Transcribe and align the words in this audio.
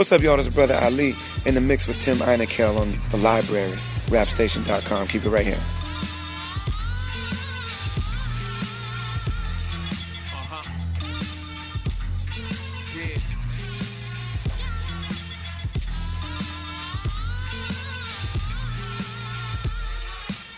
What's 0.00 0.12
up, 0.12 0.22
y'all? 0.22 0.38
This 0.38 0.46
is 0.46 0.54
Brother 0.54 0.80
Ali 0.82 1.14
in 1.44 1.54
the 1.54 1.60
mix 1.60 1.86
with 1.86 2.00
Tim 2.00 2.16
Einenkel 2.16 2.78
on 2.78 2.98
The 3.10 3.18
Library, 3.18 3.76
rapstation.com. 4.08 5.08
Keep 5.08 5.26
it 5.26 5.28
right 5.28 5.44
here. 5.44 5.60
Uh-huh. 10.32 10.62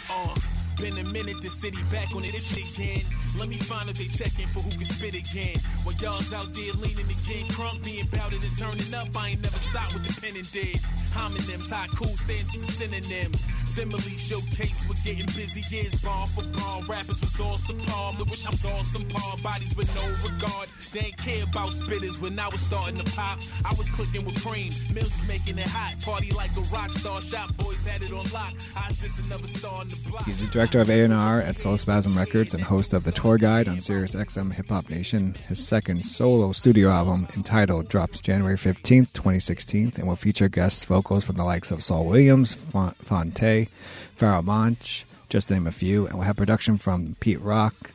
Uh, 0.08 0.34
been 0.80 0.98
a 0.98 1.10
minute, 1.10 1.40
the 1.40 1.50
city 1.50 1.82
back 1.90 2.14
on 2.14 2.22
it 2.22 2.28
again. 2.28 3.02
Let 3.38 3.48
me 3.48 3.56
find 3.56 3.88
if 3.88 3.96
they 3.96 4.06
checking 4.06 4.46
for 4.48 4.60
who 4.60 4.70
can 4.70 4.84
spit 4.84 5.14
again. 5.14 5.56
While 5.84 5.96
y'all's 5.96 6.32
out 6.32 6.52
there 6.52 6.72
leaning 6.74 7.08
again, 7.08 7.46
crunk 7.56 7.84
being 7.84 8.06
bout 8.12 8.32
it 8.32 8.42
and 8.42 8.56
turning 8.58 8.92
up. 8.94 9.08
I 9.16 9.30
ain't 9.30 9.42
never 9.42 9.58
stopped 9.58 9.94
with 9.94 10.04
the 10.04 10.20
pen 10.20 10.36
and 10.36 10.50
dead. 10.52 10.80
Homonyms, 11.12 11.70
high 11.70 11.88
cool 11.96 12.16
stances 12.16 12.60
and 12.60 12.70
synonyms. 12.70 13.44
Simile 13.64 14.00
showcase, 14.00 14.84
we're 14.88 15.00
getting 15.04 15.26
busy. 15.32 15.64
Years 15.74 15.94
bar 16.02 16.26
for 16.26 16.44
bar. 16.58 16.82
Rappers 16.88 17.20
was 17.20 17.40
all 17.40 17.56
some 17.56 17.78
palm. 17.78 18.16
I 18.18 18.22
wish 18.24 18.44
I 18.44 18.52
all 18.70 18.84
some 18.84 19.04
par 19.08 19.36
bodies 19.42 19.74
with 19.76 19.88
no 19.94 20.04
regard. 20.22 20.68
They 20.92 21.00
ain't 21.08 21.16
care 21.16 21.44
about 21.44 21.70
spitters 21.70 22.20
when 22.20 22.38
I 22.38 22.48
was 22.48 22.60
starting 22.60 22.98
to 22.98 23.16
pop. 23.16 23.38
I 23.64 23.72
was 23.74 23.88
clicking 23.90 24.24
with 24.26 24.44
cream. 24.44 24.72
Mills 24.92 25.12
was 25.16 25.26
making 25.26 25.58
it 25.58 25.68
hot. 25.68 25.98
Party 26.02 26.30
like 26.32 26.50
a 26.56 26.60
rock 26.72 26.92
star. 26.92 27.22
Shop 27.22 27.48
Boyz 27.54 27.86
had 27.86 28.02
it 28.02 28.12
on 28.12 28.28
lock. 28.32 28.52
I 28.76 28.88
was 28.88 29.00
just 29.00 29.24
another 29.24 29.46
star 29.46 29.80
on 29.80 29.88
the 29.88 29.96
block. 30.10 30.24
He's 30.24 30.38
the 30.38 30.46
director 30.46 30.80
of 30.80 30.90
A&R 30.90 31.40
at 31.40 31.58
Soul 31.58 31.76
Spazm 31.76 32.16
Records 32.16 32.52
and 32.52 32.62
host 32.62 32.92
of 32.92 33.04
the 33.04 33.12
tour 33.22 33.38
guide 33.38 33.68
on 33.68 33.80
Sirius 33.80 34.16
XM 34.16 34.52
Hip 34.54 34.68
Hop 34.68 34.90
Nation. 34.90 35.36
His 35.46 35.64
second 35.64 36.04
solo 36.04 36.50
studio 36.50 36.90
album, 36.90 37.28
entitled, 37.36 37.88
drops 37.88 38.20
January 38.20 38.56
15th, 38.56 39.12
2016, 39.12 39.92
and 39.94 40.08
will 40.08 40.16
feature 40.16 40.48
guest 40.48 40.86
vocals 40.86 41.24
from 41.24 41.36
the 41.36 41.44
likes 41.44 41.70
of 41.70 41.84
Saul 41.84 42.04
Williams, 42.06 42.54
Fon- 42.54 42.96
Phonte, 43.04 43.68
Pharoah 44.16 44.42
Monch, 44.42 45.06
just 45.28 45.46
to 45.46 45.54
name 45.54 45.68
a 45.68 45.70
few, 45.70 46.04
and 46.08 46.16
will 46.16 46.24
have 46.24 46.36
production 46.36 46.78
from 46.78 47.14
Pete 47.20 47.40
Rock, 47.40 47.92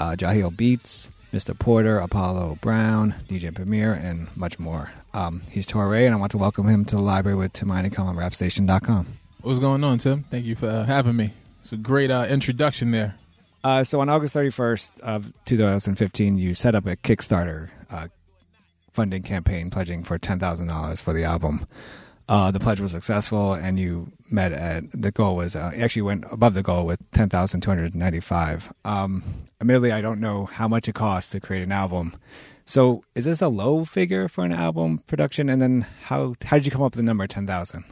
uh, 0.00 0.16
Jahlil 0.16 0.56
Beats, 0.56 1.10
Mr. 1.30 1.56
Porter, 1.58 1.98
Apollo 1.98 2.56
Brown, 2.62 3.14
DJ 3.28 3.54
Premier, 3.54 3.92
and 3.92 4.34
much 4.34 4.58
more. 4.58 4.92
Um, 5.12 5.42
he's 5.50 5.66
Torae, 5.66 6.06
and 6.06 6.14
I 6.14 6.16
want 6.16 6.32
to 6.32 6.38
welcome 6.38 6.68
him 6.68 6.86
to 6.86 6.96
the 6.96 7.02
library 7.02 7.36
with 7.36 7.52
Tim 7.52 7.68
Einenkel 7.68 8.06
on 8.06 8.16
rapstation.com. 8.16 9.08
What's 9.42 9.58
going 9.58 9.84
on, 9.84 9.98
Tim? 9.98 10.22
Thank 10.30 10.46
you 10.46 10.56
for 10.56 10.68
uh, 10.68 10.84
having 10.84 11.16
me. 11.16 11.34
It's 11.60 11.72
a 11.72 11.76
great 11.76 12.10
uh, 12.10 12.26
introduction 12.30 12.92
there. 12.92 13.16
Uh, 13.64 13.82
so 13.82 13.98
on 14.00 14.10
August 14.10 14.34
31st 14.34 15.00
of 15.00 15.32
2015, 15.46 16.36
you 16.36 16.52
set 16.52 16.74
up 16.74 16.86
a 16.86 16.96
Kickstarter 16.96 17.70
uh, 17.90 18.08
funding 18.92 19.22
campaign 19.22 19.70
pledging 19.70 20.04
for 20.04 20.18
$10,000 20.18 21.00
for 21.00 21.14
the 21.14 21.24
album. 21.24 21.66
Uh, 22.28 22.50
the 22.50 22.60
pledge 22.60 22.80
was 22.80 22.92
successful, 22.92 23.54
and 23.54 23.78
you 23.78 24.12
met 24.30 24.52
at 24.52 24.84
the 24.92 25.10
goal 25.10 25.36
was 25.36 25.56
uh, 25.56 25.70
actually 25.76 26.02
went 26.02 26.24
above 26.30 26.54
the 26.54 26.62
goal 26.62 26.86
with 26.86 26.98
ten 27.10 27.28
thousand 27.28 27.60
two 27.60 27.68
hundred 27.68 27.94
ninety 27.94 28.18
five. 28.20 28.72
Um, 28.86 29.22
admittedly, 29.60 29.92
I 29.92 30.00
don't 30.00 30.20
know 30.20 30.46
how 30.46 30.66
much 30.66 30.88
it 30.88 30.94
costs 30.94 31.32
to 31.32 31.40
create 31.40 31.62
an 31.62 31.70
album. 31.70 32.16
So, 32.64 33.04
is 33.14 33.26
this 33.26 33.42
a 33.42 33.48
low 33.48 33.84
figure 33.84 34.26
for 34.26 34.42
an 34.42 34.52
album 34.52 35.00
production? 35.06 35.50
And 35.50 35.60
then 35.60 35.86
how 36.04 36.34
how 36.46 36.56
did 36.56 36.64
you 36.64 36.72
come 36.72 36.80
up 36.80 36.92
with 36.92 36.96
the 36.96 37.02
number 37.02 37.26
ten 37.26 37.46
thousand? 37.46 37.84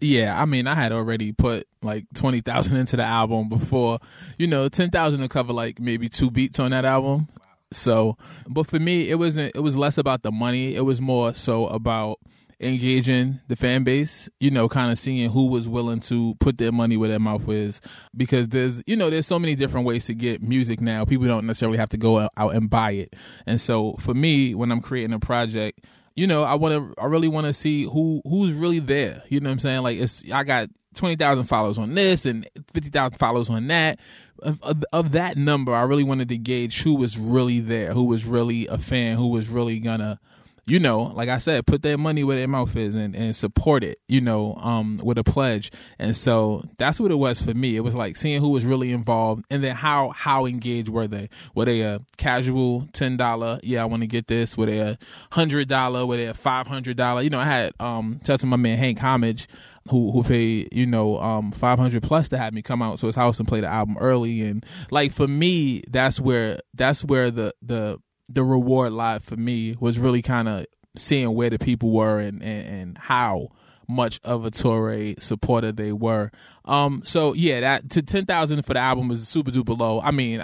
Yeah, 0.00 0.40
I 0.40 0.44
mean, 0.44 0.66
I 0.66 0.74
had 0.74 0.92
already 0.92 1.32
put 1.32 1.66
like 1.82 2.06
twenty 2.14 2.40
thousand 2.40 2.76
into 2.78 2.96
the 2.96 3.04
album 3.04 3.48
before, 3.48 3.98
you 4.38 4.46
know, 4.46 4.68
ten 4.68 4.90
thousand 4.90 5.20
to 5.20 5.28
cover 5.28 5.52
like 5.52 5.78
maybe 5.80 6.08
two 6.08 6.30
beats 6.30 6.58
on 6.58 6.70
that 6.70 6.84
album. 6.84 7.28
So, 7.72 8.16
but 8.48 8.66
for 8.66 8.78
me, 8.78 9.10
it 9.10 9.18
wasn't. 9.18 9.54
It 9.54 9.60
was 9.60 9.76
less 9.76 9.98
about 9.98 10.22
the 10.22 10.30
money. 10.30 10.74
It 10.74 10.82
was 10.82 11.00
more 11.00 11.34
so 11.34 11.66
about 11.66 12.18
engaging 12.60 13.40
the 13.48 13.56
fan 13.56 13.84
base. 13.84 14.28
You 14.38 14.50
know, 14.50 14.68
kind 14.68 14.92
of 14.92 14.98
seeing 14.98 15.30
who 15.30 15.46
was 15.46 15.68
willing 15.68 16.00
to 16.00 16.34
put 16.36 16.58
their 16.58 16.72
money 16.72 16.96
where 16.96 17.08
their 17.08 17.18
mouth 17.18 17.48
is. 17.48 17.80
Because 18.16 18.48
there's, 18.48 18.82
you 18.86 18.96
know, 18.96 19.10
there's 19.10 19.26
so 19.26 19.38
many 19.38 19.54
different 19.54 19.86
ways 19.86 20.06
to 20.06 20.14
get 20.14 20.42
music 20.42 20.80
now. 20.80 21.04
People 21.04 21.26
don't 21.26 21.46
necessarily 21.46 21.78
have 21.78 21.90
to 21.90 21.96
go 21.98 22.28
out 22.36 22.54
and 22.54 22.70
buy 22.70 22.92
it. 22.92 23.14
And 23.46 23.60
so, 23.60 23.96
for 23.98 24.14
me, 24.14 24.54
when 24.54 24.70
I'm 24.70 24.80
creating 24.80 25.14
a 25.14 25.18
project 25.20 25.80
you 26.14 26.26
know, 26.26 26.42
I 26.42 26.54
want 26.54 26.74
to, 26.74 27.02
I 27.02 27.06
really 27.06 27.28
want 27.28 27.46
to 27.46 27.52
see 27.52 27.84
who 27.84 28.22
who's 28.24 28.52
really 28.52 28.78
there. 28.78 29.22
You 29.28 29.40
know 29.40 29.48
what 29.48 29.54
I'm 29.54 29.58
saying? 29.60 29.82
Like, 29.82 29.98
it's 29.98 30.22
I 30.32 30.44
got 30.44 30.68
twenty 30.94 31.16
thousand 31.16 31.46
followers 31.46 31.78
on 31.78 31.94
this 31.94 32.26
and 32.26 32.48
fifty 32.72 32.90
thousand 32.90 33.18
followers 33.18 33.50
on 33.50 33.66
that. 33.68 33.98
Of, 34.42 34.62
of, 34.62 34.84
of, 34.92 35.12
that 35.12 35.38
number, 35.38 35.72
I 35.72 35.84
really 35.84 36.02
wanted 36.02 36.28
to 36.28 36.36
gauge 36.36 36.82
who 36.82 36.96
was 36.96 37.16
really 37.16 37.60
there, 37.60 37.92
who 37.92 38.04
was 38.04 38.26
really 38.26 38.66
a 38.66 38.76
fan, 38.76 39.16
who 39.16 39.28
was 39.28 39.48
really 39.48 39.78
gonna 39.78 40.20
you 40.66 40.78
know, 40.78 41.02
like 41.02 41.28
I 41.28 41.38
said, 41.38 41.66
put 41.66 41.82
their 41.82 41.98
money 41.98 42.24
where 42.24 42.36
their 42.36 42.48
mouth 42.48 42.74
is 42.76 42.94
and, 42.94 43.14
and 43.14 43.36
support 43.36 43.84
it, 43.84 43.98
you 44.08 44.20
know, 44.20 44.54
um, 44.56 44.98
with 45.02 45.18
a 45.18 45.24
pledge. 45.24 45.70
And 45.98 46.16
so 46.16 46.64
that's 46.78 46.98
what 46.98 47.10
it 47.10 47.16
was 47.16 47.40
for 47.40 47.52
me. 47.52 47.76
It 47.76 47.80
was 47.80 47.94
like 47.94 48.16
seeing 48.16 48.40
who 48.40 48.50
was 48.50 48.64
really 48.64 48.92
involved 48.92 49.44
and 49.50 49.62
then 49.62 49.76
how 49.76 50.10
how 50.10 50.46
engaged 50.46 50.88
were 50.88 51.06
they? 51.06 51.28
Were 51.54 51.66
they 51.66 51.82
a 51.82 52.00
casual 52.16 52.88
ten 52.92 53.16
dollar, 53.16 53.60
yeah, 53.62 53.82
I 53.82 53.84
want 53.84 54.02
to 54.02 54.06
get 54.06 54.26
this, 54.26 54.56
were 54.56 54.66
they 54.66 54.78
a 54.78 54.98
hundred 55.32 55.68
dollar, 55.68 56.06
were 56.06 56.16
they 56.16 56.26
a 56.26 56.34
five 56.34 56.66
hundred 56.66 56.96
dollar? 56.96 57.22
You 57.22 57.30
know, 57.30 57.40
I 57.40 57.44
had 57.44 57.72
um 57.78 58.20
shout 58.26 58.40
to 58.40 58.46
my 58.46 58.56
man 58.56 58.78
Hank 58.78 58.98
Homage 58.98 59.48
who 59.90 60.12
who 60.12 60.22
paid 60.22 60.68
you 60.72 60.86
know 60.86 61.20
um 61.20 61.52
500 61.52 62.02
plus 62.02 62.30
to 62.30 62.38
have 62.38 62.54
me 62.54 62.62
come 62.62 62.80
out 62.80 62.98
to 63.00 63.06
his 63.06 63.14
house 63.16 63.38
and 63.38 63.46
play 63.46 63.60
the 63.60 63.66
album 63.66 63.98
early 64.00 64.40
and 64.40 64.64
like 64.90 65.12
for 65.12 65.28
me 65.28 65.82
that's 65.90 66.18
where 66.18 66.60
that's 66.72 67.04
where 67.04 67.30
the 67.30 67.52
the 67.60 67.98
the 68.28 68.44
reward 68.44 68.92
live 68.92 69.24
for 69.24 69.36
me 69.36 69.74
was 69.78 69.98
really 69.98 70.22
kind 70.22 70.48
of 70.48 70.66
seeing 70.96 71.34
where 71.34 71.50
the 71.50 71.58
people 71.58 71.90
were 71.90 72.18
and, 72.18 72.42
and, 72.42 72.66
and 72.66 72.98
how 72.98 73.48
much 73.88 74.20
of 74.24 74.44
a 74.44 74.50
Torae 74.50 75.20
supporter 75.22 75.72
they 75.72 75.92
were. 75.92 76.30
Um, 76.64 77.02
so 77.04 77.34
yeah, 77.34 77.60
that 77.60 77.90
to 77.90 78.02
ten 78.02 78.26
thousand 78.26 78.62
for 78.64 78.74
the 78.74 78.80
album 78.80 79.10
is 79.10 79.28
super 79.28 79.50
duper 79.50 79.78
low. 79.78 80.00
I 80.00 80.10
mean, 80.10 80.40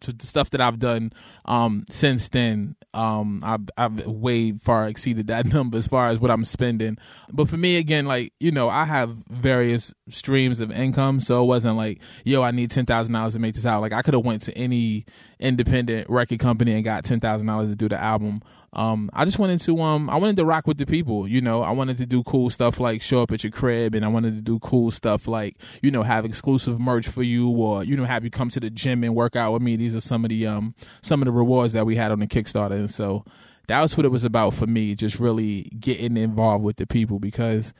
I've 0.00 0.12
the 0.12 0.26
stuff 0.26 0.50
that 0.50 0.60
I've 0.60 0.78
done 0.78 1.12
um, 1.44 1.84
since 1.90 2.28
then, 2.28 2.76
um, 2.94 3.40
I've, 3.42 3.68
I've 3.76 4.06
way 4.06 4.52
far 4.52 4.88
exceeded 4.88 5.26
that 5.28 5.46
number 5.52 5.76
as 5.76 5.86
far 5.86 6.08
as 6.08 6.18
what 6.18 6.30
I'm 6.30 6.44
spending. 6.44 6.98
But 7.30 7.48
for 7.48 7.56
me, 7.56 7.76
again, 7.76 8.06
like 8.06 8.32
you 8.40 8.50
know, 8.50 8.68
I 8.68 8.84
have 8.84 9.10
various 9.28 9.92
streams 10.08 10.60
of 10.60 10.70
income, 10.70 11.20
so 11.20 11.42
it 11.42 11.46
wasn't 11.46 11.76
like, 11.76 12.00
yo, 12.24 12.42
I 12.42 12.50
need 12.50 12.70
ten 12.70 12.86
thousand 12.86 13.12
dollars 13.12 13.34
to 13.34 13.38
make 13.38 13.54
this 13.54 13.66
out. 13.66 13.80
Like 13.80 13.92
I 13.92 14.02
could 14.02 14.14
have 14.14 14.24
went 14.24 14.42
to 14.42 14.56
any 14.56 15.04
independent 15.38 16.08
record 16.08 16.38
company 16.38 16.72
and 16.72 16.84
got 16.84 17.04
ten 17.04 17.20
thousand 17.20 17.46
dollars 17.46 17.70
to 17.70 17.76
do 17.76 17.88
the 17.88 18.00
album 18.00 18.42
um, 18.72 19.10
I 19.12 19.24
just 19.24 19.38
wanted 19.38 19.60
to 19.60 19.80
um, 19.82 20.08
I 20.08 20.16
wanted 20.16 20.36
to 20.36 20.44
rock 20.44 20.66
with 20.66 20.78
the 20.78 20.86
people. 20.86 21.26
You 21.26 21.40
know, 21.40 21.62
I 21.62 21.72
wanted 21.72 21.96
to 21.98 22.06
do 22.06 22.22
cool 22.22 22.50
stuff 22.50 22.78
like 22.78 23.02
show 23.02 23.22
up 23.22 23.32
at 23.32 23.42
your 23.42 23.50
crib, 23.50 23.96
and 23.96 24.04
I 24.04 24.08
wanted 24.08 24.36
to 24.36 24.40
do 24.40 24.60
cool 24.60 24.92
stuff 24.92 25.26
like 25.26 25.56
you 25.82 25.90
know 25.90 26.04
have 26.04 26.24
exclusive 26.24 26.78
merch 26.78 27.08
for 27.08 27.24
you, 27.24 27.50
or 27.50 27.82
you 27.82 27.96
know 27.96 28.04
have 28.04 28.22
you 28.22 28.30
come 28.30 28.48
to 28.50 28.60
the 28.60 28.70
gym 28.70 29.02
and 29.02 29.14
work 29.14 29.34
out 29.34 29.52
with 29.52 29.62
me. 29.62 29.74
These 29.74 29.96
are 29.96 30.00
some 30.00 30.24
of 30.24 30.28
the 30.28 30.46
um 30.46 30.74
some 31.02 31.20
of 31.20 31.26
the 31.26 31.32
rewards 31.32 31.72
that 31.72 31.84
we 31.84 31.96
had 31.96 32.12
on 32.12 32.20
the 32.20 32.28
Kickstarter, 32.28 32.72
and 32.72 32.90
so 32.90 33.24
that 33.66 33.80
was 33.80 33.96
what 33.96 34.06
it 34.06 34.10
was 34.10 34.24
about 34.24 34.54
for 34.54 34.68
me. 34.68 34.94
Just 34.94 35.18
really 35.18 35.62
getting 35.80 36.16
involved 36.16 36.62
with 36.62 36.76
the 36.76 36.86
people 36.86 37.18
because 37.18 37.74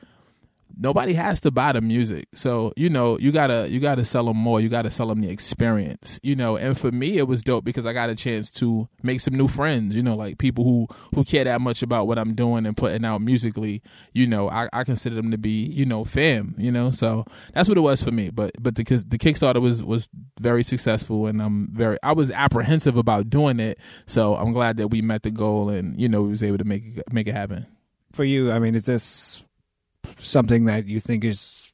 nobody 0.77 1.13
has 1.13 1.41
to 1.41 1.51
buy 1.51 1.71
the 1.71 1.81
music. 1.81 2.27
So 2.35 2.73
you 2.75 2.89
know 2.89 3.17
you 3.19 3.31
gotta 3.31 3.67
you 3.69 3.79
gotta 3.79 4.05
sell 4.05 4.25
them 4.25 4.37
more. 4.37 4.61
You 4.61 4.69
gotta 4.69 4.91
sell 4.91 5.07
them 5.07 5.21
the 5.21 5.29
experience 5.29 6.19
you 6.23 6.35
know? 6.35 6.57
And 6.57 6.77
for 6.77 6.91
me 6.91 7.17
it 7.17 7.27
was 7.27 7.43
dope 7.43 7.63
because 7.63 7.85
i 7.85 7.93
got 7.93 8.09
a 8.09 8.15
chance 8.15 8.51
to 8.51 8.87
make 9.03 9.21
some 9.21 9.33
new 9.33 9.47
friends 9.47 9.95
you 9.95 10.03
know 10.03 10.15
like 10.15 10.37
people 10.37 10.63
who 10.63 10.87
who 11.15 11.23
care 11.23 11.43
that 11.43 11.61
much 11.61 11.83
about 11.83 12.07
what 12.07 12.17
i'm 12.17 12.33
doing 12.33 12.65
and 12.65 12.75
putting 12.77 13.05
out 13.05 13.21
musically 13.21 13.81
you 14.13 14.27
know? 14.27 14.49
I, 14.49 14.69
I 14.73 14.83
consider 14.83 15.15
them 15.15 15.31
to 15.31 15.37
be 15.37 15.65
you 15.65 15.85
know 15.85 16.03
fam 16.03 16.55
you 16.57 16.71
know? 16.71 16.91
So 16.91 17.25
that's 17.53 17.69
what 17.69 17.77
it 17.77 17.81
was 17.81 18.01
for 18.01 18.11
me. 18.11 18.29
But 18.29 18.51
but 18.59 18.75
the, 18.75 18.83
the 18.83 19.17
kickstarter 19.17 19.61
was 19.61 19.83
was 19.83 20.09
very 20.39 20.63
successful 20.63 21.27
and 21.27 21.41
i'm 21.41 21.69
very 21.71 21.97
i 22.03 22.11
was 22.11 22.31
apprehensive 22.31 22.97
about 22.97 23.29
doing 23.29 23.59
it. 23.59 23.79
So 24.05 24.35
i'm 24.35 24.53
glad 24.53 24.77
that 24.77 24.89
we 24.89 25.01
met 25.01 25.23
the 25.23 25.31
goal 25.31 25.69
and 25.69 25.99
you 25.99 26.09
know 26.09 26.21
we 26.21 26.29
was 26.29 26.43
able 26.43 26.57
to 26.57 26.65
make 26.65 27.01
make 27.11 27.27
it 27.27 27.33
happen. 27.33 27.65
For 28.11 28.23
you 28.23 28.51
i 28.51 28.59
mean 28.59 28.75
is 28.75 28.85
this 28.85 29.43
something 30.19 30.65
that 30.65 30.85
you 30.85 30.99
think 30.99 31.23
is 31.23 31.73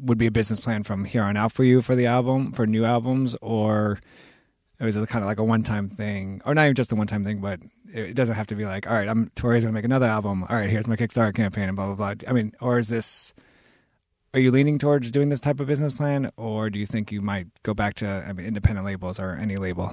would 0.00 0.18
be 0.18 0.26
a 0.26 0.30
business 0.30 0.58
plan 0.58 0.82
from 0.82 1.04
here 1.04 1.22
on 1.22 1.36
out 1.36 1.52
for 1.52 1.64
you 1.64 1.82
for 1.82 1.94
the 1.94 2.06
album 2.06 2.52
for 2.52 2.66
new 2.66 2.84
albums 2.84 3.36
or 3.42 4.00
is 4.80 4.96
it 4.96 5.08
kind 5.08 5.22
of 5.22 5.28
like 5.28 5.38
a 5.38 5.44
one 5.44 5.62
time 5.62 5.88
thing 5.88 6.40
or 6.46 6.54
not 6.54 6.64
even 6.64 6.74
just 6.74 6.90
a 6.92 6.94
one 6.94 7.06
time 7.06 7.22
thing 7.22 7.40
but 7.40 7.60
It 7.92 8.14
doesn't 8.14 8.36
have 8.36 8.46
to 8.48 8.54
be 8.54 8.64
like, 8.64 8.86
all 8.86 8.94
right, 8.94 9.08
I'm 9.08 9.30
Torae's 9.34 9.64
gonna 9.64 9.72
make 9.72 9.84
another 9.84 10.06
album. 10.06 10.44
All 10.48 10.56
right, 10.56 10.70
here's 10.70 10.86
my 10.86 10.96
Kickstarter 10.96 11.34
campaign 11.34 11.68
and 11.68 11.76
blah 11.76 11.86
blah 11.92 12.14
blah. 12.14 12.28
I 12.28 12.32
mean, 12.32 12.52
or 12.60 12.78
is 12.78 12.88
this? 12.88 13.34
Are 14.32 14.38
you 14.38 14.52
leaning 14.52 14.78
towards 14.78 15.10
doing 15.10 15.28
this 15.28 15.40
type 15.40 15.58
of 15.58 15.66
business 15.66 15.92
plan, 15.92 16.30
or 16.36 16.70
do 16.70 16.78
you 16.78 16.86
think 16.86 17.10
you 17.10 17.20
might 17.20 17.48
go 17.64 17.74
back 17.74 17.94
to 17.94 18.06
I 18.06 18.32
mean, 18.32 18.46
independent 18.46 18.86
labels 18.86 19.18
or 19.18 19.32
any 19.32 19.56
label? 19.56 19.92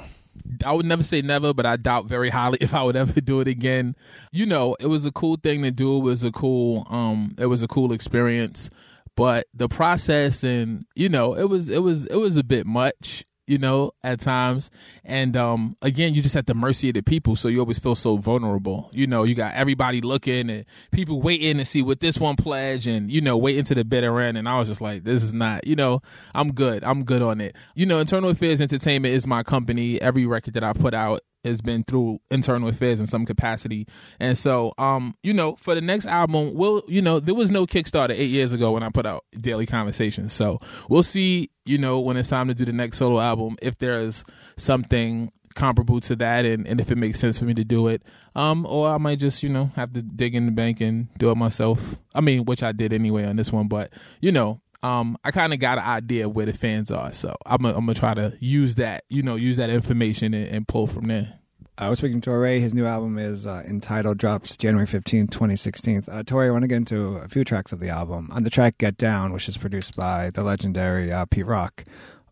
I 0.66 0.72
would 0.72 0.86
never 0.86 1.04
say 1.04 1.22
never, 1.22 1.54
but 1.54 1.66
I 1.66 1.78
doubt 1.78 2.06
very 2.06 2.30
highly 2.30 2.58
if 2.62 2.74
I 2.74 2.84
would 2.84 2.96
ever 2.96 3.22
do 3.22 3.40
it 3.40 3.48
again. 3.48 3.96
You 4.32 4.46
know, 4.46 4.76
it 4.80 4.88
was 4.88 5.06
a 5.06 5.12
cool 5.12 5.38
thing 5.38 5.64
to 5.64 5.72
do. 5.72 5.98
It 5.98 6.02
was 6.02 6.24
a 6.24 6.32
cool, 6.32 6.88
um, 6.90 7.36
it 7.38 7.48
was 7.48 7.64
a 7.64 7.68
cool 7.68 7.92
experience, 7.92 8.70
but 9.16 9.48
the 9.54 9.68
process 9.68 10.44
and 10.44 10.86
you 10.96 11.10
know, 11.10 11.34
it 11.34 11.46
was 11.46 11.70
it 11.70 11.82
was 11.82 12.06
it 12.06 12.18
was 12.18 12.38
a 12.38 12.44
bit 12.44 12.66
much 12.66 13.26
you 13.48 13.58
know, 13.58 13.92
at 14.04 14.20
times. 14.20 14.70
And 15.04 15.36
um, 15.38 15.78
again, 15.82 16.14
you're 16.14 16.24
just 16.24 16.36
at 16.36 16.48
the 16.48 16.54
mercy 16.54 16.90
of 16.90 16.96
the 16.96 17.02
people, 17.02 17.36
so 17.36 17.48
you 17.48 17.60
always 17.60 17.80
feel 17.80 17.96
so 17.96 18.18
vulnerable. 18.18 18.90
You 18.92 19.08
know, 19.08 19.24
you 19.24 19.36
got 19.36 19.56
everybody 19.56 20.02
looking 20.02 20.50
and 20.50 20.66
people 20.92 21.22
waiting 21.22 21.58
to 21.58 21.66
see 21.66 21.82
what 21.82 22.00
this 22.00 22.20
one 22.20 22.36
pledge, 22.36 22.88
and 22.88 23.10
you 23.10 23.22
know, 23.22 23.38
waiting 23.38 23.64
to 23.66 23.76
the 23.76 23.86
bitter 23.86 24.20
end. 24.20 24.38
And 24.38 24.48
I 24.48 24.60
was 24.60 24.68
just 24.68 24.82
like, 24.82 25.04
this 25.04 25.24
is 25.24 25.34
not, 25.34 25.66
you 25.66 25.76
know, 25.76 26.02
I'm 26.36 26.52
good. 26.52 26.84
I'm 26.84 27.04
good 27.04 27.22
on 27.22 27.42
it. 27.42 27.56
You 27.74 27.86
know, 27.86 28.00
Internal 28.00 28.30
Affairs 28.30 28.62
Entertainment 28.62 29.14
is 29.14 29.26
my 29.26 29.44
company. 29.44 30.02
Every 30.02 30.26
record 30.26 30.54
that 30.56 30.64
I 30.64 30.74
put 30.74 30.94
out 30.94 31.22
has 31.44 31.62
been 31.62 31.84
through 31.84 32.20
internal 32.30 32.68
affairs 32.68 33.00
in 33.00 33.08
some 33.08 33.26
capacity. 33.26 33.88
And 34.20 34.38
so, 34.38 34.74
um, 34.78 35.16
you 35.24 35.34
know, 35.34 35.56
for 35.56 35.76
the 35.76 35.82
next 35.82 36.06
album, 36.06 36.54
we'll, 36.54 36.84
you 36.88 37.02
know, 37.02 37.20
there 37.20 37.36
was 37.36 37.52
no 37.52 37.66
Kickstarter 37.66 38.12
eight 38.12 38.30
years 38.30 38.54
ago 38.54 38.72
when 38.72 38.84
I 38.84 38.90
put 38.90 39.06
out 39.06 39.26
Daily 39.38 39.66
Conversations. 39.66 40.34
So 40.34 40.60
we'll 40.90 41.04
see, 41.04 41.52
you 41.66 41.78
know, 41.78 42.00
when 42.00 42.18
it's 42.18 42.30
time 42.30 42.48
to 42.48 42.54
do 42.54 42.66
the 42.66 42.74
next 42.74 42.98
solo 42.98 43.20
album, 43.20 43.58
if 43.62 43.78
there's 43.78 44.26
something 44.58 45.32
comparable 45.58 46.00
to 46.00 46.16
that 46.16 46.46
and, 46.46 46.66
and 46.68 46.80
if 46.80 46.92
it 46.92 46.98
makes 46.98 47.20
sense 47.20 47.40
for 47.40 47.46
me 47.46 47.54
to 47.56 47.66
do 47.66 47.88
it. 47.88 48.04
Um, 48.36 48.66
or 48.68 48.90
I 48.90 48.98
might 48.98 49.20
just, 49.20 49.44
you 49.44 49.50
know, 49.50 49.72
have 49.76 49.92
to 49.94 50.02
dig 50.02 50.36
in 50.36 50.46
the 50.46 50.52
bank 50.52 50.80
and 50.80 51.08
do 51.18 51.32
it 51.32 51.36
myself. 51.36 51.98
I 52.14 52.22
mean, 52.22 52.46
which 52.46 52.64
I 52.64 52.72
did 52.72 52.94
anyway 52.94 53.26
on 53.26 53.36
this 53.36 53.52
one, 53.52 53.68
but 53.68 53.92
you 54.22 54.32
know, 54.32 54.62
um, 54.84 55.18
I 55.24 55.32
kind 55.32 55.54
of 55.54 55.60
got 55.60 55.78
an 55.78 55.84
idea 55.84 56.30
where 56.30 56.46
the 56.46 56.54
fans 56.54 56.92
are, 56.92 57.12
so 57.12 57.36
I'm 57.46 57.62
gonna, 57.62 57.94
try 57.94 58.14
to 58.14 58.38
use 58.40 58.76
that, 58.76 59.04
you 59.10 59.24
know, 59.24 59.36
use 59.36 59.58
that 59.58 59.70
information 59.70 60.34
and, 60.34 60.48
and 60.48 60.68
pull 60.68 60.88
from 60.88 61.06
there. 61.06 61.40
I 61.80 61.90
was 61.90 62.00
speaking 62.00 62.22
to 62.22 62.32
Ray. 62.32 62.60
His 62.60 62.74
new 62.74 62.88
album 62.88 63.20
is 63.20 63.46
uh, 63.46 63.62
entitled, 63.68 64.18
drops 64.18 64.58
January 64.58 64.88
15th, 64.88 65.30
2016. 65.30 66.06
Uh, 66.08 66.24
I 66.28 66.50
want 66.50 66.64
to 66.64 66.68
get 66.68 66.78
into 66.78 67.18
a 67.18 67.28
few 67.28 67.44
tracks 67.44 67.72
of 67.72 67.80
the 67.80 67.90
album. 67.90 68.30
On 68.32 68.42
the 68.42 68.50
track 68.50 68.80
Get 68.80 68.98
Down, 68.98 69.32
which 69.32 69.48
is 69.48 69.58
produced 69.58 69.96
by 69.96 70.32
the 70.32 70.42
legendary 70.42 71.12
uh, 71.12 71.26
Pete 71.26 71.46
Rock, 71.46 71.84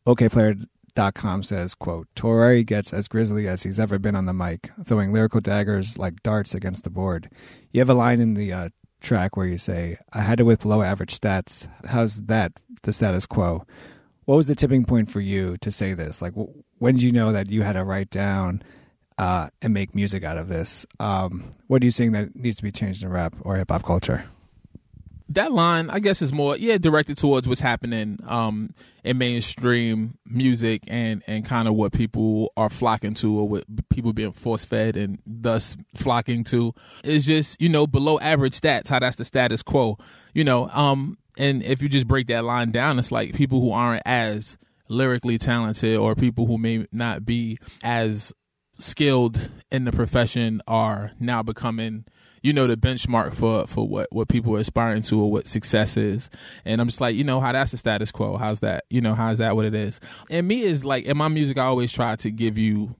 Okayplayer.com 0.08 1.44
says, 1.44 1.76
quote, 1.76 2.08
Torae 2.16 2.66
gets 2.66 2.92
as 2.92 3.08
grisly 3.08 3.48
as 3.48 3.62
he's 3.62 3.80
ever 3.80 4.00
been 4.00 4.16
on 4.16 4.26
the 4.26 4.34
mic, 4.34 4.72
throwing 4.84 5.14
lyrical 5.14 5.42
daggers 5.42 6.00
like 6.00 6.24
darts 6.24 6.56
against 6.56 6.84
the 6.84 6.90
board. 6.90 7.30
You 7.72 7.82
have 7.82 7.90
a 7.90 7.94
line 7.94 8.22
in 8.22 8.34
the 8.34 8.52
uh, 8.52 8.70
track 9.06 9.38
where 9.38 9.46
you 9.46 9.57
say, 9.57 9.98
I 10.12 10.22
had 10.22 10.40
it 10.40 10.44
with 10.44 10.62
below 10.62 10.81
average 10.81 11.18
stats. 11.18 11.69
How's 11.86 12.24
that 12.24 12.52
the 12.84 12.92
status 12.92 13.25
quo? 13.25 13.66
What 14.25 14.36
was 14.36 14.48
the 14.48 14.56
tipping 14.56 14.86
point 14.86 15.10
for 15.10 15.22
you 15.22 15.56
to 15.57 15.72
say 15.72 15.94
this? 15.94 16.22
Like, 16.22 16.34
when 16.80 16.96
did 16.96 17.04
you 17.04 17.12
know 17.12 17.31
that 17.31 17.50
you 17.50 17.62
had 17.62 17.74
to 17.74 17.84
write 17.84 18.10
down 18.10 18.63
uh, 19.18 19.50
and 19.62 19.74
make 19.74 19.96
music 19.96 20.24
out 20.24 20.38
of 20.38 20.50
this? 20.50 20.86
Um, 21.00 21.52
what 21.68 21.81
are 21.81 21.86
you 21.86 21.92
seeing 21.92 22.12
that 22.13 22.36
needs 22.36 22.57
to 22.57 22.63
be 22.63 22.72
changed 22.72 23.04
in 23.04 23.10
rap 23.10 23.36
or 23.42 23.56
hip 23.56 23.72
hop 23.72 23.84
culture? 23.84 24.25
That 25.30 25.51
line, 25.51 25.89
I 25.89 26.00
guess, 26.00 26.22
is 26.22 26.31
more 26.31 26.56
yeah 26.57 26.77
directed 26.77 27.18
towards 27.18 27.48
what's 27.48 27.62
happening 27.62 28.19
um, 28.27 28.74
in 29.04 29.18
mainstream 29.18 30.18
music 30.25 30.83
and 30.88 31.24
and 31.27 31.44
kind 31.44 31.68
of 31.68 31.75
what 31.75 31.94
people 31.94 32.51
are 32.56 32.69
flocking 32.69 33.16
to 33.16 33.39
or 33.39 33.48
what 33.48 33.63
people 33.89 34.13
being 34.13 34.31
force 34.31 34.66
fed 34.66 34.95
and 34.95 35.19
thus 35.25 35.75
flocking 35.95 36.44
to 36.45 36.74
is 37.04 37.25
just 37.25 37.60
you 37.60 37.69
know 37.69 37.88
below 37.88 38.19
average 38.19 38.60
stats. 38.60 38.88
How 38.88 39.00
that's 39.00 39.18
the 39.18 39.25
status 39.25 39.63
quo, 39.63 39.98
you 40.33 40.44
know. 40.44 40.69
Um, 40.69 41.18
and 41.38 41.63
if 41.63 41.81
you 41.81 41.89
just 41.89 42.07
break 42.07 42.27
that 42.27 42.45
line 42.45 42.72
down, 42.72 43.00
it's 43.00 43.12
like 43.12 43.33
people 43.33 43.62
who 43.62 43.72
aren't 43.72 44.04
as 44.06 44.57
lyrically 44.88 45.38
talented 45.38 45.98
or 45.98 46.16
people 46.16 46.45
who 46.45 46.57
may 46.57 46.88
not 46.92 47.25
be 47.25 47.57
as 47.83 48.31
skilled 48.77 49.50
in 49.72 49.86
the 49.86 49.92
profession 49.92 50.62
are 50.68 51.12
now 51.19 51.42
becoming 51.42 52.06
you 52.46 52.54
know 52.54 52.68
the 52.68 52.78
benchmark 52.78 53.34
for 53.34 53.66
for 53.66 53.88
what 53.88 54.08
what 54.12 54.28
people 54.28 54.56
are 54.56 54.60
aspiring 54.60 55.02
to 55.02 55.20
or 55.20 55.32
what 55.32 55.48
success 55.48 55.98
is. 55.98 56.30
And 56.64 56.80
i'm 56.80 56.88
just 56.88 57.02
like 57.02 57.16
you 57.16 57.24
know 57.24 57.40
how 57.40 57.52
that's 57.52 57.72
the 57.72 57.78
status 57.78 58.12
quo. 58.12 58.38
How's 58.38 58.60
that? 58.60 58.86
You 58.92 59.02
know 59.02 59.16
how's 59.16 59.40
that 59.40 59.56
what 59.56 59.66
it 59.66 59.74
is? 59.74 60.00
And 60.30 60.48
me 60.48 60.62
is 60.62 60.86
like 60.86 61.06
in 61.06 61.18
my 61.18 61.28
music 61.28 61.58
i 61.58 61.64
always 61.64 61.92
try 61.92 62.16
to 62.18 62.30
give 62.30 62.60
you 62.60 62.96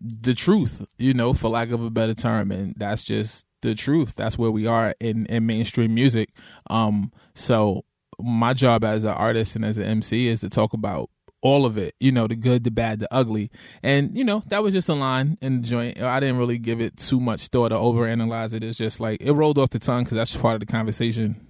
the 0.00 0.34
truth 0.34 0.86
you 0.98 1.12
know 1.12 1.34
for 1.34 1.48
lack 1.48 1.72
of 1.72 1.82
a 1.82 1.90
better 1.90 2.14
term. 2.14 2.52
And 2.52 2.74
that's 2.76 3.02
just 3.02 3.44
the 3.62 3.74
truth. 3.74 4.14
That's 4.14 4.38
where 4.38 4.52
we 4.52 4.68
are 4.68 4.94
in 5.00 5.26
in 5.26 5.46
mainstream 5.46 5.92
music. 5.92 6.30
Um 6.70 7.10
so 7.34 7.84
my 8.20 8.52
job 8.52 8.84
as 8.84 9.02
an 9.02 9.10
artist 9.10 9.56
and 9.56 9.64
as 9.64 9.78
an 9.78 9.84
mc 9.84 10.28
is 10.28 10.42
to 10.42 10.48
talk 10.48 10.74
about 10.74 11.10
all 11.42 11.64
of 11.64 11.78
it, 11.78 11.94
you 12.00 12.12
know, 12.12 12.26
the 12.26 12.36
good, 12.36 12.64
the 12.64 12.70
bad, 12.70 13.00
the 13.00 13.12
ugly. 13.12 13.50
And, 13.82 14.16
you 14.16 14.24
know, 14.24 14.42
that 14.48 14.62
was 14.62 14.74
just 14.74 14.88
a 14.88 14.94
line 14.94 15.38
in 15.40 15.62
the 15.62 15.68
joint. 15.68 16.00
I 16.00 16.20
didn't 16.20 16.38
really 16.38 16.58
give 16.58 16.80
it 16.80 16.96
too 16.96 17.20
much 17.20 17.48
thought 17.48 17.72
or 17.72 17.78
overanalyze 17.78 18.52
it. 18.54 18.62
It's 18.62 18.78
just 18.78 19.00
like 19.00 19.20
it 19.20 19.32
rolled 19.32 19.58
off 19.58 19.70
the 19.70 19.78
tongue 19.78 20.04
because 20.04 20.16
that's 20.16 20.36
part 20.36 20.54
of 20.54 20.60
the 20.60 20.66
conversation. 20.66 21.46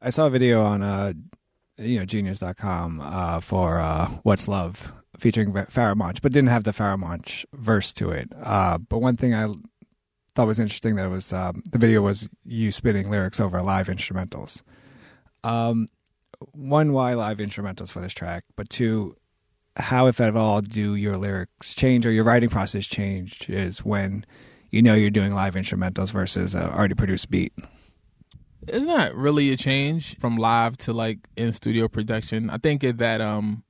I 0.00 0.10
saw 0.10 0.26
a 0.26 0.30
video 0.30 0.64
on, 0.64 0.82
uh, 0.82 1.12
you 1.78 1.98
know, 1.98 2.04
genius.com 2.04 3.00
uh, 3.02 3.40
for 3.40 3.78
uh, 3.78 4.08
What's 4.24 4.48
Love 4.48 4.92
featuring 5.18 5.52
Monch, 5.52 6.22
but 6.22 6.32
didn't 6.32 6.48
have 6.48 6.64
the 6.64 6.96
Monch 6.98 7.46
verse 7.52 7.92
to 7.94 8.10
it. 8.10 8.32
Uh, 8.42 8.78
but 8.78 8.98
one 8.98 9.16
thing 9.16 9.34
I 9.34 9.46
thought 10.34 10.46
was 10.46 10.58
interesting 10.58 10.96
that 10.96 11.06
it 11.06 11.10
was 11.10 11.32
um, 11.32 11.62
the 11.70 11.78
video 11.78 12.02
was 12.02 12.28
you 12.44 12.72
spinning 12.72 13.08
lyrics 13.10 13.38
over 13.38 13.62
live 13.62 13.86
instrumentals. 13.86 14.62
Um, 15.44 15.88
one, 16.52 16.92
why 16.92 17.14
live 17.14 17.38
instrumentals 17.38 17.90
for 17.90 18.00
this 18.00 18.12
track, 18.12 18.44
but 18.56 18.68
two, 18.70 19.16
how, 19.76 20.06
if 20.06 20.20
at 20.20 20.36
all, 20.36 20.60
do 20.60 20.94
your 20.94 21.16
lyrics 21.16 21.74
change 21.74 22.04
or 22.04 22.10
your 22.10 22.24
writing 22.24 22.48
process 22.48 22.86
change 22.86 23.48
is 23.48 23.84
when 23.84 24.24
you 24.70 24.82
know 24.82 24.94
you're 24.94 25.10
doing 25.10 25.34
live 25.34 25.54
instrumentals 25.54 26.10
versus 26.10 26.54
a 26.54 26.72
already 26.72 26.94
produced 26.94 27.30
beat? 27.30 27.52
It's 28.68 28.86
not 28.86 29.14
really 29.14 29.50
a 29.50 29.56
change 29.56 30.18
from 30.18 30.36
live 30.36 30.76
to 30.78 30.92
like 30.92 31.18
in 31.36 31.52
studio 31.52 31.88
production. 31.88 32.50
I 32.50 32.58
think 32.58 32.82
that 32.82 33.20
um, 33.20 33.64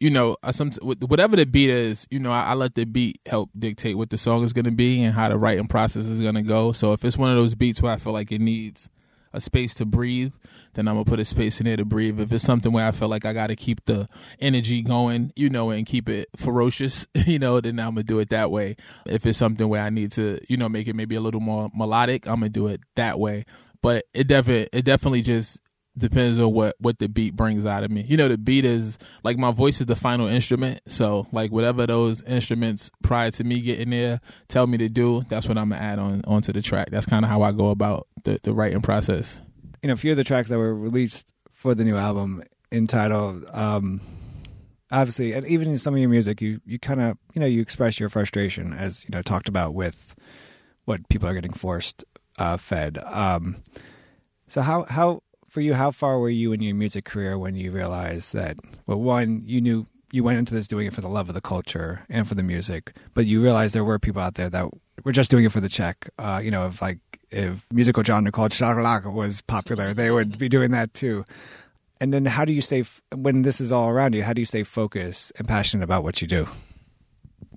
you 0.00 0.10
know, 0.10 0.36
some 0.50 0.70
whatever 0.82 1.36
the 1.36 1.46
beat 1.46 1.70
is, 1.70 2.06
you 2.10 2.18
know, 2.18 2.32
I, 2.32 2.42
I 2.42 2.54
let 2.54 2.74
the 2.74 2.84
beat 2.84 3.20
help 3.26 3.50
dictate 3.58 3.96
what 3.96 4.10
the 4.10 4.18
song 4.18 4.42
is 4.42 4.52
going 4.52 4.64
to 4.66 4.70
be 4.70 5.02
and 5.02 5.14
how 5.14 5.28
the 5.28 5.38
writing 5.38 5.66
process 5.66 6.06
is 6.06 6.20
going 6.20 6.34
to 6.34 6.42
go. 6.42 6.72
So 6.72 6.92
if 6.92 7.04
it's 7.04 7.16
one 7.16 7.30
of 7.30 7.36
those 7.36 7.54
beats 7.54 7.80
where 7.80 7.92
I 7.92 7.96
feel 7.96 8.12
like 8.12 8.30
it 8.30 8.40
needs 8.40 8.88
a 9.34 9.40
space 9.40 9.74
to 9.74 9.84
breathe, 9.84 10.32
then 10.74 10.88
I'm 10.88 10.94
gonna 10.94 11.04
put 11.04 11.20
a 11.20 11.24
space 11.24 11.60
in 11.60 11.66
there 11.66 11.76
to 11.76 11.84
breathe. 11.84 12.20
If 12.20 12.32
it's 12.32 12.44
something 12.44 12.72
where 12.72 12.86
I 12.86 12.92
feel 12.92 13.08
like 13.08 13.24
I 13.24 13.32
got 13.32 13.48
to 13.48 13.56
keep 13.56 13.84
the 13.84 14.08
energy 14.40 14.80
going, 14.80 15.32
you 15.36 15.50
know, 15.50 15.70
and 15.70 15.84
keep 15.84 16.08
it 16.08 16.28
ferocious, 16.36 17.06
you 17.26 17.38
know, 17.38 17.60
then 17.60 17.78
I'm 17.78 17.94
gonna 17.94 18.04
do 18.04 18.20
it 18.20 18.30
that 18.30 18.50
way. 18.50 18.76
If 19.04 19.26
it's 19.26 19.38
something 19.38 19.68
where 19.68 19.82
I 19.82 19.90
need 19.90 20.12
to, 20.12 20.40
you 20.48 20.56
know, 20.56 20.68
make 20.68 20.88
it 20.88 20.96
maybe 20.96 21.16
a 21.16 21.20
little 21.20 21.40
more 21.40 21.68
melodic, 21.74 22.26
I'm 22.26 22.36
gonna 22.36 22.48
do 22.48 22.68
it 22.68 22.80
that 22.96 23.18
way. 23.18 23.44
But 23.82 24.06
it 24.14 24.28
definitely, 24.28 24.68
it 24.72 24.84
definitely 24.84 25.22
just 25.22 25.60
depends 25.96 26.38
on 26.38 26.52
what 26.52 26.76
what 26.78 26.98
the 26.98 27.08
beat 27.08 27.36
brings 27.36 27.64
out 27.64 27.84
of 27.84 27.90
me. 27.90 28.04
You 28.06 28.16
know, 28.16 28.28
the 28.28 28.38
beat 28.38 28.64
is 28.64 28.98
like 29.22 29.38
my 29.38 29.52
voice 29.52 29.80
is 29.80 29.86
the 29.86 29.96
final 29.96 30.26
instrument. 30.26 30.80
So 30.88 31.26
like 31.32 31.52
whatever 31.52 31.86
those 31.86 32.22
instruments 32.22 32.90
prior 33.02 33.30
to 33.32 33.44
me 33.44 33.60
getting 33.60 33.90
there 33.90 34.20
tell 34.48 34.66
me 34.66 34.78
to 34.78 34.88
do, 34.88 35.24
that's 35.28 35.48
what 35.48 35.58
I'm 35.58 35.70
gonna 35.70 35.80
add 35.80 35.98
on 35.98 36.22
onto 36.26 36.52
the 36.52 36.62
track. 36.62 36.90
That's 36.90 37.06
kind 37.06 37.24
of 37.24 37.30
how 37.30 37.42
I 37.42 37.52
go 37.52 37.68
about 37.70 38.08
the 38.24 38.38
the 38.42 38.52
writing 38.52 38.82
process. 38.82 39.40
You 39.82 39.88
know, 39.88 39.94
a 39.94 39.96
few 39.96 40.10
of 40.10 40.16
the 40.16 40.24
tracks 40.24 40.50
that 40.50 40.58
were 40.58 40.74
released 40.74 41.32
for 41.52 41.74
the 41.74 41.84
new 41.84 41.96
album 41.96 42.42
entitled 42.70 43.44
um 43.52 44.00
obviously 44.90 45.32
and 45.32 45.46
even 45.46 45.68
in 45.68 45.78
some 45.78 45.94
of 45.94 46.00
your 46.00 46.08
music 46.08 46.42
you 46.42 46.60
you 46.66 46.78
kind 46.78 47.00
of 47.00 47.16
you 47.32 47.40
know 47.40 47.46
you 47.46 47.62
express 47.62 47.98
your 47.98 48.08
frustration 48.08 48.72
as 48.72 49.04
you 49.04 49.10
know 49.12 49.22
talked 49.22 49.48
about 49.48 49.74
with 49.74 50.14
what 50.84 51.08
people 51.08 51.28
are 51.28 51.34
getting 51.34 51.52
forced 51.52 52.04
uh 52.38 52.56
fed 52.56 52.98
um 53.06 53.56
so 54.48 54.60
how 54.60 54.82
how 54.84 55.22
for 55.54 55.60
you, 55.60 55.72
how 55.72 55.92
far 55.92 56.18
were 56.18 56.28
you 56.28 56.52
in 56.52 56.60
your 56.60 56.74
music 56.74 57.04
career 57.04 57.38
when 57.38 57.54
you 57.54 57.70
realized 57.70 58.34
that, 58.34 58.56
well, 58.88 58.98
one, 58.98 59.44
you 59.46 59.60
knew 59.60 59.86
you 60.10 60.24
went 60.24 60.36
into 60.36 60.52
this 60.52 60.66
doing 60.66 60.88
it 60.88 60.92
for 60.92 61.00
the 61.00 61.08
love 61.08 61.28
of 61.28 61.34
the 61.36 61.40
culture 61.40 62.04
and 62.10 62.26
for 62.26 62.34
the 62.34 62.42
music, 62.42 62.92
but 63.14 63.26
you 63.26 63.40
realized 63.40 63.72
there 63.72 63.84
were 63.84 64.00
people 64.00 64.20
out 64.20 64.34
there 64.34 64.50
that 64.50 64.68
were 65.04 65.12
just 65.12 65.30
doing 65.30 65.44
it 65.44 65.52
for 65.52 65.60
the 65.60 65.68
check. 65.68 66.10
Uh, 66.18 66.40
you 66.42 66.50
know, 66.50 66.66
if 66.66 66.82
like 66.82 66.98
if 67.30 67.64
musical 67.72 68.02
genre 68.02 68.32
called 68.32 68.50
Shakalaka 68.50 69.12
was 69.12 69.42
popular, 69.42 69.94
they 69.94 70.10
would 70.10 70.38
be 70.38 70.48
doing 70.48 70.72
that 70.72 70.92
too. 70.92 71.24
And 72.00 72.12
then, 72.12 72.26
how 72.26 72.44
do 72.44 72.52
you 72.52 72.60
stay 72.60 72.84
when 73.14 73.42
this 73.42 73.60
is 73.60 73.70
all 73.70 73.88
around 73.88 74.14
you? 74.14 74.24
How 74.24 74.32
do 74.32 74.40
you 74.40 74.46
stay 74.46 74.64
focused 74.64 75.32
and 75.36 75.46
passionate 75.46 75.84
about 75.84 76.02
what 76.02 76.20
you 76.20 76.26
do? 76.26 76.48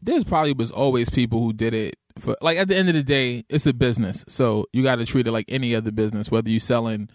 There's 0.03 0.23
probably 0.23 0.53
was 0.53 0.71
always 0.71 1.09
people 1.09 1.39
who 1.39 1.51
did 1.51 1.73
it 1.73 1.95
for 2.19 2.37
like 2.41 2.59
at 2.59 2.67
the 2.67 2.75
end 2.75 2.89
of 2.89 2.93
the 2.93 3.01
day, 3.01 3.43
it's 3.49 3.65
a 3.65 3.73
business, 3.73 4.23
so 4.27 4.67
you 4.71 4.83
got 4.83 4.97
to 4.97 5.05
treat 5.07 5.25
it 5.25 5.31
like 5.31 5.45
any 5.47 5.73
other 5.73 5.91
business, 5.91 6.29
whether 6.29 6.51
you're 6.51 6.59
selling 6.59 7.09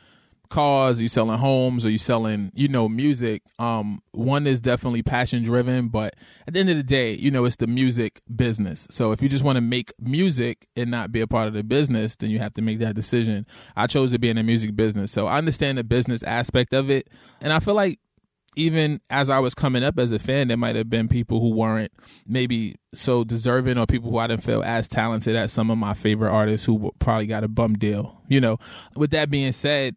cars, 0.52 1.00
are 1.00 1.02
you 1.02 1.08
selling 1.08 1.38
homes, 1.38 1.84
are 1.84 1.90
you 1.90 1.98
selling, 1.98 2.52
you 2.54 2.68
know, 2.68 2.88
music? 2.88 3.42
Um, 3.58 4.02
one 4.12 4.46
is 4.46 4.60
definitely 4.60 5.02
passion 5.02 5.42
driven, 5.42 5.88
but 5.88 6.14
at 6.46 6.54
the 6.54 6.60
end 6.60 6.70
of 6.70 6.76
the 6.76 6.82
day, 6.82 7.14
you 7.14 7.30
know, 7.30 7.46
it's 7.46 7.56
the 7.56 7.66
music 7.66 8.20
business. 8.36 8.86
So 8.90 9.12
if 9.12 9.22
you 9.22 9.28
just 9.28 9.44
want 9.44 9.56
to 9.56 9.62
make 9.62 9.92
music 9.98 10.68
and 10.76 10.90
not 10.90 11.10
be 11.10 11.22
a 11.22 11.26
part 11.26 11.48
of 11.48 11.54
the 11.54 11.64
business, 11.64 12.16
then 12.16 12.30
you 12.30 12.38
have 12.38 12.52
to 12.54 12.62
make 12.62 12.78
that 12.80 12.94
decision. 12.94 13.46
I 13.76 13.86
chose 13.86 14.12
to 14.12 14.18
be 14.18 14.28
in 14.28 14.36
the 14.36 14.42
music 14.42 14.76
business. 14.76 15.10
So 15.10 15.26
I 15.26 15.38
understand 15.38 15.78
the 15.78 15.84
business 15.84 16.22
aspect 16.22 16.74
of 16.74 16.90
it. 16.90 17.08
And 17.40 17.52
I 17.52 17.58
feel 17.58 17.74
like 17.74 17.98
even 18.54 19.00
as 19.08 19.30
I 19.30 19.38
was 19.38 19.54
coming 19.54 19.82
up 19.82 19.98
as 19.98 20.12
a 20.12 20.18
fan, 20.18 20.48
there 20.48 20.58
might 20.58 20.76
have 20.76 20.90
been 20.90 21.08
people 21.08 21.40
who 21.40 21.54
weren't 21.54 21.92
maybe 22.26 22.76
so 22.92 23.24
deserving 23.24 23.78
or 23.78 23.86
people 23.86 24.10
who 24.10 24.18
I 24.18 24.26
didn't 24.26 24.44
feel 24.44 24.62
as 24.62 24.86
talented 24.86 25.34
as 25.34 25.50
some 25.50 25.70
of 25.70 25.78
my 25.78 25.94
favorite 25.94 26.30
artists 26.30 26.66
who 26.66 26.92
probably 26.98 27.26
got 27.26 27.44
a 27.44 27.48
bum 27.48 27.78
deal. 27.78 28.20
You 28.28 28.42
know, 28.42 28.58
with 28.94 29.10
that 29.12 29.30
being 29.30 29.52
said, 29.52 29.96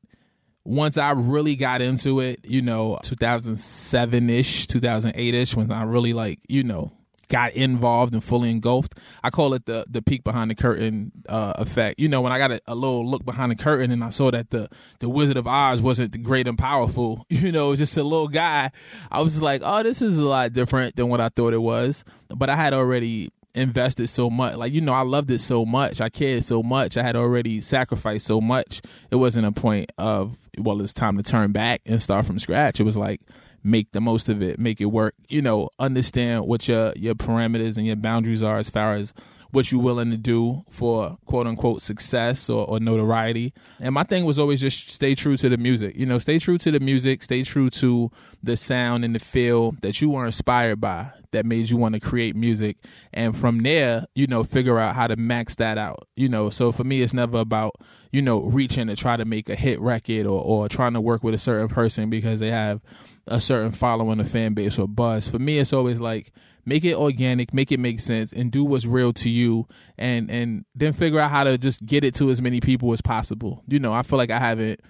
once 0.65 0.97
I 0.97 1.11
really 1.11 1.55
got 1.55 1.81
into 1.81 2.19
it, 2.19 2.39
you 2.43 2.61
know, 2.61 2.97
2007 3.03 4.29
ish, 4.29 4.67
2008 4.67 5.35
ish, 5.35 5.55
when 5.55 5.71
I 5.71 5.83
really 5.83 6.13
like, 6.13 6.39
you 6.47 6.63
know, 6.63 6.91
got 7.27 7.53
involved 7.53 8.13
and 8.13 8.23
fully 8.23 8.49
engulfed. 8.51 8.95
I 9.23 9.29
call 9.29 9.53
it 9.53 9.65
the 9.65 9.85
the 9.89 10.01
peek 10.01 10.23
behind 10.23 10.51
the 10.51 10.55
curtain 10.55 11.11
uh, 11.29 11.53
effect. 11.57 11.99
You 11.99 12.07
know, 12.07 12.21
when 12.21 12.31
I 12.31 12.37
got 12.37 12.51
a, 12.51 12.61
a, 12.67 12.75
little 12.75 13.07
look 13.07 13.25
behind 13.25 13.51
the 13.51 13.55
curtain 13.55 13.91
and 13.91 14.03
I 14.03 14.09
saw 14.09 14.31
that 14.31 14.49
the 14.49 14.69
the 14.99 15.09
Wizard 15.09 15.37
of 15.37 15.47
Oz 15.47 15.81
wasn't 15.81 16.21
great 16.23 16.47
and 16.47 16.57
powerful. 16.57 17.25
You 17.35 17.51
know, 17.51 17.67
it 17.67 17.71
was 17.71 17.79
just 17.79 17.97
a 17.97 18.03
little 18.03 18.29
guy. 18.29 18.71
I 19.11 19.21
was 19.21 19.41
like, 19.41 19.61
oh, 19.63 19.83
this 19.83 20.01
is 20.01 20.17
a 20.17 20.25
lot 20.25 20.53
different 20.53 20.95
than 20.95 21.09
what 21.09 21.21
I 21.21 21.29
thought 21.29 21.53
it 21.53 21.61
was. 21.61 22.03
But 22.29 22.49
I 22.49 22.55
had 22.55 22.73
already 22.73 23.29
invested 23.55 24.07
so 24.07 24.29
much. 24.29 24.55
Like, 24.55 24.73
you 24.73 24.81
know, 24.81 24.93
I 24.93 25.01
loved 25.01 25.31
it 25.31 25.39
so 25.39 25.65
much. 25.65 26.01
I 26.01 26.09
cared 26.09 26.43
so 26.43 26.61
much. 26.61 26.97
I 26.97 27.03
had 27.03 27.15
already 27.15 27.61
sacrificed 27.61 28.25
so 28.25 28.41
much. 28.41 28.81
It 29.11 29.15
wasn't 29.15 29.47
a 29.47 29.51
point 29.51 29.91
of, 29.97 30.37
well, 30.57 30.81
it's 30.81 30.93
time 30.93 31.17
to 31.17 31.23
turn 31.23 31.51
back 31.51 31.81
and 31.85 32.01
start 32.01 32.25
from 32.25 32.39
scratch. 32.39 32.79
It 32.79 32.83
was 32.83 32.97
like, 32.97 33.21
make 33.63 33.91
the 33.93 34.01
most 34.01 34.29
of 34.29 34.41
it, 34.41 34.59
make 34.59 34.79
it 34.79 34.85
work. 34.85 35.15
You 35.27 35.41
know, 35.41 35.69
understand 35.79 36.45
what 36.45 36.67
your 36.67 36.93
your 36.95 37.15
parameters 37.15 37.77
and 37.77 37.85
your 37.85 37.95
boundaries 37.95 38.43
are 38.43 38.57
as 38.57 38.69
far 38.69 38.93
as 38.93 39.13
what 39.51 39.71
you're 39.71 39.81
willing 39.81 40.11
to 40.11 40.17
do 40.17 40.63
for 40.69 41.17
quote 41.25 41.47
unquote 41.47 41.81
success 41.81 42.49
or, 42.49 42.65
or, 42.67 42.79
notoriety. 42.79 43.53
And 43.79 43.93
my 43.93 44.03
thing 44.03 44.25
was 44.25 44.37
always 44.37 44.61
just 44.61 44.89
stay 44.89 45.15
true 45.15 45.37
to 45.37 45.49
the 45.49 45.57
music. 45.57 45.95
You 45.95 46.05
know, 46.05 46.19
stay 46.19 46.39
true 46.39 46.57
to 46.59 46.71
the 46.71 46.79
music, 46.79 47.23
stay 47.23 47.43
true 47.43 47.69
to 47.71 48.11
the 48.43 48.57
sound 48.57 49.05
and 49.05 49.15
the 49.15 49.19
feel 49.19 49.71
that 49.81 50.01
you 50.01 50.09
were 50.09 50.25
inspired 50.25 50.81
by 50.81 51.11
that 51.31 51.45
made 51.45 51.69
you 51.69 51.77
want 51.77 51.93
to 51.93 51.99
create 51.99 52.35
music. 52.35 52.77
And 53.13 53.35
from 53.35 53.59
there, 53.63 54.05
you 54.15 54.27
know, 54.27 54.43
figure 54.43 54.79
out 54.79 54.95
how 54.95 55.07
to 55.07 55.15
max 55.15 55.55
that 55.55 55.77
out. 55.77 56.07
You 56.15 56.29
know, 56.29 56.49
so 56.49 56.71
for 56.71 56.83
me, 56.83 57.01
it's 57.01 57.13
never 57.13 57.39
about, 57.39 57.75
you 58.11 58.21
know, 58.21 58.41
reaching 58.41 58.87
to 58.87 58.95
try 58.95 59.17
to 59.17 59.25
make 59.25 59.49
a 59.49 59.55
hit 59.55 59.79
record 59.79 60.25
or, 60.25 60.41
or 60.41 60.69
trying 60.69 60.93
to 60.93 61.01
work 61.01 61.23
with 61.23 61.33
a 61.33 61.39
certain 61.39 61.67
person 61.67 62.09
because 62.09 62.39
they 62.39 62.51
have 62.51 62.81
a 63.27 63.41
certain 63.41 63.71
following, 63.71 64.19
a 64.19 64.25
fan 64.25 64.53
base, 64.53 64.77
or 64.77 64.87
buzz. 64.87 65.27
For 65.27 65.39
me, 65.39 65.59
it's 65.59 65.73
always 65.73 65.99
like 65.99 66.31
make 66.65 66.83
it 66.83 66.95
organic, 66.95 67.53
make 67.53 67.71
it 67.71 67.79
make 67.79 67.99
sense, 67.99 68.31
and 68.31 68.51
do 68.51 68.63
what's 68.63 68.85
real 68.85 69.13
to 69.13 69.29
you, 69.29 69.67
and 69.97 70.29
and 70.29 70.65
then 70.75 70.93
figure 70.93 71.19
out 71.19 71.31
how 71.31 71.43
to 71.43 71.57
just 71.57 71.85
get 71.85 72.03
it 72.03 72.15
to 72.15 72.29
as 72.29 72.41
many 72.41 72.59
people 72.59 72.91
as 72.93 73.01
possible. 73.01 73.63
You 73.67 73.79
know, 73.79 73.93
I 73.93 74.01
feel 74.01 74.17
like 74.17 74.31
I 74.31 74.39
haven't 74.39 74.81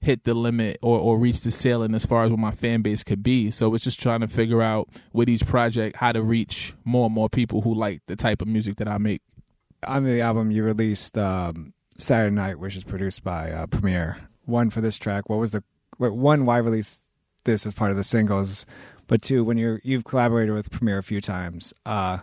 hit 0.00 0.24
the 0.24 0.34
limit 0.34 0.78
or, 0.82 0.98
or 0.98 1.18
reached 1.18 1.44
the 1.44 1.50
ceiling 1.50 1.94
as 1.94 2.06
far 2.06 2.24
as 2.24 2.30
what 2.30 2.40
my 2.40 2.50
fan 2.50 2.80
base 2.82 3.04
could 3.04 3.22
be. 3.22 3.50
So 3.50 3.74
it's 3.74 3.84
just 3.84 4.00
trying 4.00 4.20
to 4.20 4.28
figure 4.28 4.62
out 4.62 4.88
with 5.12 5.28
each 5.28 5.46
project 5.46 5.96
how 5.96 6.12
to 6.12 6.22
reach 6.22 6.74
more 6.84 7.06
and 7.06 7.14
more 7.14 7.28
people 7.28 7.60
who 7.60 7.74
like 7.74 8.00
the 8.06 8.16
type 8.16 8.40
of 8.40 8.48
music 8.48 8.76
that 8.76 8.88
I 8.88 8.98
make. 8.98 9.20
On 9.86 10.04
the 10.04 10.20
album, 10.20 10.50
you 10.50 10.64
released 10.64 11.16
um, 11.18 11.74
Saturday 11.98 12.34
Night, 12.34 12.58
which 12.58 12.76
is 12.76 12.84
produced 12.84 13.22
by 13.22 13.52
uh, 13.52 13.66
Premier. 13.66 14.16
One 14.46 14.70
for 14.70 14.80
this 14.80 14.96
track. 14.96 15.28
What 15.28 15.38
was 15.38 15.52
the 15.52 15.62
one? 15.98 16.46
Why 16.46 16.58
release 16.58 17.02
this 17.44 17.66
as 17.66 17.74
part 17.74 17.90
of 17.90 17.96
the 17.96 18.04
singles, 18.04 18.66
but 19.10 19.22
two, 19.22 19.42
when 19.42 19.58
you're 19.58 19.80
you've 19.82 20.04
collaborated 20.04 20.54
with 20.54 20.70
Premier 20.70 20.96
a 20.96 21.02
few 21.02 21.20
times, 21.20 21.74
uh, 21.84 22.18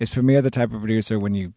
is 0.00 0.10
Premier 0.10 0.42
the 0.42 0.50
type 0.50 0.72
of 0.72 0.80
producer 0.80 1.20
when 1.20 1.34
you 1.34 1.54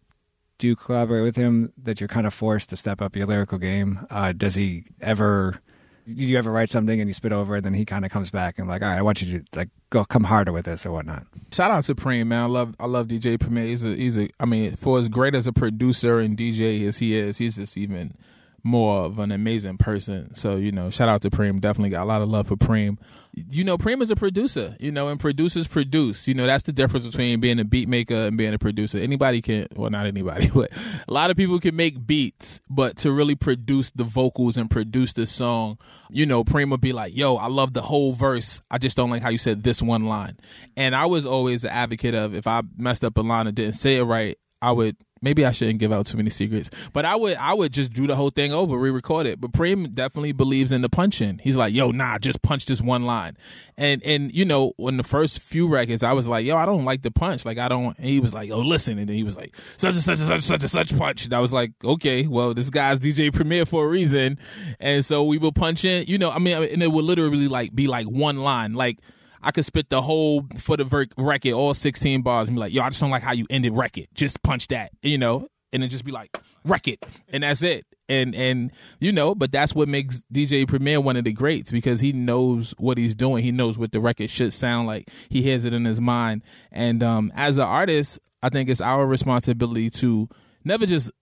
do 0.58 0.76
collaborate 0.76 1.24
with 1.24 1.34
him 1.34 1.72
that 1.82 2.00
you're 2.00 2.06
kind 2.06 2.24
of 2.24 2.32
forced 2.32 2.70
to 2.70 2.76
step 2.76 3.02
up 3.02 3.16
your 3.16 3.26
lyrical 3.26 3.58
game? 3.58 4.06
Uh, 4.10 4.30
does 4.30 4.54
he 4.54 4.84
ever? 5.00 5.60
Do 6.06 6.12
you 6.12 6.38
ever 6.38 6.52
write 6.52 6.70
something 6.70 7.00
and 7.00 7.10
you 7.10 7.14
spit 7.14 7.32
over 7.32 7.56
it, 7.56 7.64
then 7.64 7.74
he 7.74 7.84
kind 7.84 8.04
of 8.04 8.12
comes 8.12 8.30
back 8.30 8.60
and 8.60 8.68
like, 8.68 8.80
all 8.82 8.88
right, 8.88 8.98
I 8.98 9.02
want 9.02 9.20
you 9.20 9.40
to 9.40 9.44
like 9.58 9.70
go 9.90 10.04
come 10.04 10.22
harder 10.22 10.52
with 10.52 10.66
this 10.66 10.86
or 10.86 10.92
whatnot. 10.92 11.26
Shout 11.52 11.72
out 11.72 11.82
to 11.84 11.96
Preem, 11.96 12.28
man. 12.28 12.44
I 12.44 12.46
love 12.46 12.76
I 12.78 12.86
love 12.86 13.08
DJ 13.08 13.40
Premier. 13.40 13.66
He's 13.66 13.84
a 13.84 13.96
he's 13.96 14.16
a 14.16 14.28
I 14.38 14.44
mean, 14.44 14.76
for 14.76 15.00
as 15.00 15.08
great 15.08 15.34
as 15.34 15.48
a 15.48 15.52
producer 15.52 16.20
and 16.20 16.38
DJ 16.38 16.86
as 16.86 16.98
he 16.98 17.18
is, 17.18 17.38
he's 17.38 17.56
just 17.56 17.76
even 17.76 18.14
more 18.62 19.04
of 19.04 19.18
an 19.18 19.32
amazing 19.32 19.78
person. 19.78 20.34
So, 20.34 20.56
you 20.56 20.72
know, 20.72 20.90
shout 20.90 21.08
out 21.08 21.22
to 21.22 21.30
Preem. 21.30 21.60
Definitely 21.60 21.90
got 21.90 22.02
a 22.02 22.04
lot 22.04 22.22
of 22.22 22.28
love 22.28 22.48
for 22.48 22.56
Preem. 22.56 22.98
You 23.32 23.64
know, 23.64 23.78
Preem 23.78 24.02
is 24.02 24.10
a 24.10 24.16
producer, 24.16 24.76
you 24.80 24.90
know, 24.90 25.08
and 25.08 25.20
producers 25.20 25.68
produce. 25.68 26.26
You 26.26 26.34
know, 26.34 26.46
that's 26.46 26.64
the 26.64 26.72
difference 26.72 27.06
between 27.06 27.40
being 27.40 27.60
a 27.60 27.64
beat 27.64 27.88
maker 27.88 28.14
and 28.14 28.36
being 28.36 28.52
a 28.52 28.58
producer. 28.58 28.98
Anybody 28.98 29.40
can, 29.40 29.68
well, 29.76 29.90
not 29.90 30.06
anybody, 30.06 30.50
but 30.54 30.70
a 31.06 31.12
lot 31.12 31.30
of 31.30 31.36
people 31.36 31.58
can 31.60 31.76
make 31.76 32.06
beats, 32.06 32.60
but 32.68 32.96
to 32.98 33.12
really 33.12 33.36
produce 33.36 33.90
the 33.92 34.04
vocals 34.04 34.56
and 34.56 34.70
produce 34.70 35.12
the 35.12 35.26
song, 35.26 35.78
you 36.10 36.26
know, 36.26 36.44
Preem 36.44 36.70
would 36.70 36.80
be 36.80 36.92
like, 36.92 37.16
yo, 37.16 37.36
I 37.36 37.46
love 37.46 37.72
the 37.72 37.82
whole 37.82 38.12
verse. 38.12 38.60
I 38.70 38.78
just 38.78 38.96
don't 38.96 39.10
like 39.10 39.22
how 39.22 39.30
you 39.30 39.38
said 39.38 39.62
this 39.62 39.80
one 39.80 40.06
line. 40.06 40.38
And 40.76 40.94
I 40.94 41.06
was 41.06 41.24
always 41.24 41.64
an 41.64 41.70
advocate 41.70 42.14
of 42.14 42.34
if 42.34 42.46
I 42.46 42.62
messed 42.76 43.04
up 43.04 43.16
a 43.16 43.20
line 43.20 43.46
and 43.46 43.54
didn't 43.54 43.74
say 43.74 43.96
it 43.96 44.02
right, 44.02 44.36
I 44.62 44.72
would 44.72 44.96
maybe 45.22 45.44
I 45.44 45.50
shouldn't 45.50 45.78
give 45.78 45.92
out 45.92 46.06
too 46.06 46.16
many 46.16 46.30
secrets, 46.30 46.70
but 46.92 47.04
I 47.04 47.16
would 47.16 47.36
I 47.36 47.54
would 47.54 47.72
just 47.72 47.92
do 47.92 48.06
the 48.06 48.16
whole 48.16 48.30
thing 48.30 48.52
over, 48.52 48.76
re-record 48.76 49.26
it. 49.26 49.40
But 49.40 49.52
Preem 49.52 49.92
definitely 49.92 50.32
believes 50.32 50.72
in 50.72 50.82
the 50.82 50.88
punching. 50.88 51.38
He's 51.38 51.56
like, 51.56 51.74
yo, 51.74 51.90
nah, 51.90 52.18
just 52.18 52.42
punch 52.42 52.66
this 52.66 52.80
one 52.80 53.04
line. 53.04 53.36
And 53.76 54.02
and 54.02 54.32
you 54.32 54.44
know, 54.44 54.72
when 54.76 54.96
the 54.96 55.02
first 55.02 55.40
few 55.40 55.68
records, 55.68 56.02
I 56.02 56.12
was 56.12 56.28
like, 56.28 56.44
yo, 56.44 56.56
I 56.56 56.66
don't 56.66 56.84
like 56.84 57.02
the 57.02 57.10
punch. 57.10 57.44
Like 57.44 57.58
I 57.58 57.68
don't. 57.68 57.96
And 57.98 58.06
he 58.06 58.20
was 58.20 58.34
like, 58.34 58.50
oh, 58.50 58.60
listen, 58.60 58.98
and 58.98 59.08
then 59.08 59.16
he 59.16 59.22
was 59.22 59.36
like, 59.36 59.56
such 59.76 59.94
and 59.94 60.02
such 60.02 60.18
and 60.18 60.28
such 60.28 60.42
such 60.42 60.62
and 60.62 60.70
such 60.70 60.96
punch. 60.96 61.24
And 61.24 61.34
I 61.34 61.40
was 61.40 61.52
like, 61.52 61.72
okay, 61.82 62.26
well, 62.26 62.54
this 62.54 62.70
guy's 62.70 62.98
DJ 62.98 63.32
Premier 63.32 63.66
for 63.66 63.84
a 63.84 63.88
reason. 63.88 64.38
And 64.78 65.04
so 65.04 65.24
we 65.24 65.38
were 65.38 65.52
punching. 65.52 66.06
You 66.06 66.18
know, 66.18 66.30
I 66.30 66.38
mean, 66.38 66.62
and 66.62 66.82
it 66.82 66.88
would 66.92 67.04
literally 67.04 67.48
like 67.48 67.74
be 67.74 67.86
like 67.86 68.06
one 68.06 68.38
line, 68.38 68.74
like 68.74 68.98
I 69.42 69.50
could 69.50 69.64
spit 69.64 69.90
the 69.90 70.02
whole 70.02 70.46
for 70.58 70.76
the 70.76 70.84
ver- 70.84 71.06
record, 71.16 71.52
all 71.52 71.74
16 71.74 72.22
bars, 72.22 72.48
and 72.48 72.56
be 72.56 72.60
like, 72.60 72.72
yo, 72.72 72.82
I 72.82 72.90
just 72.90 73.00
don't 73.00 73.10
like 73.10 73.22
how 73.22 73.32
you 73.32 73.46
ended 73.50 73.74
record. 73.74 74.06
Just 74.14 74.42
punch 74.42 74.68
that, 74.68 74.92
you 75.02 75.18
know, 75.18 75.48
and 75.72 75.82
then 75.82 75.90
just 75.90 76.04
be 76.04 76.12
like, 76.12 76.36
record, 76.64 76.98
and 77.28 77.42
that's 77.42 77.62
it. 77.62 77.86
And 78.08 78.34
and 78.34 78.72
you 78.98 79.12
know, 79.12 79.36
but 79.36 79.52
that's 79.52 79.72
what 79.72 79.88
makes 79.88 80.22
DJ 80.32 80.66
Premier 80.66 81.00
one 81.00 81.16
of 81.16 81.22
the 81.24 81.32
greats 81.32 81.70
because 81.70 82.00
he 82.00 82.12
knows 82.12 82.74
what 82.76 82.98
he's 82.98 83.14
doing. 83.14 83.44
He 83.44 83.52
knows 83.52 83.78
what 83.78 83.92
the 83.92 84.00
record 84.00 84.30
should 84.30 84.52
sound 84.52 84.88
like. 84.88 85.08
He 85.28 85.48
has 85.50 85.64
it 85.64 85.72
in 85.72 85.84
his 85.84 86.00
mind. 86.00 86.42
And 86.72 87.04
um, 87.04 87.32
as 87.36 87.56
an 87.56 87.64
artist, 87.64 88.18
I 88.42 88.48
think 88.48 88.68
it's 88.68 88.80
our 88.80 89.06
responsibility 89.06 89.90
to 89.90 90.28
never 90.64 90.86
just 90.86 91.12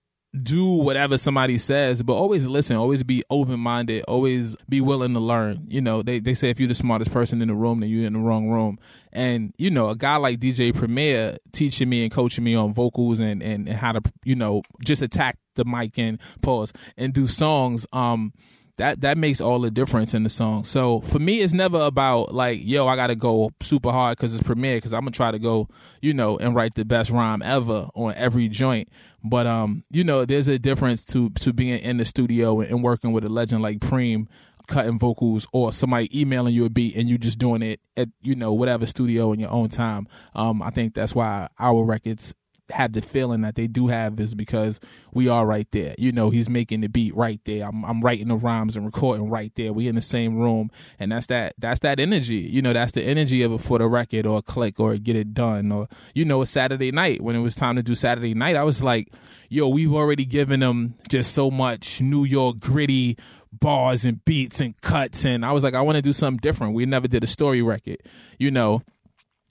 do 0.42 0.66
whatever 0.66 1.16
somebody 1.16 1.56
says, 1.56 2.02
but 2.02 2.12
always 2.12 2.46
listen, 2.46 2.76
always 2.76 3.02
be 3.02 3.22
open 3.30 3.58
minded, 3.58 4.04
always 4.06 4.56
be 4.68 4.80
willing 4.80 5.14
to 5.14 5.20
learn. 5.20 5.66
You 5.68 5.80
know, 5.80 6.02
they, 6.02 6.20
they 6.20 6.34
say 6.34 6.50
if 6.50 6.60
you're 6.60 6.68
the 6.68 6.74
smartest 6.74 7.10
person 7.10 7.40
in 7.40 7.48
the 7.48 7.54
room, 7.54 7.80
then 7.80 7.88
you're 7.88 8.06
in 8.06 8.12
the 8.12 8.18
wrong 8.18 8.48
room. 8.48 8.78
And, 9.12 9.54
you 9.56 9.70
know, 9.70 9.88
a 9.88 9.96
guy 9.96 10.16
like 10.16 10.38
DJ 10.38 10.74
Premier 10.74 11.38
teaching 11.52 11.88
me 11.88 12.02
and 12.02 12.12
coaching 12.12 12.44
me 12.44 12.54
on 12.54 12.74
vocals 12.74 13.20
and, 13.20 13.42
and, 13.42 13.68
and 13.68 13.76
how 13.76 13.92
to, 13.92 14.02
you 14.22 14.36
know, 14.36 14.62
just 14.84 15.00
attack 15.00 15.38
the 15.54 15.64
mic 15.64 15.98
and 15.98 16.20
pause 16.42 16.72
and 16.96 17.14
do 17.14 17.26
songs, 17.26 17.86
um, 17.92 18.32
that 18.78 19.02
that 19.02 19.18
makes 19.18 19.40
all 19.40 19.60
the 19.60 19.70
difference 19.70 20.14
in 20.14 20.22
the 20.22 20.30
song. 20.30 20.64
So 20.64 21.00
for 21.02 21.18
me, 21.18 21.40
it's 21.40 21.52
never 21.52 21.80
about 21.80 22.34
like, 22.34 22.60
yo, 22.62 22.86
I 22.86 22.96
got 22.96 23.08
to 23.08 23.16
go 23.16 23.50
super 23.60 23.90
hard 23.90 24.16
because 24.16 24.32
it's 24.32 24.42
Premier 24.42 24.76
because 24.76 24.92
I'm 24.92 25.00
gonna 25.00 25.10
try 25.10 25.30
to 25.30 25.38
go, 25.38 25.68
you 26.00 26.14
know, 26.14 26.38
and 26.38 26.54
write 26.54 26.74
the 26.74 26.84
best 26.84 27.10
rhyme 27.10 27.42
ever 27.42 27.88
on 27.94 28.14
every 28.14 28.48
joint. 28.48 28.88
But 29.22 29.46
um, 29.46 29.84
you 29.90 30.04
know, 30.04 30.24
there's 30.24 30.48
a 30.48 30.58
difference 30.58 31.04
to 31.06 31.30
to 31.30 31.52
being 31.52 31.78
in 31.80 31.98
the 31.98 32.04
studio 32.04 32.60
and, 32.60 32.70
and 32.70 32.82
working 32.82 33.12
with 33.12 33.24
a 33.24 33.28
legend 33.28 33.62
like 33.62 33.80
Preem 33.80 34.26
cutting 34.68 34.98
vocals 34.98 35.46
or 35.52 35.72
somebody 35.72 36.20
emailing 36.20 36.54
you 36.54 36.66
a 36.66 36.70
beat 36.70 36.94
and 36.94 37.08
you 37.08 37.16
just 37.16 37.38
doing 37.38 37.62
it 37.62 37.80
at 37.96 38.08
you 38.20 38.34
know 38.34 38.52
whatever 38.52 38.84
studio 38.84 39.32
in 39.32 39.40
your 39.40 39.50
own 39.50 39.70
time 39.70 40.06
um 40.34 40.60
i 40.60 40.68
think 40.68 40.92
that's 40.92 41.14
why 41.14 41.48
our 41.58 41.82
records 41.82 42.34
have 42.70 42.92
the 42.92 43.00
feeling 43.00 43.42
that 43.42 43.54
they 43.54 43.66
do 43.66 43.88
have 43.88 44.20
is 44.20 44.34
because 44.34 44.80
we 45.12 45.28
are 45.28 45.46
right 45.46 45.66
there. 45.72 45.94
You 45.98 46.12
know, 46.12 46.30
he's 46.30 46.48
making 46.48 46.82
the 46.82 46.88
beat 46.88 47.14
right 47.16 47.40
there. 47.44 47.66
I'm, 47.66 47.84
I'm 47.84 48.00
writing 48.00 48.28
the 48.28 48.36
rhymes 48.36 48.76
and 48.76 48.84
recording 48.84 49.30
right 49.30 49.52
there. 49.54 49.72
We 49.72 49.88
in 49.88 49.94
the 49.94 50.02
same 50.02 50.36
room, 50.36 50.70
and 50.98 51.12
that's 51.12 51.26
that. 51.26 51.54
That's 51.58 51.80
that 51.80 52.00
energy. 52.00 52.36
You 52.36 52.62
know, 52.62 52.72
that's 52.72 52.92
the 52.92 53.02
energy 53.02 53.42
of 53.42 53.52
a 53.52 53.58
for 53.58 53.78
the 53.78 53.88
record 53.88 54.26
or 54.26 54.38
a 54.38 54.42
click 54.42 54.78
or 54.80 54.96
get 54.96 55.16
it 55.16 55.34
done 55.34 55.72
or 55.72 55.88
you 56.14 56.24
know 56.24 56.42
a 56.42 56.46
Saturday 56.46 56.90
night 56.92 57.20
when 57.20 57.36
it 57.36 57.40
was 57.40 57.54
time 57.54 57.76
to 57.76 57.82
do 57.82 57.94
Saturday 57.94 58.34
night. 58.34 58.56
I 58.56 58.62
was 58.62 58.82
like, 58.82 59.12
yo, 59.48 59.68
we've 59.68 59.94
already 59.94 60.24
given 60.24 60.60
them 60.60 60.94
just 61.08 61.32
so 61.32 61.50
much 61.50 62.00
New 62.00 62.24
York 62.24 62.58
gritty 62.58 63.16
bars 63.50 64.04
and 64.04 64.22
beats 64.24 64.60
and 64.60 64.78
cuts, 64.82 65.24
and 65.24 65.44
I 65.44 65.52
was 65.52 65.64
like, 65.64 65.74
I 65.74 65.80
want 65.80 65.96
to 65.96 66.02
do 66.02 66.12
something 66.12 66.38
different. 66.38 66.74
We 66.74 66.84
never 66.86 67.08
did 67.08 67.24
a 67.24 67.26
story 67.26 67.62
record, 67.62 67.98
you 68.38 68.50
know 68.50 68.82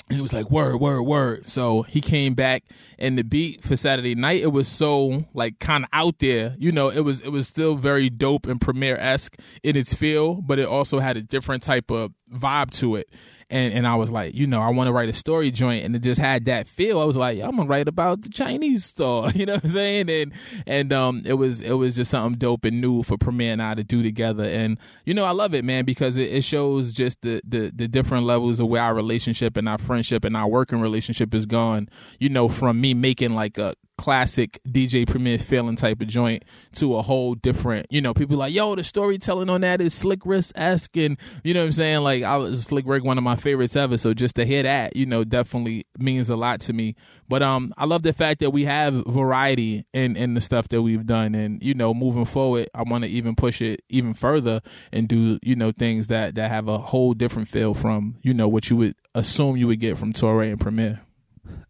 he 0.09 0.21
was 0.21 0.31
like, 0.31 0.49
word, 0.49 0.77
word, 0.77 1.01
word. 1.01 1.47
So 1.47 1.81
he 1.83 1.99
came 1.99 2.33
back 2.33 2.63
and 2.97 3.17
the 3.17 3.23
beat 3.23 3.63
for 3.63 3.75
Saturday 3.75 4.15
night, 4.15 4.41
it 4.41 4.51
was 4.51 4.67
so 4.67 5.25
like 5.33 5.59
kind 5.59 5.83
of 5.83 5.89
out 5.91 6.19
there. 6.19 6.55
You 6.57 6.71
know, 6.71 6.89
it 6.89 7.01
was 7.01 7.21
it 7.21 7.29
was 7.29 7.47
still 7.47 7.75
very 7.75 8.09
dope 8.09 8.45
and 8.45 8.59
Premier 8.59 8.95
esque 8.95 9.37
in 9.63 9.75
its 9.75 9.93
feel, 9.93 10.35
but 10.35 10.59
it 10.59 10.67
also 10.67 10.99
had 10.99 11.17
a 11.17 11.21
different 11.21 11.63
type 11.63 11.91
of 11.91 12.13
vibe 12.33 12.71
to 12.79 12.95
it 12.95 13.09
and 13.49 13.73
and 13.73 13.87
I 13.87 13.95
was 13.95 14.11
like, 14.11 14.35
you 14.35 14.45
know, 14.45 14.61
I 14.61 14.69
want 14.69 14.87
to 14.87 14.91
write 14.91 15.09
a 15.09 15.13
story 15.13 15.51
joint, 15.51 15.85
and 15.85 15.95
it 15.95 15.99
just 15.99 16.19
had 16.19 16.45
that 16.45 16.67
feel. 16.67 16.99
I 16.99 17.05
was 17.05 17.15
like, 17.15 17.39
I'm 17.41 17.55
gonna 17.55 17.65
write 17.65 17.87
about 17.87 18.21
the 18.21 18.29
Chinese 18.29 18.85
store, 18.85 19.29
you 19.35 19.45
know 19.45 19.55
what 19.55 19.63
I'm 19.63 19.69
saying? 19.69 20.09
And 20.09 20.33
and 20.65 20.91
um, 20.93 21.21
it 21.25 21.33
was 21.33 21.61
it 21.61 21.73
was 21.73 21.95
just 21.95 22.11
something 22.11 22.37
dope 22.37 22.65
and 22.65 22.81
new 22.81 23.03
for 23.03 23.17
Premier 23.17 23.53
and 23.53 23.61
I 23.61 23.75
to 23.75 23.83
do 23.83 24.03
together, 24.03 24.43
and 24.43 24.77
you 25.05 25.13
know, 25.13 25.23
I 25.23 25.31
love 25.31 25.53
it, 25.53 25.63
man, 25.63 25.85
because 25.85 26.17
it, 26.17 26.31
it 26.31 26.43
shows 26.43 26.93
just 26.93 27.21
the, 27.21 27.41
the 27.47 27.71
the 27.73 27.87
different 27.87 28.25
levels 28.25 28.59
of 28.59 28.67
where 28.67 28.81
our 28.81 28.93
relationship 28.93 29.55
and 29.55 29.69
our 29.69 29.77
friendship 29.77 30.25
and 30.25 30.35
our 30.35 30.47
working 30.47 30.81
relationship 30.81 31.33
is 31.33 31.45
gone. 31.45 31.89
You 32.19 32.29
know, 32.29 32.49
from 32.49 32.81
me 32.81 32.93
making 32.93 33.33
like 33.33 33.57
a 33.57 33.75
classic 33.97 34.59
DJ 34.67 35.07
Premier 35.07 35.39
feeling 35.39 35.75
type 35.75 36.01
of 36.01 36.07
joint 36.07 36.43
to 36.73 36.95
a 36.95 37.01
whole 37.01 37.35
different, 37.35 37.87
you 37.89 38.01
know, 38.01 38.13
people 38.13 38.37
like, 38.37 38.53
yo, 38.53 38.75
the 38.75 38.83
storytelling 38.83 39.49
on 39.49 39.61
that 39.61 39.81
is 39.81 39.93
Slick 39.93 40.25
Rick 40.25 40.45
esque. 40.55 40.95
And, 40.97 41.17
you 41.43 41.53
know 41.53 41.61
what 41.61 41.67
I'm 41.67 41.71
saying? 41.71 42.01
Like, 42.01 42.23
I 42.23 42.37
was 42.37 42.63
Slick 42.63 42.85
Rick, 42.87 43.03
one 43.03 43.17
of 43.17 43.23
my 43.23 43.35
favorites 43.35 43.75
ever. 43.75 43.97
So 43.97 44.13
just 44.13 44.35
to 44.35 44.45
hear 44.45 44.63
that, 44.63 44.95
you 44.95 45.05
know, 45.05 45.23
definitely 45.23 45.85
means 45.97 46.29
a 46.29 46.35
lot 46.35 46.61
to 46.61 46.73
me. 46.73 46.95
But 47.27 47.43
um, 47.43 47.69
I 47.77 47.85
love 47.85 48.03
the 48.03 48.13
fact 48.13 48.39
that 48.41 48.51
we 48.51 48.65
have 48.65 49.03
variety 49.05 49.85
in, 49.93 50.15
in 50.15 50.33
the 50.33 50.41
stuff 50.41 50.67
that 50.69 50.81
we've 50.81 51.05
done. 51.05 51.35
And, 51.35 51.61
you 51.61 51.73
know, 51.73 51.93
moving 51.93 52.25
forward, 52.25 52.69
I 52.73 52.83
want 52.83 53.03
to 53.03 53.09
even 53.09 53.35
push 53.35 53.61
it 53.61 53.81
even 53.89 54.13
further 54.13 54.61
and 54.91 55.07
do, 55.07 55.39
you 55.41 55.55
know, 55.55 55.71
things 55.71 56.07
that, 56.07 56.35
that 56.35 56.51
have 56.51 56.67
a 56.67 56.77
whole 56.77 57.13
different 57.13 57.47
feel 57.47 57.73
from, 57.73 58.17
you 58.21 58.33
know, 58.33 58.47
what 58.47 58.69
you 58.69 58.77
would 58.77 58.95
assume 59.15 59.57
you 59.57 59.67
would 59.67 59.79
get 59.79 59.97
from 59.97 60.13
Torae 60.13 60.51
and 60.51 60.59
Premier. 60.59 61.01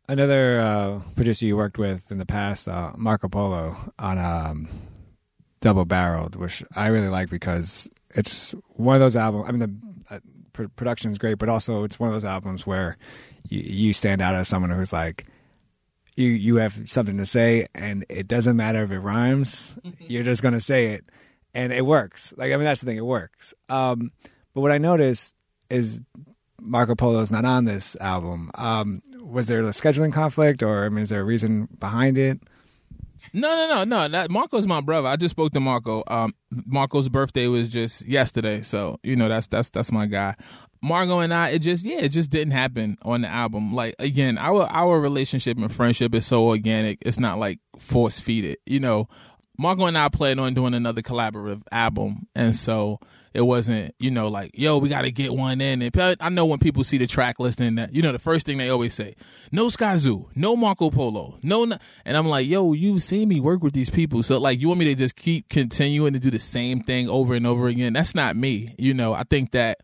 Another 0.09 0.59
uh, 0.59 1.01
producer 1.15 1.45
you 1.45 1.57
worked 1.57 1.77
with 1.77 2.11
in 2.11 2.17
the 2.17 2.25
past, 2.25 2.67
uh, 2.67 2.91
Marco 2.95 3.27
Polo, 3.27 3.75
on 3.99 4.17
um, 4.17 4.69
Double 5.61 5.85
Barreled, 5.85 6.35
which 6.35 6.63
I 6.75 6.87
really 6.87 7.09
like 7.09 7.29
because 7.29 7.89
it's 8.15 8.51
one 8.75 8.95
of 8.95 9.01
those 9.01 9.15
albums. 9.15 9.45
I 9.47 9.51
mean, 9.51 9.59
the 9.59 10.15
uh, 10.15 10.19
pr- 10.53 10.67
production 10.75 11.11
is 11.11 11.17
great, 11.17 11.37
but 11.37 11.49
also 11.49 11.83
it's 11.83 11.99
one 11.99 12.07
of 12.07 12.13
those 12.13 12.25
albums 12.25 12.65
where 12.65 12.97
you, 13.49 13.59
you 13.59 13.93
stand 13.93 14.21
out 14.21 14.35
as 14.35 14.47
someone 14.47 14.71
who's 14.71 14.93
like, 14.93 15.25
you 16.15 16.29
you 16.29 16.55
have 16.55 16.89
something 16.89 17.17
to 17.17 17.25
say, 17.25 17.67
and 17.75 18.05
it 18.09 18.27
doesn't 18.27 18.55
matter 18.55 18.83
if 18.83 18.91
it 18.91 18.99
rhymes. 18.99 19.77
You're 19.99 20.23
just 20.23 20.41
gonna 20.41 20.59
say 20.59 20.87
it, 20.87 21.05
and 21.53 21.71
it 21.71 21.85
works. 21.85 22.33
Like 22.37 22.51
I 22.51 22.55
mean, 22.55 22.65
that's 22.65 22.79
the 22.79 22.87
thing; 22.87 22.97
it 22.97 23.05
works. 23.05 23.53
Um, 23.69 24.11
but 24.53 24.61
what 24.61 24.71
I 24.71 24.79
noticed 24.79 25.35
is 25.69 26.01
Marco 26.59 26.95
Polo 26.95 27.19
is 27.19 27.29
not 27.29 27.45
on 27.45 27.65
this 27.65 27.95
album. 27.97 28.51
Um, 28.55 29.01
was 29.27 29.47
there 29.47 29.59
a 29.59 29.63
scheduling 29.63 30.13
conflict, 30.13 30.63
or 30.63 30.85
I 30.85 30.89
mean, 30.89 31.03
is 31.03 31.09
there 31.09 31.21
a 31.21 31.25
reason 31.25 31.67
behind 31.79 32.17
it? 32.17 32.39
No, 33.33 33.55
no, 33.55 33.67
no, 33.67 33.83
no. 33.83 34.07
That 34.07 34.31
Marco's 34.31 34.67
my 34.67 34.81
brother. 34.81 35.07
I 35.07 35.15
just 35.15 35.31
spoke 35.31 35.51
to 35.53 35.59
Marco. 35.59 36.03
Um, 36.07 36.33
Marco's 36.51 37.09
birthday 37.09 37.47
was 37.47 37.67
just 37.69 38.05
yesterday, 38.05 38.61
so 38.61 38.99
you 39.03 39.15
know 39.15 39.27
that's 39.27 39.47
that's 39.47 39.69
that's 39.69 39.91
my 39.91 40.05
guy. 40.05 40.35
Marco 40.81 41.19
and 41.19 41.33
I, 41.33 41.49
it 41.49 41.59
just 41.59 41.85
yeah, 41.85 41.99
it 41.99 42.09
just 42.09 42.29
didn't 42.29 42.51
happen 42.51 42.97
on 43.01 43.21
the 43.21 43.27
album. 43.27 43.73
Like 43.73 43.95
again, 43.99 44.37
our 44.37 44.63
our 44.69 44.99
relationship 44.99 45.57
and 45.57 45.73
friendship 45.73 46.15
is 46.15 46.25
so 46.25 46.47
organic. 46.47 46.99
It's 47.01 47.19
not 47.19 47.39
like 47.39 47.59
force 47.77 48.19
feed 48.19 48.45
it. 48.45 48.59
You 48.65 48.79
know, 48.79 49.07
Marco 49.57 49.85
and 49.85 49.97
I 49.97 50.09
planned 50.09 50.39
on 50.39 50.53
doing 50.53 50.73
another 50.73 51.01
collaborative 51.01 51.63
album, 51.71 52.27
and 52.35 52.55
so 52.55 52.99
it 53.33 53.41
wasn't, 53.41 53.93
you 53.99 54.11
know, 54.11 54.27
like, 54.27 54.51
yo, 54.53 54.77
we 54.77 54.89
got 54.89 55.03
to 55.03 55.11
get 55.11 55.33
one 55.33 55.61
in. 55.61 55.81
And 55.81 56.17
I 56.19 56.29
know 56.29 56.45
when 56.45 56.59
people 56.59 56.83
see 56.83 56.97
the 56.97 57.07
track 57.07 57.39
listing 57.39 57.75
that, 57.75 57.93
you 57.93 58.01
know, 58.01 58.11
the 58.11 58.19
first 58.19 58.45
thing 58.45 58.57
they 58.57 58.69
always 58.69 58.93
say, 58.93 59.15
no 59.51 59.67
Skyzoo, 59.67 60.27
no 60.35 60.55
Marco 60.55 60.89
Polo, 60.89 61.37
no, 61.43 61.65
no. 61.65 61.77
And 62.05 62.17
I'm 62.17 62.27
like, 62.27 62.47
yo, 62.47 62.73
you've 62.73 63.03
seen 63.03 63.27
me 63.27 63.39
work 63.39 63.63
with 63.63 63.73
these 63.73 63.89
people. 63.89 64.23
So, 64.23 64.37
like, 64.37 64.59
you 64.59 64.67
want 64.67 64.79
me 64.79 64.85
to 64.85 64.95
just 64.95 65.15
keep 65.15 65.49
continuing 65.49 66.13
to 66.13 66.19
do 66.19 66.31
the 66.31 66.39
same 66.39 66.81
thing 66.81 67.09
over 67.09 67.33
and 67.33 67.45
over 67.45 67.67
again? 67.67 67.93
That's 67.93 68.15
not 68.15 68.35
me. 68.35 68.75
You 68.77 68.93
know, 68.93 69.13
I 69.13 69.23
think 69.23 69.51
that 69.51 69.79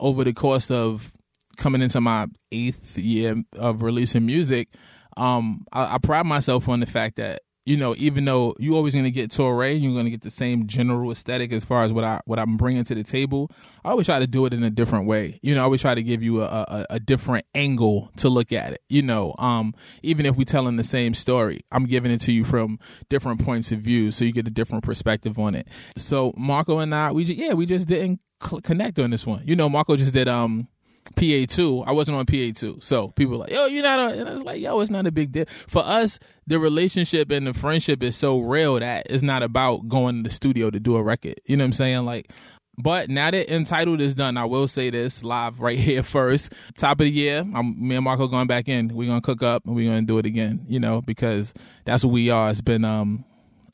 over 0.00 0.24
the 0.24 0.32
course 0.32 0.70
of 0.70 1.12
coming 1.56 1.82
into 1.82 2.00
my 2.00 2.26
eighth 2.52 2.98
year 2.98 3.42
of 3.56 3.82
releasing 3.82 4.26
music, 4.26 4.68
um, 5.16 5.66
I, 5.72 5.94
I 5.94 5.98
pride 5.98 6.26
myself 6.26 6.68
on 6.68 6.80
the 6.80 6.86
fact 6.86 7.16
that 7.16 7.42
you 7.66 7.76
know, 7.76 7.96
even 7.98 8.24
though 8.24 8.54
you're 8.60 8.76
always 8.76 8.94
going 8.94 9.04
to 9.04 9.10
get 9.10 9.30
Torae, 9.30 9.80
you're 9.80 9.92
going 9.92 10.04
to 10.04 10.10
get 10.10 10.22
the 10.22 10.30
same 10.30 10.68
general 10.68 11.10
aesthetic 11.10 11.52
as 11.52 11.64
far 11.64 11.82
as 11.82 11.92
what 11.92 12.04
I 12.04 12.20
what 12.24 12.38
I'm 12.38 12.56
bringing 12.56 12.84
to 12.84 12.94
the 12.94 13.02
table. 13.02 13.50
I 13.84 13.90
always 13.90 14.06
try 14.06 14.20
to 14.20 14.26
do 14.26 14.46
it 14.46 14.54
in 14.54 14.62
a 14.62 14.70
different 14.70 15.06
way. 15.06 15.40
You 15.42 15.54
know, 15.54 15.62
I 15.62 15.64
always 15.64 15.80
try 15.80 15.94
to 15.94 16.02
give 16.02 16.22
you 16.22 16.42
a, 16.42 16.46
a, 16.46 16.86
a 16.90 17.00
different 17.00 17.44
angle 17.54 18.10
to 18.18 18.28
look 18.28 18.52
at 18.52 18.72
it. 18.72 18.82
You 18.88 19.02
know, 19.02 19.34
um, 19.38 19.74
even 20.02 20.26
if 20.26 20.36
we're 20.36 20.44
telling 20.44 20.76
the 20.76 20.84
same 20.84 21.12
story, 21.12 21.60
I'm 21.72 21.86
giving 21.86 22.12
it 22.12 22.20
to 22.22 22.32
you 22.32 22.44
from 22.44 22.78
different 23.08 23.44
points 23.44 23.72
of 23.72 23.80
view, 23.80 24.12
so 24.12 24.24
you 24.24 24.32
get 24.32 24.46
a 24.46 24.50
different 24.50 24.84
perspective 24.84 25.36
on 25.38 25.56
it. 25.56 25.66
So 25.96 26.32
Marco 26.36 26.78
and 26.78 26.94
I, 26.94 27.10
we 27.10 27.24
just, 27.24 27.38
yeah, 27.38 27.54
we 27.54 27.66
just 27.66 27.88
didn't 27.88 28.20
cl- 28.40 28.60
connect 28.60 29.00
on 29.00 29.10
this 29.10 29.26
one. 29.26 29.42
You 29.44 29.56
know, 29.56 29.68
Marco 29.68 29.96
just 29.96 30.12
did 30.12 30.28
um 30.28 30.68
PA2. 31.14 31.84
I 31.86 31.92
wasn't 31.92 32.18
on 32.18 32.26
PA2. 32.26 32.82
So 32.82 33.08
people 33.08 33.32
were 33.32 33.38
like, 33.38 33.50
yo, 33.50 33.66
you're 33.66 33.82
not 33.82 33.98
on. 33.98 34.12
And 34.18 34.28
I 34.28 34.34
was 34.34 34.42
like, 34.44 34.60
yo, 34.60 34.80
it's 34.80 34.90
not 34.90 35.06
a 35.06 35.12
big 35.12 35.32
deal. 35.32 35.46
For 35.66 35.82
us, 35.84 36.18
the 36.46 36.58
relationship 36.58 37.30
and 37.30 37.46
the 37.46 37.54
friendship 37.54 38.02
is 38.02 38.16
so 38.16 38.40
real 38.40 38.78
that 38.80 39.06
it's 39.10 39.22
not 39.22 39.42
about 39.42 39.88
going 39.88 40.22
to 40.22 40.28
the 40.28 40.34
studio 40.34 40.70
to 40.70 40.80
do 40.80 40.96
a 40.96 41.02
record. 41.02 41.40
You 41.46 41.56
know 41.56 41.64
what 41.64 41.68
I'm 41.68 41.72
saying? 41.74 42.04
Like, 42.04 42.30
but 42.78 43.08
now 43.08 43.30
that 43.30 43.52
Entitled 43.52 44.00
is 44.00 44.14
done, 44.14 44.36
I 44.36 44.44
will 44.44 44.68
say 44.68 44.90
this 44.90 45.24
live 45.24 45.60
right 45.60 45.78
here 45.78 46.02
first. 46.02 46.52
Top 46.76 47.00
of 47.00 47.06
the 47.06 47.10
year, 47.10 47.38
I'm, 47.54 47.88
me 47.88 47.96
and 47.96 48.04
Marco 48.04 48.26
going 48.28 48.46
back 48.46 48.68
in. 48.68 48.88
We're 48.88 49.08
going 49.08 49.20
to 49.20 49.24
cook 49.24 49.42
up 49.42 49.66
and 49.66 49.74
we're 49.74 49.90
going 49.90 50.02
to 50.02 50.06
do 50.06 50.18
it 50.18 50.26
again, 50.26 50.64
you 50.68 50.80
know, 50.80 51.00
because 51.00 51.54
that's 51.84 52.04
what 52.04 52.12
we 52.12 52.30
are. 52.30 52.50
It's 52.50 52.60
been, 52.60 52.84
um, 52.84 53.24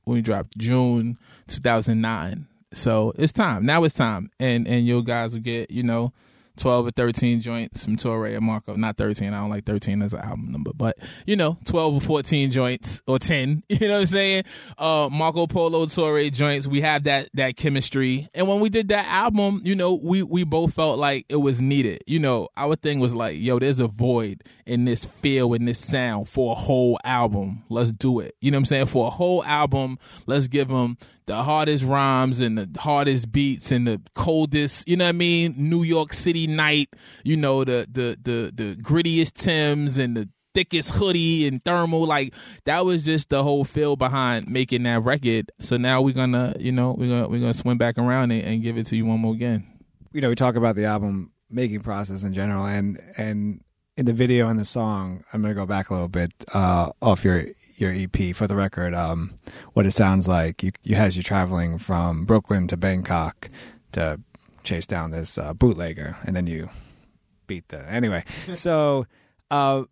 when 0.04 0.16
we 0.16 0.22
dropped 0.22 0.56
June 0.56 1.18
2009. 1.48 2.46
So 2.72 3.12
it's 3.16 3.32
time. 3.32 3.66
Now 3.66 3.84
it's 3.84 3.94
time. 3.94 4.30
And, 4.40 4.66
and 4.66 4.86
you 4.86 5.02
guys 5.02 5.34
will 5.34 5.42
get, 5.42 5.70
you 5.70 5.82
know, 5.82 6.12
12 6.56 6.86
or 6.86 6.90
13 6.90 7.40
joints 7.40 7.84
from 7.84 7.96
Torae 7.96 8.36
and 8.36 8.44
Marco. 8.44 8.76
Not 8.76 8.96
13. 8.96 9.32
I 9.32 9.40
don't 9.40 9.50
like 9.50 9.64
13 9.64 10.02
as 10.02 10.12
an 10.12 10.20
album 10.20 10.52
number, 10.52 10.72
but 10.74 10.98
you 11.26 11.36
know, 11.36 11.58
12 11.64 11.94
or 11.94 12.00
14 12.00 12.50
joints 12.50 13.02
or 13.06 13.18
10. 13.18 13.62
You 13.82 13.88
know 13.88 13.94
what 13.94 14.00
I'm 14.00 14.06
saying? 14.06 14.44
Uh, 14.78 15.08
Marco 15.10 15.46
Polo, 15.46 15.86
Torae 15.86 16.32
joints. 16.32 16.66
We 16.68 16.82
have 16.82 17.04
that 17.04 17.30
that 17.34 17.56
chemistry. 17.56 18.28
And 18.32 18.46
when 18.46 18.60
we 18.60 18.68
did 18.68 18.88
that 18.88 19.06
album, 19.06 19.60
you 19.64 19.74
know, 19.74 19.94
we 19.94 20.22
we 20.22 20.44
both 20.44 20.74
felt 20.74 20.98
like 20.98 21.26
it 21.28 21.36
was 21.36 21.60
needed. 21.60 22.04
You 22.06 22.20
know, 22.20 22.48
our 22.56 22.76
thing 22.76 23.00
was 23.00 23.14
like, 23.14 23.38
yo, 23.40 23.58
there's 23.58 23.80
a 23.80 23.88
void 23.88 24.44
in 24.66 24.84
this 24.84 25.04
feel 25.04 25.54
in 25.54 25.64
this 25.64 25.78
sound 25.78 26.28
for 26.28 26.52
a 26.52 26.54
whole 26.54 26.98
album. 27.02 27.64
Let's 27.68 27.92
do 27.92 28.20
it. 28.20 28.36
You 28.40 28.50
know 28.50 28.56
what 28.56 28.60
I'm 28.60 28.66
saying? 28.66 28.86
For 28.86 29.08
a 29.08 29.10
whole 29.10 29.42
album, 29.44 29.98
let's 30.26 30.48
give 30.48 30.68
them 30.68 30.98
the 31.26 31.42
hardest 31.42 31.84
rhymes 31.84 32.40
and 32.40 32.58
the 32.58 32.80
hardest 32.80 33.30
beats 33.32 33.70
and 33.70 33.86
the 33.86 34.00
coldest, 34.14 34.88
you 34.88 34.96
know 34.96 35.04
what 35.04 35.10
I 35.10 35.12
mean, 35.12 35.54
New 35.56 35.82
York 35.82 36.12
City 36.12 36.46
night, 36.46 36.90
you 37.24 37.36
know, 37.36 37.64
the 37.64 37.86
the 37.90 38.18
the 38.22 38.52
the 38.54 38.76
grittiest 38.76 39.34
Tims 39.34 39.98
and 39.98 40.16
the 40.16 40.28
thickest 40.54 40.90
hoodie 40.90 41.46
and 41.46 41.64
thermal 41.64 42.04
like 42.04 42.34
that 42.66 42.84
was 42.84 43.04
just 43.04 43.30
the 43.30 43.42
whole 43.42 43.64
feel 43.64 43.96
behind 43.96 44.48
making 44.48 44.82
that 44.82 45.02
record. 45.02 45.50
So 45.60 45.76
now 45.76 46.02
we're 46.02 46.14
gonna 46.14 46.54
you 46.58 46.72
know 46.72 46.94
we're 46.98 47.08
gonna 47.08 47.28
we're 47.28 47.40
gonna 47.40 47.54
swim 47.54 47.78
back 47.78 47.98
around 47.98 48.30
and, 48.32 48.42
and 48.42 48.62
give 48.62 48.76
it 48.76 48.86
to 48.88 48.96
you 48.96 49.06
one 49.06 49.20
more 49.20 49.34
again. 49.34 49.66
You 50.12 50.20
know 50.20 50.28
we 50.28 50.34
talk 50.34 50.56
about 50.56 50.76
the 50.76 50.84
album 50.84 51.32
making 51.52 51.80
process 51.80 52.22
in 52.22 52.32
general 52.32 52.64
and 52.64 52.98
and 53.16 53.62
in 53.96 54.06
the 54.06 54.12
video 54.12 54.48
and 54.48 54.58
the 54.58 54.64
song 54.64 55.22
i'm 55.32 55.42
gonna 55.42 55.54
go 55.54 55.66
back 55.66 55.90
a 55.90 55.92
little 55.92 56.08
bit 56.08 56.32
uh 56.54 56.90
off 57.02 57.24
your 57.24 57.44
your 57.82 57.92
EP 57.92 58.34
for 58.34 58.46
the 58.46 58.56
record. 58.56 58.94
Um, 58.94 59.34
what 59.74 59.84
it 59.84 59.90
sounds 59.90 60.26
like 60.26 60.62
you 60.62 60.72
you 60.82 60.96
has 60.96 61.16
you 61.16 61.22
traveling 61.22 61.78
from 61.78 62.24
Brooklyn 62.24 62.66
to 62.68 62.76
Bangkok 62.76 63.50
to 63.92 64.20
chase 64.64 64.86
down 64.86 65.10
this 65.10 65.36
uh, 65.36 65.52
bootlegger, 65.52 66.16
and 66.24 66.34
then 66.34 66.46
you 66.46 66.70
beat 67.46 67.68
the 67.68 67.86
anyway. 67.90 68.24
so 68.54 69.06
uh, 69.50 69.82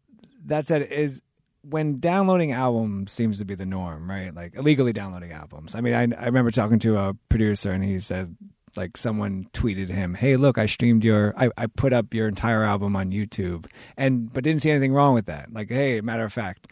that 0.47 0.67
said, 0.67 0.83
is 0.83 1.21
when 1.63 2.01
downloading 2.01 2.53
albums 2.53 3.13
seems 3.13 3.39
to 3.39 3.45
be 3.45 3.55
the 3.55 3.67
norm, 3.67 4.09
right? 4.09 4.35
Like 4.35 4.55
illegally 4.55 4.93
downloading 4.93 5.33
albums. 5.33 5.75
I 5.75 5.81
mean, 5.81 5.95
I 5.95 6.03
I 6.19 6.27
remember 6.27 6.51
talking 6.51 6.79
to 6.81 6.97
a 6.97 7.15
producer, 7.29 7.73
and 7.73 7.85
he 7.85 7.99
said 7.99 8.37
like 8.77 8.97
someone 8.97 9.49
tweeted 9.53 9.89
him, 9.89 10.15
"Hey, 10.15 10.37
look, 10.37 10.59
I 10.59 10.67
streamed 10.67 11.05
your, 11.05 11.35
I, 11.37 11.51
I 11.57 11.67
put 11.67 11.93
up 11.93 12.15
your 12.15 12.29
entire 12.29 12.63
album 12.63 12.97
on 12.97 13.11
YouTube, 13.11 13.67
and 13.97 14.33
but 14.33 14.45
didn't 14.45 14.63
see 14.63 14.71
anything 14.71 14.93
wrong 14.93 15.15
with 15.15 15.27
that. 15.27 15.53
Like, 15.53 15.69
hey, 15.69 16.01
matter 16.01 16.25
of 16.25 16.33
fact, 16.33 16.69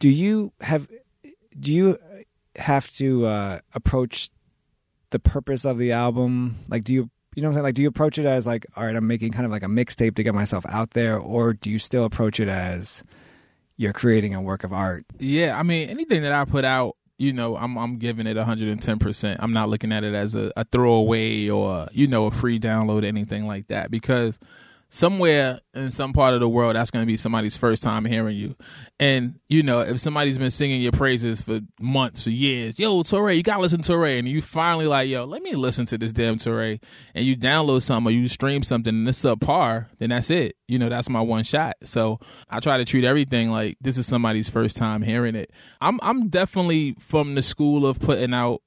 do 0.00 0.08
you 0.08 0.52
have 0.60 0.88
do 1.58 1.72
you 1.72 1.96
have 2.56 2.90
to 2.96 3.26
uh, 3.26 3.60
approach 3.74 4.30
the 5.10 5.20
purpose 5.20 5.64
of 5.64 5.78
the 5.78 5.92
album 5.92 6.56
like 6.68 6.82
do 6.82 6.92
you 6.92 7.10
you 7.34 7.42
know 7.42 7.48
what 7.48 7.52
I'm 7.52 7.54
saying? 7.56 7.64
Like, 7.64 7.74
do 7.74 7.82
you 7.82 7.88
approach 7.88 8.18
it 8.18 8.26
as 8.26 8.46
like, 8.46 8.66
all 8.76 8.84
right, 8.84 8.96
I'm 8.96 9.06
making 9.06 9.32
kind 9.32 9.46
of 9.46 9.52
like 9.52 9.62
a 9.62 9.66
mixtape 9.66 10.16
to 10.16 10.22
get 10.22 10.34
myself 10.34 10.64
out 10.68 10.90
there, 10.90 11.16
or 11.16 11.52
do 11.54 11.70
you 11.70 11.78
still 11.78 12.04
approach 12.04 12.40
it 12.40 12.48
as 12.48 13.04
you're 13.76 13.92
creating 13.92 14.34
a 14.34 14.42
work 14.42 14.64
of 14.64 14.72
art? 14.72 15.06
Yeah, 15.18 15.58
I 15.58 15.62
mean, 15.62 15.88
anything 15.88 16.22
that 16.22 16.32
I 16.32 16.44
put 16.44 16.64
out, 16.64 16.96
you 17.18 17.32
know, 17.32 17.56
I'm 17.56 17.78
I'm 17.78 17.98
giving 17.98 18.26
it 18.26 18.36
110. 18.36 18.98
percent 18.98 19.40
I'm 19.42 19.52
not 19.52 19.68
looking 19.68 19.92
at 19.92 20.02
it 20.02 20.14
as 20.14 20.34
a, 20.34 20.52
a 20.56 20.64
throwaway 20.64 21.48
or 21.48 21.86
you 21.92 22.08
know 22.08 22.26
a 22.26 22.30
free 22.30 22.58
download, 22.58 23.04
anything 23.04 23.46
like 23.46 23.68
that, 23.68 23.90
because 23.90 24.38
somewhere 24.90 25.60
in 25.72 25.90
some 25.92 26.12
part 26.12 26.34
of 26.34 26.40
the 26.40 26.48
world 26.48 26.74
that's 26.74 26.90
going 26.90 27.02
to 27.02 27.06
be 27.06 27.16
somebody's 27.16 27.56
first 27.56 27.82
time 27.82 28.04
hearing 28.04 28.36
you. 28.36 28.56
And 28.98 29.38
you 29.48 29.62
know 29.62 29.80
if 29.80 30.00
somebody's 30.00 30.36
been 30.36 30.50
singing 30.50 30.82
your 30.82 30.92
praises 30.92 31.40
for 31.40 31.60
months 31.80 32.26
or 32.26 32.30
years 32.30 32.78
yo 32.78 33.02
Torae 33.02 33.36
you 33.36 33.42
gotta 33.42 33.62
listen 33.62 33.80
to 33.80 33.92
Torae 33.92 34.18
and 34.18 34.28
you 34.28 34.42
finally 34.42 34.86
like 34.86 35.08
yo 35.08 35.24
let 35.24 35.42
me 35.42 35.54
listen 35.54 35.86
to 35.86 35.96
this 35.96 36.12
damn 36.12 36.36
Torae 36.36 36.82
and 37.14 37.24
you 37.24 37.36
download 37.36 37.82
something 37.82 38.12
or 38.12 38.14
you 38.14 38.28
stream 38.28 38.62
something 38.62 38.94
and 38.94 39.08
it's 39.08 39.22
subpar 39.22 39.86
then 39.98 40.10
that's 40.10 40.30
it. 40.30 40.56
You 40.66 40.78
know 40.78 40.88
that's 40.88 41.08
my 41.08 41.20
one 41.20 41.44
shot. 41.44 41.76
So 41.84 42.18
I 42.48 42.58
try 42.60 42.76
to 42.76 42.84
treat 42.84 43.04
everything 43.04 43.50
like 43.50 43.76
this 43.80 43.96
is 43.96 44.06
somebody's 44.06 44.50
first 44.50 44.76
time 44.76 45.02
hearing 45.02 45.36
it. 45.36 45.52
I'm 45.80 46.00
I'm 46.02 46.28
definitely 46.28 46.96
from 46.98 47.36
the 47.36 47.42
school 47.42 47.86
of 47.86 48.00
putting 48.00 48.34
out 48.34 48.60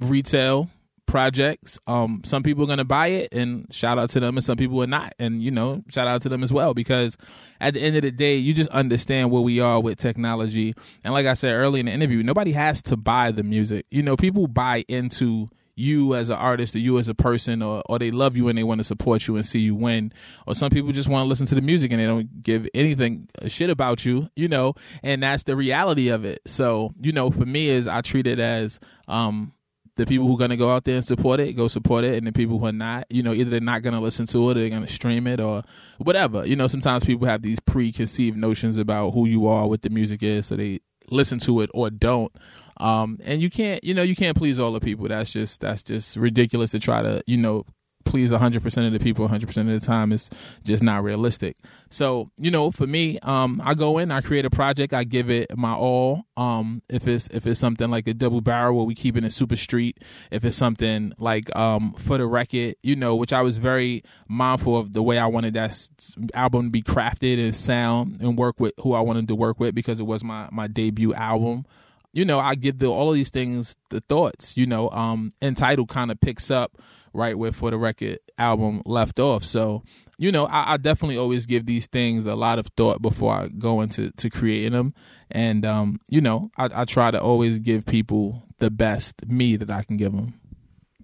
retail 0.00 0.70
projects. 1.06 1.78
Um, 1.86 2.22
some 2.24 2.42
people 2.42 2.64
are 2.64 2.66
going 2.66 2.78
to 2.78 2.84
buy 2.84 3.08
it, 3.08 3.32
and 3.32 3.66
shout 3.70 3.98
out 3.98 4.10
to 4.10 4.20
them, 4.20 4.36
and 4.36 4.44
some 4.44 4.56
people 4.56 4.82
are 4.82 4.86
not. 4.86 5.14
And, 5.18 5.42
you 5.42 5.50
know, 5.50 5.82
shout 5.88 6.06
out 6.06 6.22
to 6.22 6.28
them 6.28 6.42
as 6.42 6.52
well, 6.52 6.74
because 6.74 7.16
at 7.60 7.74
the 7.74 7.80
end 7.80 7.96
of 7.96 8.02
the 8.02 8.10
day, 8.10 8.36
you 8.36 8.54
just 8.54 8.70
understand 8.70 9.30
where 9.30 9.42
we 9.42 9.60
are 9.60 9.80
with 9.80 9.98
technology. 9.98 10.74
And 11.02 11.14
like 11.14 11.26
I 11.26 11.34
said 11.34 11.52
earlier 11.52 11.80
in 11.80 11.86
the 11.86 11.92
interview, 11.92 12.22
nobody 12.22 12.52
has 12.52 12.82
to 12.82 12.96
buy 12.96 13.30
the 13.30 13.42
music. 13.42 13.86
You 13.90 14.02
know, 14.02 14.16
people 14.16 14.46
buy 14.46 14.84
into 14.88 15.48
you 15.76 16.14
as 16.14 16.28
an 16.28 16.36
artist 16.36 16.74
or 16.76 16.78
you 16.78 16.98
as 16.98 17.08
a 17.08 17.14
person 17.14 17.62
or, 17.62 17.82
or 17.86 17.98
they 17.98 18.10
love 18.10 18.36
you 18.36 18.48
and 18.48 18.56
they 18.56 18.62
want 18.62 18.78
to 18.78 18.84
support 18.84 19.26
you 19.26 19.36
and 19.36 19.44
see 19.44 19.58
you 19.58 19.74
win 19.74 20.12
or 20.46 20.54
some 20.54 20.70
people 20.70 20.92
just 20.92 21.08
want 21.08 21.24
to 21.24 21.28
listen 21.28 21.46
to 21.46 21.54
the 21.54 21.60
music 21.60 21.90
and 21.90 22.00
they 22.00 22.06
don't 22.06 22.42
give 22.42 22.68
anything 22.74 23.28
shit 23.48 23.70
about 23.70 24.04
you 24.04 24.28
you 24.36 24.46
know 24.46 24.74
and 25.02 25.22
that's 25.22 25.42
the 25.44 25.56
reality 25.56 26.08
of 26.08 26.24
it 26.24 26.40
so 26.46 26.94
you 27.00 27.12
know 27.12 27.30
for 27.30 27.44
me 27.44 27.68
is 27.68 27.88
i 27.88 28.00
treat 28.00 28.26
it 28.26 28.38
as 28.38 28.78
um 29.08 29.52
the 29.96 30.06
people 30.06 30.26
who 30.26 30.34
are 30.34 30.38
going 30.38 30.50
to 30.50 30.56
go 30.56 30.70
out 30.70 30.84
there 30.84 30.96
and 30.96 31.04
support 31.04 31.40
it, 31.40 31.52
go 31.54 31.68
support 31.68 32.04
it. 32.04 32.16
And 32.16 32.26
the 32.26 32.32
people 32.32 32.58
who 32.58 32.66
are 32.66 32.72
not, 32.72 33.06
you 33.10 33.22
know, 33.22 33.32
either 33.32 33.50
they're 33.50 33.60
not 33.60 33.82
going 33.82 33.94
to 33.94 34.00
listen 34.00 34.26
to 34.26 34.50
it 34.50 34.56
or 34.56 34.60
they're 34.60 34.68
going 34.68 34.84
to 34.86 34.92
stream 34.92 35.26
it 35.26 35.40
or 35.40 35.62
whatever. 35.98 36.44
You 36.46 36.56
know, 36.56 36.66
sometimes 36.66 37.04
people 37.04 37.28
have 37.28 37.42
these 37.42 37.60
preconceived 37.60 38.36
notions 38.36 38.76
about 38.76 39.10
who 39.10 39.26
you 39.26 39.46
are, 39.46 39.68
what 39.68 39.82
the 39.82 39.90
music 39.90 40.22
is, 40.22 40.46
so 40.46 40.56
they 40.56 40.80
listen 41.10 41.38
to 41.40 41.60
it 41.60 41.70
or 41.74 41.90
don't. 41.90 42.34
Um, 42.78 43.20
and 43.24 43.40
you 43.40 43.50
can't, 43.50 43.84
you 43.84 43.94
know, 43.94 44.02
you 44.02 44.16
can't 44.16 44.36
please 44.36 44.58
all 44.58 44.72
the 44.72 44.80
people. 44.80 45.06
That's 45.06 45.30
just, 45.30 45.60
that's 45.60 45.84
just 45.84 46.16
ridiculous 46.16 46.72
to 46.72 46.80
try 46.80 47.02
to, 47.02 47.22
you 47.26 47.36
know, 47.36 47.64
please 48.04 48.30
100% 48.30 48.86
of 48.86 48.92
the 48.92 48.98
people 48.98 49.28
100% 49.28 49.56
of 49.56 49.66
the 49.66 49.80
time 49.80 50.12
is 50.12 50.30
just 50.64 50.82
not 50.82 51.02
realistic. 51.02 51.56
So 51.90 52.30
you 52.38 52.50
know 52.50 52.70
for 52.70 52.86
me 52.86 53.18
um, 53.20 53.60
i 53.64 53.74
go 53.74 53.98
in 53.98 54.10
i 54.10 54.20
create 54.20 54.44
a 54.44 54.50
project 54.50 54.92
i 54.92 55.04
give 55.04 55.30
it 55.30 55.56
my 55.56 55.72
all. 55.74 56.24
Um, 56.36 56.82
if 56.88 57.06
it's 57.06 57.28
if 57.28 57.46
it's 57.46 57.60
something 57.60 57.90
like 57.90 58.08
a 58.08 58.14
double 58.14 58.40
barrel 58.40 58.76
where 58.76 58.84
we 58.84 58.94
keep 58.94 59.16
it 59.16 59.22
in 59.22 59.30
super 59.30 59.56
street 59.56 60.02
if 60.30 60.44
it's 60.44 60.56
something 60.56 61.12
like 61.18 61.54
um, 61.56 61.94
for 61.94 62.18
the 62.18 62.26
record 62.26 62.74
you 62.82 62.96
know 62.96 63.14
which 63.14 63.32
i 63.32 63.42
was 63.42 63.58
very 63.58 64.02
mindful 64.28 64.76
of 64.76 64.92
the 64.92 65.02
way 65.02 65.18
i 65.18 65.26
wanted 65.26 65.54
that 65.54 65.88
album 66.34 66.66
to 66.66 66.70
be 66.70 66.82
crafted 66.82 67.38
and 67.38 67.54
sound 67.54 68.20
and 68.20 68.36
work 68.36 68.58
with 68.58 68.72
who 68.80 68.92
i 68.94 69.00
wanted 69.00 69.28
to 69.28 69.34
work 69.34 69.60
with 69.60 69.74
because 69.74 70.00
it 70.00 70.04
was 70.04 70.24
my 70.24 70.48
my 70.50 70.66
debut 70.66 71.14
album. 71.14 71.64
You 72.12 72.24
know 72.24 72.38
i 72.38 72.54
give 72.54 72.78
the 72.78 72.86
all 72.86 73.10
of 73.10 73.14
these 73.14 73.30
things 73.30 73.76
the 73.90 74.00
thoughts 74.00 74.56
you 74.56 74.66
know 74.66 74.90
um 74.90 75.30
entitled 75.40 75.88
kind 75.88 76.10
of 76.10 76.20
picks 76.20 76.50
up 76.50 76.76
right 77.14 77.38
where 77.38 77.52
for 77.52 77.70
the 77.70 77.78
record 77.78 78.18
album 78.38 78.82
left 78.84 79.18
off. 79.18 79.44
So, 79.44 79.82
you 80.18 80.30
know, 80.30 80.46
I, 80.46 80.74
I, 80.74 80.76
definitely 80.76 81.16
always 81.16 81.46
give 81.46 81.66
these 81.66 81.86
things 81.86 82.26
a 82.26 82.34
lot 82.34 82.58
of 82.58 82.66
thought 82.76 83.00
before 83.00 83.32
I 83.32 83.48
go 83.48 83.80
into 83.80 84.10
to 84.10 84.30
creating 84.30 84.72
them, 84.72 84.94
and 85.30 85.64
um, 85.64 86.00
you 86.08 86.20
know, 86.20 86.50
I, 86.56 86.82
I 86.82 86.84
try 86.84 87.10
to 87.10 87.20
always 87.20 87.58
give 87.58 87.86
people 87.86 88.42
the 88.58 88.70
best 88.70 89.26
me 89.26 89.56
that 89.56 89.70
I 89.70 89.82
can 89.82 89.96
give 89.96 90.12
them. 90.12 90.40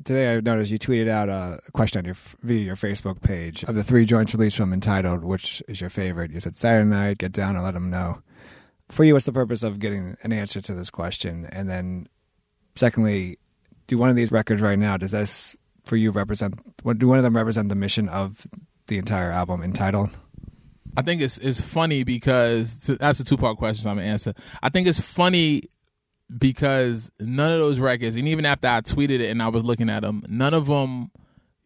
Today, 0.04 0.34
I 0.34 0.40
noticed 0.40 0.70
you 0.70 0.78
tweeted 0.78 1.08
out 1.08 1.28
a 1.28 1.60
question 1.72 1.98
on 1.98 2.04
your 2.06 2.16
via 2.42 2.60
your 2.60 2.76
Facebook 2.76 3.20
page 3.20 3.64
of 3.64 3.74
the 3.74 3.84
three 3.84 4.06
joints 4.06 4.34
released 4.34 4.56
from 4.56 4.72
entitled, 4.72 5.24
which 5.24 5.62
is 5.68 5.80
your 5.80 5.90
favorite. 5.90 6.30
You 6.30 6.40
said 6.40 6.56
Saturday 6.56 6.88
Night, 6.88 7.18
Get 7.18 7.32
Down, 7.32 7.54
and 7.54 7.64
Let 7.64 7.74
Them 7.74 7.90
Know. 7.90 8.22
For 8.88 9.04
you, 9.04 9.12
what's 9.12 9.26
the 9.26 9.32
purpose 9.32 9.62
of 9.62 9.78
getting 9.78 10.16
an 10.22 10.32
answer 10.32 10.60
to 10.60 10.74
this 10.74 10.90
question? 10.90 11.46
And 11.52 11.68
then, 11.68 12.08
secondly, 12.76 13.38
do 13.86 13.98
one 13.98 14.08
of 14.08 14.16
these 14.16 14.32
records 14.32 14.62
right 14.62 14.78
now 14.78 14.96
does 14.96 15.10
this 15.10 15.54
for 15.90 15.96
you 15.96 16.12
represent? 16.12 16.54
Do 16.98 17.08
one 17.08 17.18
of 17.18 17.24
them 17.24 17.36
represent 17.36 17.68
the 17.68 17.74
mission 17.74 18.08
of 18.08 18.46
the 18.86 18.96
entire 18.96 19.32
album 19.32 19.62
entitled? 19.62 20.10
I 20.96 21.02
think 21.02 21.20
it's 21.20 21.36
it's 21.38 21.60
funny 21.60 22.04
because 22.04 22.86
that's 22.86 23.18
a 23.18 23.24
two 23.24 23.36
part 23.36 23.58
question. 23.58 23.82
So 23.82 23.90
I'm 23.90 23.96
gonna 23.96 24.08
answer. 24.08 24.32
I 24.62 24.68
think 24.68 24.86
it's 24.86 25.00
funny 25.00 25.64
because 26.38 27.10
none 27.18 27.52
of 27.52 27.58
those 27.58 27.80
records, 27.80 28.14
and 28.14 28.28
even 28.28 28.46
after 28.46 28.68
I 28.68 28.80
tweeted 28.82 29.18
it 29.18 29.30
and 29.30 29.42
I 29.42 29.48
was 29.48 29.64
looking 29.64 29.90
at 29.90 30.02
them, 30.02 30.22
none 30.28 30.54
of 30.54 30.66
them 30.66 31.10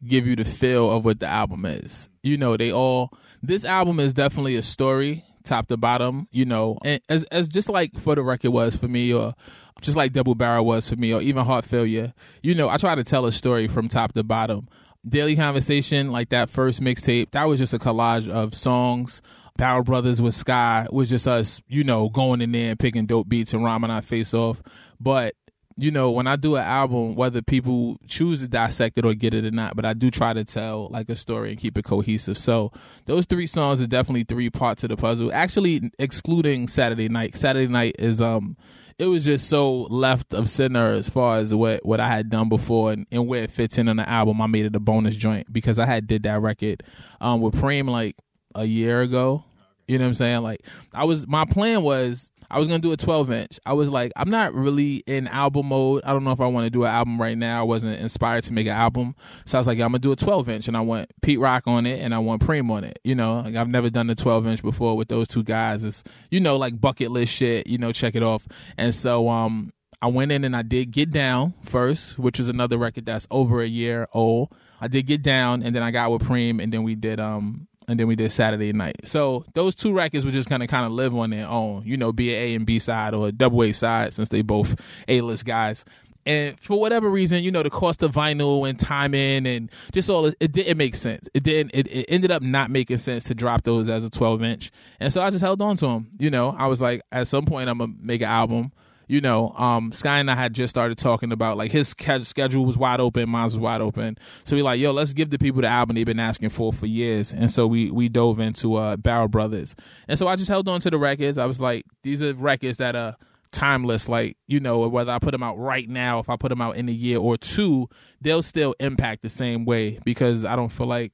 give 0.07 0.27
you 0.27 0.37
the 0.37 0.45
feel 0.45 0.91
of 0.91 1.05
what 1.05 1.21
the 1.21 1.27
album 1.27 1.67
is. 1.67 2.09
You 2.23 2.39
know, 2.39 2.57
they 2.57 2.73
all. 2.73 3.13
This 3.43 3.67
album 3.67 4.01
is 4.01 4.15
definitely 4.15 4.57
a 4.57 4.63
story, 4.63 5.23
top 5.45 5.69
to 5.69 5.77
bottom. 5.77 6.29
You 6.31 6.45
know, 6.45 6.79
and 6.85 7.01
as 7.09 7.25
as 7.25 7.49
just 7.49 7.69
like 7.69 7.95
for 7.99 8.15
the 8.15 8.23
record 8.23 8.51
was 8.51 8.77
for 8.77 8.89
me, 8.89 9.13
or 9.13 9.35
just 9.81 9.97
like 9.97 10.13
Double 10.13 10.35
Barrel 10.35 10.65
was 10.65 10.89
for 10.89 10.97
me, 10.97 11.13
or 11.13 11.21
even 11.21 11.45
Heart 11.45 11.65
Failure. 11.65 12.13
You 12.43 12.55
know, 12.55 12.69
I 12.69 12.77
try 12.77 12.95
to 12.95 13.05
tell 13.05 13.27
a 13.27 13.33
story 13.33 13.69
from 13.69 13.89
top 13.89 14.13
to 14.15 14.23
bottom. 14.23 14.69
Daily 15.07 15.37
Conversation, 15.37 16.11
like 16.11 16.31
that 16.31 16.49
first 16.49 16.81
mixtape, 16.81 17.33
that 17.33 17.45
was 17.45 17.59
just 17.59 17.75
a 17.75 17.79
collage 17.79 18.29
of 18.29 18.55
songs. 18.55 19.21
Barrel 19.57 19.85
Brothers 19.85 20.21
with 20.21 20.35
Sky 20.35 20.87
was 20.91 21.09
just 21.09 21.29
us, 21.29 21.63
you 21.69 21.85
know, 21.85 22.09
going 22.09 22.41
in 22.41 22.53
there 22.53 22.71
and 22.71 22.79
picking 22.79 23.07
dope 23.07 23.29
beats 23.29 23.53
and 23.53 23.63
rhyming 23.63 23.91
our 23.91 24.03
face 24.03 24.35
off. 24.35 24.63
But 24.99 25.35
you 25.77 25.91
know, 25.91 26.11
when 26.11 26.27
I 26.27 26.37
do 26.37 26.57
an 26.57 26.63
album, 26.63 27.15
whether 27.15 27.43
people 27.43 27.99
choose 28.07 28.41
to 28.41 28.49
dissect 28.49 28.99
it 28.99 29.05
or 29.05 29.15
get 29.15 29.35
it 29.35 29.45
or 29.45 29.51
not, 29.51 29.75
but 29.75 29.85
I 29.85 29.93
do 29.93 30.11
try 30.11 30.33
to 30.33 30.45
tell 30.45 30.89
like 30.91 31.09
a 31.09 31.17
story 31.17 31.51
and 31.51 31.59
keep 31.59 31.77
it 31.77 31.85
cohesive. 31.85 32.39
So 32.39 32.73
those 33.07 33.27
three 33.27 33.47
songs 33.47 33.81
are 33.81 33.87
definitely 33.87 34.25
three 34.25 34.51
parts 34.51 34.85
of 34.85 34.91
the 34.91 34.97
puzzle. 34.97 35.33
Actually, 35.33 35.91
excluding 35.99 36.69
Saturday 36.69 37.09
Night. 37.09 37.37
Saturday 37.37 37.71
Night 37.71 37.97
is 37.99 38.21
um 38.21 38.57
it 38.99 39.07
was 39.07 39.25
just 39.25 39.49
so 39.49 39.83
left 39.83 40.35
of 40.35 40.49
center 40.49 40.93
as 40.93 41.09
far 41.09 41.39
as 41.39 41.53
what 41.53 41.85
what 41.85 41.99
I 41.99 42.09
had 42.09 42.31
done 42.31 42.49
before 42.49 42.93
and, 42.93 43.07
and 43.11 43.27
where 43.27 43.43
it 43.43 43.51
fits 43.51 43.79
in 43.79 43.89
on 43.89 43.97
the 43.97 44.09
album. 44.09 44.41
I 44.41 44.47
made 44.47 44.67
it 44.67 44.77
a 44.77 44.81
bonus 44.81 45.17
joint 45.17 45.53
because 45.53 45.79
I 45.79 45.87
had 45.87 46.07
did 46.07 46.23
that 46.23 46.41
record 46.41 46.83
um, 47.21 47.41
with 47.41 47.55
Preem 47.55 47.89
like 47.89 48.17
a 48.55 48.65
year 48.65 49.01
ago. 49.01 49.45
You 49.87 49.99
know 49.99 50.05
what 50.05 50.09
I'm 50.09 50.15
saying? 50.15 50.43
Like 50.43 50.63
I 50.93 51.05
was 51.05 51.27
my 51.27 51.45
plan 51.45 51.83
was 51.83 52.33
I 52.51 52.59
was 52.59 52.69
gonna 52.69 52.81
do 52.81 52.93
a 52.93 52.97
12 52.97 53.33
inch. 53.33 53.61
I 53.67 53.73
was 53.73 53.89
like, 53.89 54.13
I'm 54.17 54.31
not 54.31 54.55
really 54.55 55.03
in 55.07 55.27
album 55.29 55.67
mode. 55.67 56.03
I 56.05 56.13
don't 56.13 56.25
know 56.25 56.33
if 56.33 56.41
I 56.41 56.47
want 56.47 56.67
to 56.67 56.71
do 56.71 56.85
an 56.85 56.91
album 56.91 57.21
right 57.21 57.37
now. 57.37 57.61
I 57.61 57.63
wasn't 57.63 58.01
inspired 58.01 58.45
to 58.45 58.53
make 58.53 58.67
an 58.67 58.73
album, 58.73 59.15
so 59.45 59.59
I 59.59 59.61
was 59.61 59.67
like, 59.67 59.79
I'm 59.79 59.89
gonna 59.89 59.99
do 59.99 60.13
a 60.13 60.17
12 60.17 60.49
inch, 60.49 60.69
and 60.69 60.77
I 60.77 60.81
want 60.81 61.11
Pete 61.23 61.41
Rock 61.41 61.65
on 61.67 61.87
it, 61.87 62.01
and 62.01 62.15
I 62.15 62.19
want 62.19 62.43
Preem 62.43 62.71
on 62.71 62.85
it. 62.85 62.99
You 63.05 63.15
know, 63.15 63.41
like 63.41 63.57
I've 63.57 63.69
never 63.69 63.91
done 63.91 64.07
the 64.07 64.15
12 64.15 64.47
inch 64.47 64.63
before 64.63 64.97
with 64.97 65.09
those 65.09 65.29
two 65.29 65.43
guys. 65.43 65.85
It's 65.85 66.05
you 66.31 66.41
know 66.41 66.57
like 66.57 66.81
bucket 66.81 67.11
list 67.11 67.33
shit. 67.33 67.67
You 67.67 67.79
know, 67.79 67.93
check 67.93 68.15
it 68.15 68.23
off. 68.23 68.47
And 68.79 68.95
so 68.95 69.29
um, 69.29 69.73
I 70.01 70.09
went 70.09 70.33
in 70.33 70.45
and 70.45 70.55
I 70.55 70.63
did 70.63 70.91
Get 70.91 71.11
Down 71.11 71.55
first, 71.63 72.19
which 72.19 72.39
is 72.39 72.49
another 72.49 72.77
record 72.77 73.07
that's 73.07 73.27
over 73.31 73.63
a 73.63 73.67
year 73.67 74.07
old. 74.13 74.55
I 74.81 74.89
did 74.89 75.07
Get 75.07 75.23
Down, 75.23 75.63
and 75.63 75.75
then 75.75 75.83
I 75.83 75.91
got 75.91 76.11
with 76.11 76.23
Preem, 76.23 76.63
and 76.63 76.73
then 76.73 76.83
we 76.83 76.95
did 76.95 77.21
um 77.21 77.69
and 77.89 77.99
then 77.99 78.07
we 78.07 78.17
did 78.17 78.33
Saturday 78.33 78.73
night. 78.73 79.07
So 79.07 79.45
those 79.55 79.75
two 79.75 79.93
records 79.93 80.25
were 80.25 80.31
just 80.31 80.49
gonna 80.49 80.67
kind 80.67 80.87
of 80.87 80.93
live 80.93 81.15
on 81.15 81.31
their 81.31 81.47
own, 81.47 81.83
you 81.85 81.97
know, 81.97 82.13
be 82.13 82.35
an 82.35 82.41
A 82.41 82.55
and 82.55 82.67
B 82.67 82.79
side 82.79 83.15
or 83.15 83.29
a 83.29 83.33
double 83.33 83.63
A 83.63 83.73
side 83.73 84.13
since 84.15 84.29
they 84.29 84.43
both 84.43 84.81
A 85.09 85.21
list 85.21 85.45
guys. 85.45 85.85
And 86.27 86.59
for 86.59 86.81
whatever 86.81 87.11
reason, 87.11 87.45
you 87.45 87.51
know, 87.51 87.63
the 87.63 87.71
cost 87.71 88.03
of 88.03 88.13
vinyl 88.13 88.69
and 88.69 88.79
timing 88.79 89.47
and 89.47 89.71
just 89.93 90.09
all 90.09 90.27
it, 90.27 90.53
didn't 90.53 90.79
make 90.79 90.95
sense. 90.95 91.29
It 91.35 91.43
didn't. 91.43 91.73
It, 91.75 91.87
it 91.89 92.07
ended 92.09 92.31
up 92.31 92.43
not 92.43 92.71
making 92.71 92.99
sense 92.99 93.25
to 93.25 93.35
drop 93.35 93.63
those 93.63 93.89
as 93.89 94.05
a 94.05 94.11
12 94.11 94.43
inch, 94.43 94.71
and 95.01 95.13
so 95.13 95.21
I 95.21 95.29
just 95.31 95.43
held 95.43 95.61
on 95.61 95.77
to 95.77 95.87
them. 95.87 96.09
You 96.19 96.31
know, 96.31 96.55
I 96.57 96.67
was 96.67 96.81
like, 96.81 97.03
at 97.13 97.29
some 97.29 97.45
point, 97.45 97.69
I'm 97.69 97.79
gonna 97.79 97.93
make 98.01 98.23
an 98.23 98.29
album 98.29 98.73
you 99.07 99.21
know, 99.21 99.51
um, 99.51 99.93
Sky 99.93 100.19
and 100.19 100.31
I 100.31 100.35
had 100.35 100.55
just 100.55 100.71
started 100.71 100.99
talking 100.99 101.33
about 101.33 101.57
like 101.57 101.71
his 101.71 101.89
schedule 101.89 102.65
was 102.65 102.79
wide 102.79 103.01
open, 103.01 103.29
mine 103.29 103.45
was 103.45 103.59
wide 103.59 103.81
open. 103.81 104.19
So 104.45 104.57
we 104.57 104.63
like, 104.63 104.81
yo, 104.81 104.93
let's 104.93 105.13
give 105.13 105.31
the 105.31 105.39
people 105.39 105.63
the 105.63 105.69
album 105.69 105.97
they've 105.97 106.07
been 106.07 106.21
asking 106.21 106.51
for 106.51 106.73
for 106.73 106.87
years. 106.87 107.33
And 107.33 107.51
so 107.51 107.67
we 107.67 107.91
we 107.91 108.09
dove 108.09 108.39
into 108.39 108.77
uh, 108.77 108.97
Barrel 108.97 109.29
Brothers, 109.29 109.75
and 110.09 110.19
so 110.19 110.29
I 110.29 110.37
just 110.37 110.49
held 110.49 110.69
on 110.69 110.81
to 110.81 110.91
the 110.91 110.99
records. 110.99 111.39
I 111.39 111.47
was 111.47 111.61
like, 111.61 111.85
these 112.03 112.23
are 112.23 112.35
records 112.35 112.79
that 112.79 112.97
are 112.97 113.17
timeless. 113.53 114.09
Like 114.09 114.37
you 114.47 114.61
know, 114.61 114.87
whether 114.89 115.13
I 115.13 115.19
put 115.19 115.33
them 115.33 115.43
out 115.43 115.59
right 115.59 115.89
now, 115.89 116.19
if 116.19 116.29
I 116.29 116.37
put 116.37 116.49
them 116.49 116.61
out 116.61 116.77
in 116.77 116.89
a 116.89 116.93
year 116.93 117.19
or 117.19 117.37
two, 117.37 117.89
they'll 118.21 118.43
still 118.43 118.75
impact 118.81 119.23
the 119.23 119.31
same 119.31 119.65
way 119.65 119.99
because 120.05 120.45
I 120.45 120.57
don't 120.57 120.71
feel 120.71 120.87
like 120.87 121.13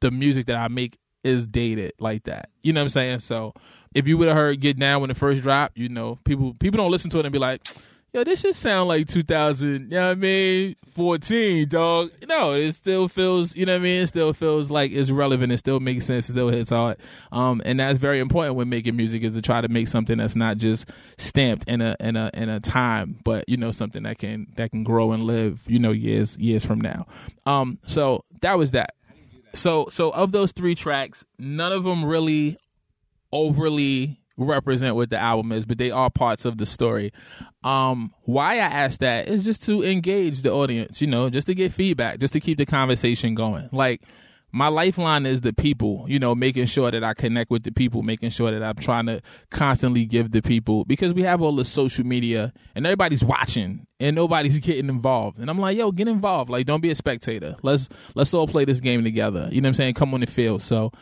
the 0.00 0.10
music 0.10 0.46
that 0.46 0.56
I 0.56 0.68
make 0.68 0.98
is 1.24 1.46
dated 1.46 1.92
like 1.98 2.24
that. 2.24 2.50
You 2.62 2.72
know 2.72 2.80
what 2.80 2.84
I'm 2.84 2.88
saying? 2.90 3.18
So 3.18 3.52
if 3.94 4.06
you 4.06 4.18
would 4.18 4.28
have 4.28 4.36
heard 4.36 4.60
Get 4.60 4.78
Down 4.78 5.00
when 5.00 5.10
it 5.10 5.16
first 5.16 5.42
dropped, 5.42 5.76
you 5.76 5.88
know, 5.88 6.18
people 6.24 6.54
people 6.54 6.78
don't 6.78 6.90
listen 6.90 7.10
to 7.10 7.18
it 7.18 7.26
and 7.26 7.32
be 7.32 7.38
like, 7.38 7.66
yo, 8.16 8.24
this 8.24 8.40
just 8.40 8.60
sound 8.60 8.88
like 8.88 9.06
2000, 9.06 9.68
you 9.68 9.78
know 9.90 10.06
what 10.06 10.12
I 10.12 10.14
mean, 10.14 10.74
14, 10.94 11.68
dog. 11.68 12.10
No, 12.26 12.54
it 12.54 12.72
still 12.72 13.08
feels, 13.08 13.54
you 13.54 13.66
know 13.66 13.72
what 13.72 13.80
I 13.80 13.82
mean? 13.82 14.02
It 14.02 14.06
still 14.06 14.32
feels 14.32 14.70
like 14.70 14.90
it's 14.90 15.10
relevant. 15.10 15.52
It 15.52 15.58
still 15.58 15.80
makes 15.80 16.06
sense. 16.06 16.26
It 16.30 16.32
still 16.32 16.48
hits 16.48 16.70
hard. 16.70 16.96
Um, 17.30 17.60
and 17.66 17.78
that's 17.78 17.98
very 17.98 18.18
important 18.20 18.56
when 18.56 18.70
making 18.70 18.96
music 18.96 19.22
is 19.22 19.34
to 19.34 19.42
try 19.42 19.60
to 19.60 19.68
make 19.68 19.88
something 19.88 20.16
that's 20.16 20.34
not 20.34 20.56
just 20.56 20.88
stamped 21.18 21.68
in 21.68 21.82
a 21.82 21.94
in 22.00 22.16
a 22.16 22.30
in 22.32 22.48
a 22.48 22.58
time, 22.58 23.18
but 23.22 23.46
you 23.48 23.58
know 23.58 23.70
something 23.70 24.04
that 24.04 24.16
can 24.16 24.46
that 24.56 24.70
can 24.70 24.82
grow 24.82 25.12
and 25.12 25.24
live, 25.24 25.62
you 25.66 25.78
know, 25.78 25.92
years 25.92 26.38
years 26.38 26.64
from 26.64 26.80
now. 26.80 27.06
Um, 27.44 27.78
so 27.84 28.24
that 28.40 28.56
was 28.56 28.70
that. 28.70 28.94
So 29.52 29.88
so 29.90 30.08
of 30.10 30.32
those 30.32 30.52
three 30.52 30.74
tracks, 30.74 31.22
none 31.38 31.72
of 31.72 31.84
them 31.84 32.02
really 32.02 32.56
overly 33.36 34.18
represent 34.38 34.96
what 34.96 35.10
the 35.10 35.18
album 35.18 35.52
is, 35.52 35.64
but 35.64 35.78
they 35.78 35.90
are 35.90 36.10
parts 36.10 36.44
of 36.44 36.58
the 36.58 36.66
story. 36.66 37.12
Um, 37.64 38.12
why 38.22 38.54
I 38.54 38.58
asked 38.58 39.00
that 39.00 39.28
is 39.28 39.44
just 39.44 39.64
to 39.64 39.84
engage 39.84 40.42
the 40.42 40.52
audience, 40.52 41.00
you 41.00 41.06
know, 41.06 41.30
just 41.30 41.46
to 41.46 41.54
get 41.54 41.72
feedback, 41.72 42.18
just 42.18 42.32
to 42.34 42.40
keep 42.40 42.58
the 42.58 42.66
conversation 42.66 43.34
going. 43.34 43.68
Like 43.72 44.02
my 44.52 44.68
lifeline 44.68 45.26
is 45.26 45.40
the 45.40 45.52
people, 45.52 46.04
you 46.08 46.18
know, 46.18 46.34
making 46.34 46.66
sure 46.66 46.90
that 46.90 47.02
I 47.02 47.14
connect 47.14 47.50
with 47.50 47.64
the 47.64 47.72
people, 47.72 48.02
making 48.02 48.30
sure 48.30 48.50
that 48.50 48.62
I'm 48.62 48.76
trying 48.76 49.06
to 49.06 49.20
constantly 49.50 50.04
give 50.04 50.30
the 50.30 50.42
people 50.42 50.84
because 50.84 51.14
we 51.14 51.22
have 51.22 51.42
all 51.42 51.56
the 51.56 51.64
social 51.64 52.04
media 52.04 52.52
and 52.74 52.86
everybody's 52.86 53.24
watching 53.24 53.86
and 54.00 54.14
nobody's 54.14 54.58
getting 54.60 54.88
involved. 54.88 55.38
And 55.38 55.50
I'm 55.50 55.58
like, 55.58 55.76
yo, 55.76 55.92
get 55.92 56.08
involved. 56.08 56.50
Like, 56.50 56.66
don't 56.66 56.80
be 56.80 56.90
a 56.90 56.94
spectator. 56.94 57.56
Let's 57.62 57.88
let's 58.14 58.34
all 58.34 58.46
play 58.46 58.64
this 58.64 58.80
game 58.80 59.02
together. 59.02 59.48
You 59.50 59.60
know 59.60 59.66
what 59.66 59.70
I'm 59.70 59.74
saying? 59.74 59.94
Come 59.94 60.14
on 60.14 60.20
the 60.20 60.26
field. 60.26 60.62
So 60.62 60.92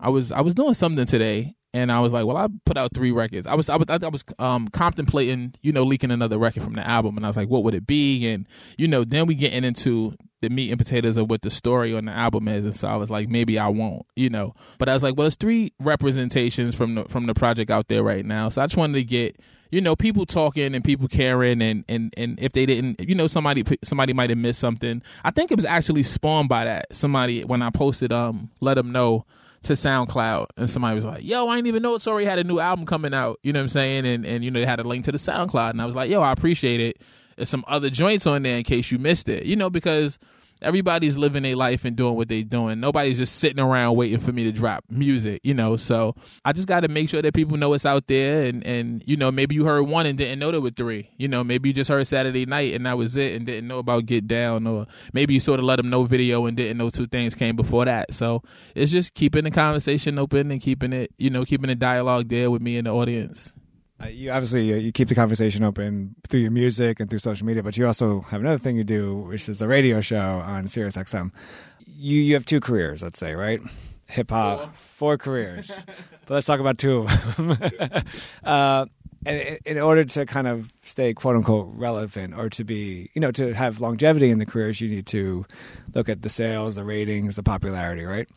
I 0.00 0.08
was 0.08 0.32
I 0.32 0.40
was 0.40 0.54
doing 0.54 0.74
something 0.74 1.06
today 1.06 1.54
and 1.74 1.90
I 1.90 1.98
was 1.98 2.12
like, 2.12 2.24
well, 2.24 2.36
I 2.36 2.46
put 2.64 2.78
out 2.78 2.94
three 2.94 3.10
records. 3.10 3.48
I 3.48 3.54
was 3.54 3.68
I 3.68 3.74
was 3.74 3.86
I 3.90 4.06
was 4.06 4.24
um, 4.38 4.68
contemplating, 4.68 5.54
you 5.60 5.72
know, 5.72 5.82
leaking 5.82 6.12
another 6.12 6.38
record 6.38 6.62
from 6.62 6.74
the 6.74 6.88
album, 6.88 7.16
and 7.16 7.26
I 7.26 7.28
was 7.28 7.36
like, 7.36 7.48
what 7.48 7.64
would 7.64 7.74
it 7.74 7.84
be? 7.84 8.28
And 8.28 8.46
you 8.78 8.86
know, 8.86 9.02
then 9.02 9.26
we 9.26 9.34
getting 9.34 9.64
into 9.64 10.14
the 10.40 10.50
meat 10.50 10.70
and 10.70 10.78
potatoes 10.78 11.16
of 11.16 11.28
what 11.28 11.42
the 11.42 11.50
story 11.50 11.92
on 11.92 12.04
the 12.04 12.12
album 12.12 12.46
is, 12.46 12.64
and 12.64 12.76
so 12.76 12.86
I 12.86 12.94
was 12.94 13.10
like, 13.10 13.28
maybe 13.28 13.58
I 13.58 13.66
won't, 13.66 14.06
you 14.14 14.30
know. 14.30 14.54
But 14.78 14.88
I 14.88 14.94
was 14.94 15.02
like, 15.02 15.16
well, 15.16 15.26
it's 15.26 15.34
three 15.34 15.72
representations 15.80 16.76
from 16.76 16.94
the 16.94 17.04
from 17.06 17.26
the 17.26 17.34
project 17.34 17.72
out 17.72 17.88
there 17.88 18.04
right 18.04 18.24
now, 18.24 18.50
so 18.50 18.62
I 18.62 18.66
just 18.66 18.76
wanted 18.76 18.94
to 18.94 19.04
get 19.04 19.40
you 19.72 19.80
know 19.80 19.96
people 19.96 20.26
talking 20.26 20.76
and 20.76 20.84
people 20.84 21.08
caring 21.08 21.60
and 21.60 21.84
and 21.88 22.14
and 22.16 22.38
if 22.38 22.52
they 22.52 22.66
didn't 22.66 23.00
you 23.00 23.16
know 23.16 23.26
somebody 23.26 23.64
somebody 23.82 24.12
might 24.12 24.30
have 24.30 24.38
missed 24.38 24.60
something 24.60 25.02
i 25.24 25.32
think 25.32 25.50
it 25.50 25.56
was 25.56 25.64
actually 25.64 26.04
spawned 26.04 26.48
by 26.48 26.64
that 26.64 26.86
somebody 26.94 27.42
when 27.42 27.60
i 27.60 27.70
posted 27.70 28.12
um 28.12 28.50
let 28.60 28.74
them 28.74 28.92
know 28.92 29.24
to 29.64 29.74
SoundCloud 29.74 30.46
and 30.56 30.68
somebody 30.70 30.94
was 30.94 31.04
like, 31.04 31.24
"Yo, 31.24 31.48
I 31.48 31.56
didn't 31.56 31.68
even 31.68 31.82
know 31.82 31.94
it's 31.94 32.06
already 32.06 32.26
had 32.26 32.38
a 32.38 32.44
new 32.44 32.58
album 32.58 32.86
coming 32.86 33.14
out." 33.14 33.38
You 33.42 33.52
know 33.52 33.60
what 33.60 33.64
I'm 33.64 33.68
saying? 33.68 34.06
And 34.06 34.24
and 34.26 34.44
you 34.44 34.50
know 34.50 34.60
they 34.60 34.66
had 34.66 34.80
a 34.80 34.84
link 34.84 35.04
to 35.06 35.12
the 35.12 35.18
SoundCloud, 35.18 35.70
and 35.70 35.82
I 35.82 35.86
was 35.86 35.94
like, 35.94 36.10
"Yo, 36.10 36.20
I 36.20 36.32
appreciate 36.32 36.80
it." 36.80 36.98
There's 37.36 37.48
some 37.48 37.64
other 37.66 37.90
joints 37.90 38.26
on 38.26 38.42
there 38.42 38.56
in 38.56 38.64
case 38.64 38.90
you 38.90 38.98
missed 38.98 39.28
it. 39.28 39.44
You 39.44 39.56
know 39.56 39.70
because 39.70 40.18
everybody's 40.64 41.16
living 41.16 41.42
their 41.42 41.56
life 41.56 41.84
and 41.84 41.96
doing 41.96 42.14
what 42.14 42.28
they're 42.28 42.42
doing. 42.42 42.80
Nobody's 42.80 43.18
just 43.18 43.36
sitting 43.36 43.60
around 43.60 43.96
waiting 43.96 44.18
for 44.18 44.32
me 44.32 44.44
to 44.44 44.52
drop 44.52 44.84
music, 44.88 45.40
you 45.44 45.54
know. 45.54 45.76
So 45.76 46.14
I 46.44 46.52
just 46.52 46.66
got 46.66 46.80
to 46.80 46.88
make 46.88 47.08
sure 47.08 47.22
that 47.22 47.34
people 47.34 47.56
know 47.56 47.72
it's 47.74 47.86
out 47.86 48.06
there, 48.06 48.42
and 48.42 48.64
and 48.66 49.02
you 49.06 49.16
know 49.16 49.30
maybe 49.30 49.54
you 49.54 49.64
heard 49.64 49.82
one 49.82 50.06
and 50.06 50.18
didn't 50.18 50.38
know 50.38 50.50
there 50.50 50.60
were 50.60 50.70
three. 50.70 51.10
You 51.16 51.28
know, 51.28 51.44
maybe 51.44 51.68
you 51.68 51.72
just 51.72 51.90
heard 51.90 52.06
Saturday 52.06 52.46
night 52.46 52.74
and 52.74 52.86
that 52.86 52.96
was 52.96 53.16
it, 53.16 53.34
and 53.34 53.46
didn't 53.46 53.68
know 53.68 53.78
about 53.78 54.06
Get 54.06 54.26
Down, 54.26 54.66
or 54.66 54.86
maybe 55.12 55.34
you 55.34 55.40
sort 55.40 55.60
of 55.60 55.66
let 55.66 55.76
them 55.76 55.90
know 55.90 56.04
video 56.04 56.46
and 56.46 56.56
didn't 56.56 56.78
know 56.78 56.90
two 56.90 57.06
things 57.06 57.34
came 57.34 57.56
before 57.56 57.84
that. 57.84 58.12
So 58.12 58.42
it's 58.74 58.90
just 58.90 59.14
keeping 59.14 59.44
the 59.44 59.50
conversation 59.50 60.18
open 60.18 60.50
and 60.50 60.60
keeping 60.60 60.92
it, 60.92 61.12
you 61.18 61.30
know, 61.30 61.44
keeping 61.44 61.68
the 61.68 61.74
dialogue 61.74 62.28
there 62.28 62.50
with 62.50 62.62
me 62.62 62.76
and 62.78 62.86
the 62.86 62.94
audience. 62.94 63.54
Uh, 64.04 64.08
you 64.08 64.30
obviously 64.30 64.72
uh, 64.72 64.76
you 64.76 64.92
keep 64.92 65.08
the 65.08 65.14
conversation 65.14 65.62
open 65.62 66.14
through 66.28 66.40
your 66.40 66.50
music 66.50 67.00
and 67.00 67.08
through 67.08 67.18
social 67.18 67.46
media, 67.46 67.62
but 67.62 67.76
you 67.76 67.86
also 67.86 68.20
have 68.22 68.40
another 68.40 68.58
thing 68.58 68.76
you 68.76 68.84
do, 68.84 69.16
which 69.16 69.48
is 69.48 69.62
a 69.62 69.68
radio 69.68 70.00
show 70.00 70.42
on 70.44 70.68
Sirius 70.68 70.96
XM. 70.96 71.30
You 71.86 72.20
you 72.20 72.34
have 72.34 72.44
two 72.44 72.60
careers, 72.60 73.02
let's 73.02 73.18
say, 73.18 73.34
right? 73.34 73.60
Hip 74.06 74.30
hop, 74.30 74.60
four. 74.60 74.72
four. 74.94 75.18
careers. 75.18 75.70
but 76.26 76.34
let's 76.34 76.46
talk 76.46 76.60
about 76.60 76.78
two 76.78 77.06
of 77.08 77.36
them. 77.36 77.58
uh, 78.44 78.86
and 79.26 79.58
in 79.64 79.78
order 79.78 80.04
to 80.04 80.26
kind 80.26 80.46
of 80.46 80.70
stay 80.84 81.14
quote 81.14 81.36
unquote 81.36 81.68
relevant 81.74 82.34
or 82.34 82.50
to 82.50 82.64
be, 82.64 83.10
you 83.14 83.20
know, 83.20 83.30
to 83.30 83.54
have 83.54 83.80
longevity 83.80 84.30
in 84.30 84.38
the 84.38 84.46
careers, 84.46 84.80
you 84.82 84.88
need 84.88 85.06
to 85.06 85.46
look 85.94 86.10
at 86.10 86.20
the 86.20 86.28
sales, 86.28 86.74
the 86.74 86.84
ratings, 86.84 87.36
the 87.36 87.42
popularity, 87.42 88.04
right? 88.04 88.28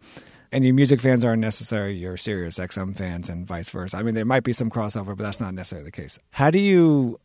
And 0.52 0.64
your 0.64 0.74
music 0.74 1.00
fans 1.00 1.26
aren't 1.26 1.42
necessarily 1.42 1.96
your 1.96 2.18
Sirius 2.18 2.60
XM 2.60 2.96
fans, 2.96 3.30
and 3.30 3.46
vice 3.46 3.70
versa. 3.70 3.98
I 3.98 4.04
mean, 4.04 4.16
there 4.16 4.26
might 4.26 4.44
be 4.44 4.54
some 4.54 4.70
crossover, 4.70 5.08
but 5.08 5.20
that's 5.20 5.40
not 5.40 5.54
necessarily 5.54 5.86
the 5.86 5.92
case. 5.92 6.18
How 6.32 6.52
do 6.52 6.60
you 6.60 7.20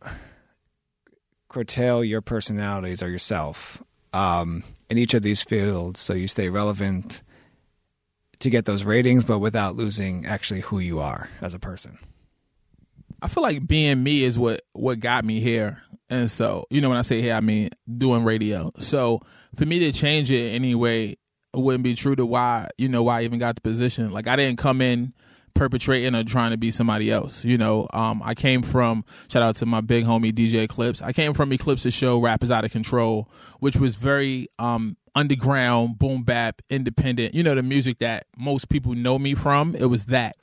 curtail 1.48 2.02
your 2.02 2.20
personalities 2.20 3.02
or 3.02 3.08
yourself 3.08 3.82
um, 4.12 4.64
in 4.90 4.98
each 4.98 5.14
of 5.14 5.22
these 5.22 5.42
fields 5.42 6.00
so 6.00 6.14
you 6.14 6.28
stay 6.28 6.48
relevant 6.48 7.22
to 8.40 8.50
get 8.50 8.64
those 8.64 8.84
ratings, 8.84 9.24
but 9.24 9.38
without 9.38 9.76
losing 9.76 10.26
actually 10.26 10.60
who 10.60 10.78
you 10.78 11.00
are 11.00 11.28
as 11.40 11.54
a 11.54 11.58
person? 11.58 11.98
I 13.22 13.28
feel 13.28 13.44
like 13.44 13.66
being 13.66 14.02
me 14.02 14.24
is 14.24 14.36
what 14.38 14.62
what 14.72 14.98
got 14.98 15.24
me 15.24 15.40
here. 15.40 15.80
And 16.10 16.30
so, 16.30 16.66
you 16.68 16.80
know, 16.80 16.88
when 16.88 16.98
I 16.98 17.02
say 17.02 17.22
here, 17.22 17.34
I 17.34 17.40
mean 17.40 17.70
doing 17.96 18.24
radio. 18.24 18.72
So 18.78 19.20
for 19.54 19.64
me 19.64 19.78
to 19.78 19.92
change 19.92 20.30
it 20.32 20.50
anyway, 20.50 21.16
wouldn't 21.54 21.84
be 21.84 21.94
true 21.94 22.16
to 22.16 22.24
why 22.24 22.68
you 22.78 22.88
know 22.88 23.02
why 23.02 23.20
I 23.20 23.24
even 23.24 23.38
got 23.38 23.54
the 23.54 23.60
position. 23.60 24.10
Like 24.10 24.28
I 24.28 24.36
didn't 24.36 24.58
come 24.58 24.80
in 24.80 25.12
perpetrating 25.54 26.14
or 26.14 26.24
trying 26.24 26.52
to 26.52 26.56
be 26.56 26.70
somebody 26.70 27.10
else. 27.10 27.44
You 27.44 27.58
know, 27.58 27.86
um, 27.92 28.22
I 28.24 28.34
came 28.34 28.62
from 28.62 29.04
shout 29.30 29.42
out 29.42 29.56
to 29.56 29.66
my 29.66 29.80
big 29.80 30.04
homie 30.04 30.32
DJ 30.32 30.62
Eclipse. 30.64 31.02
I 31.02 31.12
came 31.12 31.34
from 31.34 31.52
Eclipse's 31.52 31.94
show 31.94 32.18
Rap 32.18 32.42
is 32.42 32.50
Out 32.50 32.64
of 32.64 32.72
Control, 32.72 33.28
which 33.60 33.76
was 33.76 33.96
very 33.96 34.48
um, 34.58 34.96
underground, 35.14 35.98
boom 35.98 36.22
bap, 36.22 36.62
independent. 36.70 37.34
You 37.34 37.42
know, 37.42 37.54
the 37.54 37.62
music 37.62 37.98
that 37.98 38.26
most 38.36 38.68
people 38.68 38.94
know 38.94 39.18
me 39.18 39.34
from. 39.34 39.74
It 39.74 39.86
was 39.86 40.06
that. 40.06 40.36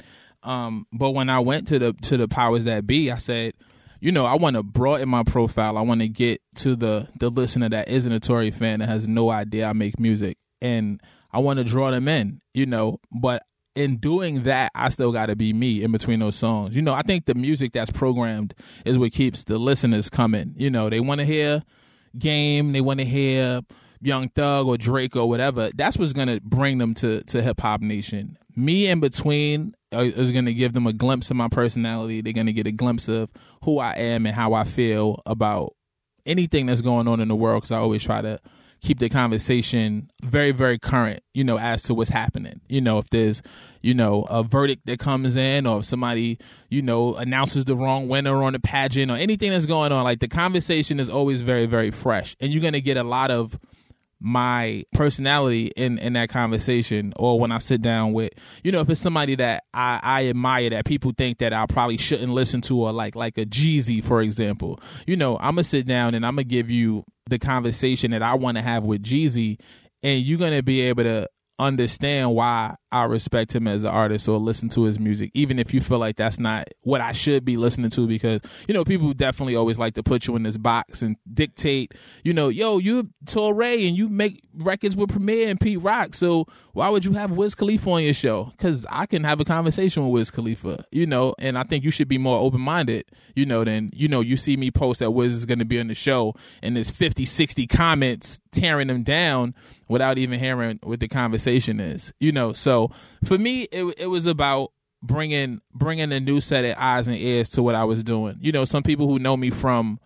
Um, 0.43 0.87
but 0.93 1.11
when 1.11 1.29
I 1.29 1.39
went 1.39 1.67
to 1.69 1.79
the 1.79 1.93
to 2.03 2.17
the 2.17 2.27
powers 2.27 2.65
that 2.65 2.87
be, 2.87 3.11
I 3.11 3.17
said, 3.17 3.53
you 3.99 4.11
know, 4.11 4.25
I 4.25 4.35
want 4.35 4.55
to 4.55 4.63
broaden 4.63 5.09
my 5.09 5.23
profile. 5.23 5.77
I 5.77 5.81
want 5.81 6.01
to 6.01 6.07
get 6.07 6.41
to 6.55 6.75
the 6.75 7.07
the 7.19 7.29
listener 7.29 7.69
that 7.69 7.89
isn't 7.89 8.11
a 8.11 8.19
Torae 8.19 8.53
fan 8.53 8.79
that 8.79 8.89
has 8.89 9.07
no 9.07 9.29
idea 9.29 9.67
I 9.67 9.73
make 9.73 9.99
music 9.99 10.37
and 10.61 11.01
I 11.31 11.39
want 11.39 11.59
to 11.59 11.63
draw 11.63 11.91
them 11.91 12.07
in, 12.07 12.41
you 12.53 12.65
know, 12.65 12.99
but 13.11 13.43
in 13.75 13.97
doing 13.97 14.43
that, 14.43 14.71
I 14.75 14.89
still 14.89 15.11
got 15.11 15.27
to 15.27 15.35
be 15.35 15.53
me 15.53 15.83
in 15.83 15.91
between 15.91 16.19
those 16.19 16.35
songs. 16.35 16.75
You 16.75 16.81
know, 16.81 16.93
I 16.93 17.01
think 17.01 17.25
the 17.25 17.35
music 17.35 17.71
that's 17.71 17.91
programmed 17.91 18.53
is 18.85 18.97
what 18.97 19.11
keeps 19.11 19.43
the 19.43 19.57
listeners 19.57 20.09
coming. 20.09 20.53
You 20.57 20.69
know, 20.69 20.89
they 20.89 20.99
want 20.99 21.19
to 21.19 21.25
hear 21.25 21.63
Game, 22.17 22.71
they 22.71 22.81
want 22.81 22.99
to 22.99 23.05
hear 23.05 23.61
Young 24.01 24.29
Thug 24.29 24.67
or 24.67 24.77
Drake 24.77 25.15
or 25.15 25.29
whatever. 25.29 25.69
That's 25.75 25.97
what's 25.97 26.13
going 26.13 26.27
to 26.27 26.41
bring 26.41 26.79
them 26.79 26.93
to, 26.95 27.21
to 27.25 27.41
Hip 27.41 27.61
Hop 27.61 27.81
Nation. 27.81 28.37
Me 28.55 28.87
in 28.87 28.99
between 28.99 29.75
uh, 29.93 29.99
is 29.99 30.31
going 30.31 30.45
to 30.45 30.53
give 30.53 30.73
them 30.73 30.87
a 30.87 30.93
glimpse 30.93 31.29
of 31.29 31.37
my 31.37 31.47
personality. 31.47 32.21
They're 32.21 32.33
going 32.33 32.47
to 32.47 32.53
get 32.53 32.67
a 32.67 32.71
glimpse 32.71 33.07
of 33.07 33.29
who 33.63 33.79
I 33.79 33.93
am 33.93 34.25
and 34.25 34.35
how 34.35 34.53
I 34.53 34.63
feel 34.63 35.21
about 35.25 35.75
anything 36.25 36.65
that's 36.65 36.81
going 36.81 37.07
on 37.07 37.19
in 37.19 37.27
the 37.27 37.35
world 37.35 37.61
because 37.61 37.71
I 37.71 37.77
always 37.77 38.03
try 38.03 38.21
to 38.21 38.39
keep 38.81 38.99
the 38.99 39.09
conversation 39.09 40.09
very, 40.23 40.51
very 40.51 40.77
current, 40.79 41.21
you 41.33 41.43
know, 41.43 41.57
as 41.57 41.83
to 41.83 41.93
what's 41.93 42.09
happening. 42.09 42.61
You 42.67 42.81
know, 42.81 42.97
if 42.99 43.09
there's, 43.09 43.41
you 43.81 43.93
know, 43.93 44.23
a 44.29 44.43
verdict 44.43 44.85
that 44.85 44.99
comes 44.99 45.35
in 45.35 45.65
or 45.65 45.79
if 45.79 45.85
somebody, 45.85 46.39
you 46.69 46.81
know, 46.81 47.15
announces 47.15 47.65
the 47.65 47.75
wrong 47.75 48.07
winner 48.07 48.43
on 48.43 48.55
a 48.55 48.59
pageant 48.59 49.11
or 49.11 49.15
anything 49.15 49.51
that's 49.51 49.65
going 49.65 49.91
on, 49.91 50.03
like 50.03 50.19
the 50.19 50.27
conversation 50.27 50.99
is 50.99 51.09
always 51.09 51.41
very, 51.41 51.65
very 51.65 51.91
fresh. 51.91 52.35
And 52.39 52.51
you're 52.51 52.61
going 52.61 52.73
to 52.73 52.81
get 52.81 52.97
a 52.97 53.03
lot 53.03 53.31
of 53.31 53.59
my 54.21 54.83
personality 54.93 55.67
in 55.75 55.97
in 55.97 56.13
that 56.13 56.29
conversation 56.29 57.13
or 57.15 57.39
when 57.39 57.51
I 57.51 57.59
sit 57.59 57.81
down 57.81 58.11
with 58.11 58.31
you 58.63 58.71
know 58.71 58.81
if 58.81 58.89
it's 58.89 58.99
somebody 58.99 59.35
that 59.35 59.63
I, 59.73 59.99
I 60.03 60.27
admire 60.27 60.69
that 60.71 60.85
people 60.85 61.13
think 61.17 61.37
that 61.37 61.53
I 61.53 61.65
probably 61.67 61.97
shouldn't 61.97 62.33
listen 62.33 62.59
to 62.61 62.81
or 62.81 62.91
like 62.91 63.15
like 63.15 63.37
a 63.37 63.45
Jeezy 63.45 64.03
for 64.03 64.21
example 64.21 64.79
you 65.07 65.15
know 65.15 65.37
I'm 65.37 65.55
gonna 65.55 65.63
sit 65.63 65.87
down 65.87 66.15
and 66.15 66.25
I'm 66.25 66.35
gonna 66.35 66.43
give 66.43 66.69
you 66.69 67.05
the 67.29 67.39
conversation 67.39 68.11
that 68.11 68.21
I 68.21 68.33
want 68.33 68.57
to 68.57 68.61
have 68.61 68.83
with 68.83 69.03
Jeezy 69.03 69.57
and 70.03 70.21
you're 70.21 70.39
gonna 70.39 70.63
be 70.63 70.81
able 70.81 71.03
to 71.03 71.29
understand 71.57 72.33
why 72.33 72.75
I 72.91 73.05
respect 73.05 73.55
him 73.55 73.67
as 73.67 73.83
an 73.83 73.89
artist 73.89 74.27
or 74.27 74.37
listen 74.37 74.69
to 74.69 74.83
his 74.83 74.99
music, 74.99 75.31
even 75.33 75.59
if 75.59 75.73
you 75.73 75.81
feel 75.81 75.99
like 75.99 76.15
that's 76.15 76.39
not 76.39 76.67
what 76.81 77.01
I 77.01 77.11
should 77.11 77.45
be 77.45 77.57
listening 77.57 77.89
to. 77.91 78.07
Because 78.07 78.41
you 78.67 78.73
know, 78.73 78.83
people 78.83 79.13
definitely 79.13 79.55
always 79.55 79.77
like 79.77 79.95
to 79.95 80.03
put 80.03 80.27
you 80.27 80.35
in 80.35 80.43
this 80.43 80.57
box 80.57 81.01
and 81.01 81.17
dictate. 81.31 81.93
You 82.23 82.33
know, 82.33 82.49
yo, 82.49 82.77
you're 82.77 83.03
Torae 83.25 83.87
and 83.87 83.97
you 83.97 84.09
make 84.09 84.43
records 84.53 84.95
with 84.95 85.09
Premier 85.09 85.49
and 85.49 85.59
Pete 85.59 85.81
Rock, 85.81 86.15
so 86.15 86.45
why 86.73 86.89
would 86.89 87.05
you 87.05 87.13
have 87.13 87.31
Wiz 87.31 87.55
Khalifa 87.55 87.89
on 87.89 88.03
your 88.03 88.13
show? 88.13 88.45
Because 88.51 88.85
I 88.89 89.05
can 89.05 89.23
have 89.23 89.39
a 89.39 89.45
conversation 89.45 90.03
with 90.03 90.13
Wiz 90.13 90.31
Khalifa, 90.31 90.85
you 90.91 91.05
know, 91.05 91.35
and 91.37 91.57
I 91.57 91.63
think 91.63 91.83
you 91.83 91.91
should 91.91 92.07
be 92.07 92.17
more 92.17 92.39
open 92.39 92.61
minded, 92.61 93.05
you 93.35 93.45
know, 93.45 93.63
than 93.63 93.91
you 93.93 94.07
know, 94.07 94.21
you 94.21 94.37
see 94.37 94.55
me 94.55 94.71
post 94.71 94.99
that 94.99 95.11
Wiz 95.11 95.35
is 95.35 95.45
going 95.45 95.59
to 95.59 95.65
be 95.65 95.79
on 95.79 95.87
the 95.87 95.93
show 95.93 96.35
and 96.61 96.75
there's 96.75 96.89
50, 96.89 97.25
60 97.25 97.67
comments 97.67 98.39
tearing 98.51 98.87
them 98.87 99.03
down 99.03 99.53
without 99.89 100.17
even 100.17 100.39
hearing 100.39 100.79
what 100.83 101.01
the 101.01 101.07
conversation 101.07 101.81
is, 101.81 102.13
you 102.19 102.31
know. 102.31 102.53
So 102.53 102.78
for 103.25 103.37
me, 103.37 103.63
it 103.63 103.83
it 103.97 104.07
was 104.07 104.25
about 104.25 104.71
bringing 105.01 105.61
bringing 105.73 106.11
a 106.11 106.19
new 106.19 106.41
set 106.41 106.65
of 106.65 106.75
eyes 106.77 107.07
and 107.07 107.17
ears 107.17 107.49
to 107.51 107.63
what 107.63 107.75
I 107.75 107.83
was 107.83 108.03
doing. 108.03 108.37
You 108.41 108.51
know, 108.51 108.65
some 108.65 108.83
people 108.83 109.07
who 109.07 109.19
know 109.19 109.37
me 109.37 109.49
from 109.49 109.99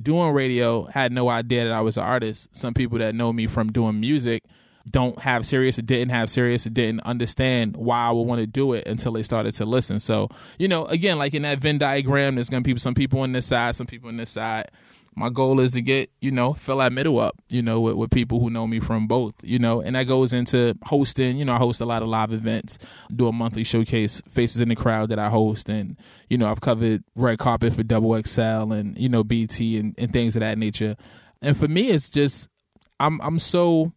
doing 0.00 0.32
radio 0.32 0.84
had 0.84 1.12
no 1.12 1.28
idea 1.28 1.64
that 1.64 1.72
I 1.72 1.80
was 1.80 1.96
an 1.96 2.04
artist. 2.04 2.54
Some 2.56 2.74
people 2.74 2.98
that 2.98 3.14
know 3.14 3.32
me 3.32 3.46
from 3.46 3.70
doing 3.72 4.00
music 4.00 4.44
don't 4.90 5.18
have 5.20 5.44
serious 5.44 5.78
or 5.78 5.82
didn't 5.82 6.10
have 6.10 6.30
serious 6.30 6.66
or 6.66 6.70
didn't 6.70 7.00
understand 7.00 7.76
why 7.76 8.06
I 8.06 8.10
would 8.10 8.22
want 8.22 8.40
to 8.40 8.46
do 8.46 8.72
it 8.72 8.86
until 8.86 9.12
they 9.12 9.22
started 9.22 9.52
to 9.54 9.66
listen. 9.66 10.00
So, 10.00 10.28
you 10.58 10.68
know, 10.68 10.86
again, 10.86 11.18
like 11.18 11.34
in 11.34 11.42
that 11.42 11.58
Venn 11.58 11.78
diagram, 11.78 12.36
there's 12.36 12.48
gonna 12.48 12.62
be 12.62 12.78
some 12.78 12.94
people 12.94 13.20
on 13.20 13.32
this 13.32 13.46
side, 13.46 13.74
some 13.74 13.86
people 13.86 14.08
on 14.08 14.16
this 14.16 14.30
side. 14.30 14.70
My 15.16 15.28
goal 15.28 15.60
is 15.60 15.72
to 15.72 15.82
get 15.82 16.10
you 16.20 16.30
know 16.30 16.52
fill 16.52 16.78
that 16.78 16.92
middle 16.92 17.18
up 17.18 17.34
you 17.48 17.62
know 17.62 17.80
with, 17.80 17.94
with 17.94 18.10
people 18.10 18.40
who 18.40 18.50
know 18.50 18.66
me 18.66 18.80
from 18.80 19.06
both 19.06 19.34
you 19.42 19.58
know 19.58 19.80
and 19.80 19.96
that 19.96 20.04
goes 20.04 20.32
into 20.32 20.76
hosting 20.84 21.36
you 21.36 21.44
know 21.44 21.54
i 21.54 21.58
host 21.58 21.80
a 21.80 21.84
lot 21.84 22.02
of 22.02 22.08
live 22.08 22.32
events 22.32 22.78
do 23.14 23.26
a 23.26 23.32
monthly 23.32 23.64
showcase 23.64 24.22
faces 24.28 24.60
in 24.60 24.68
the 24.68 24.74
crowd 24.74 25.08
that 25.08 25.18
i 25.18 25.28
host 25.28 25.68
and 25.68 25.96
you 26.28 26.38
know 26.38 26.50
i've 26.50 26.60
covered 26.60 27.02
red 27.14 27.38
carpet 27.38 27.72
for 27.72 27.82
double 27.82 28.20
xl 28.22 28.40
and 28.72 28.96
you 28.98 29.08
know 29.08 29.24
bt 29.24 29.78
and, 29.78 29.94
and 29.98 30.12
things 30.12 30.36
of 30.36 30.40
that 30.40 30.58
nature. 30.58 30.96
And 31.42 31.56
for 31.56 31.68
me 31.68 31.88
it's 31.88 32.10
just 32.10 32.48
i'm 32.98 33.20
i'm 33.22 33.38
so 33.38 33.92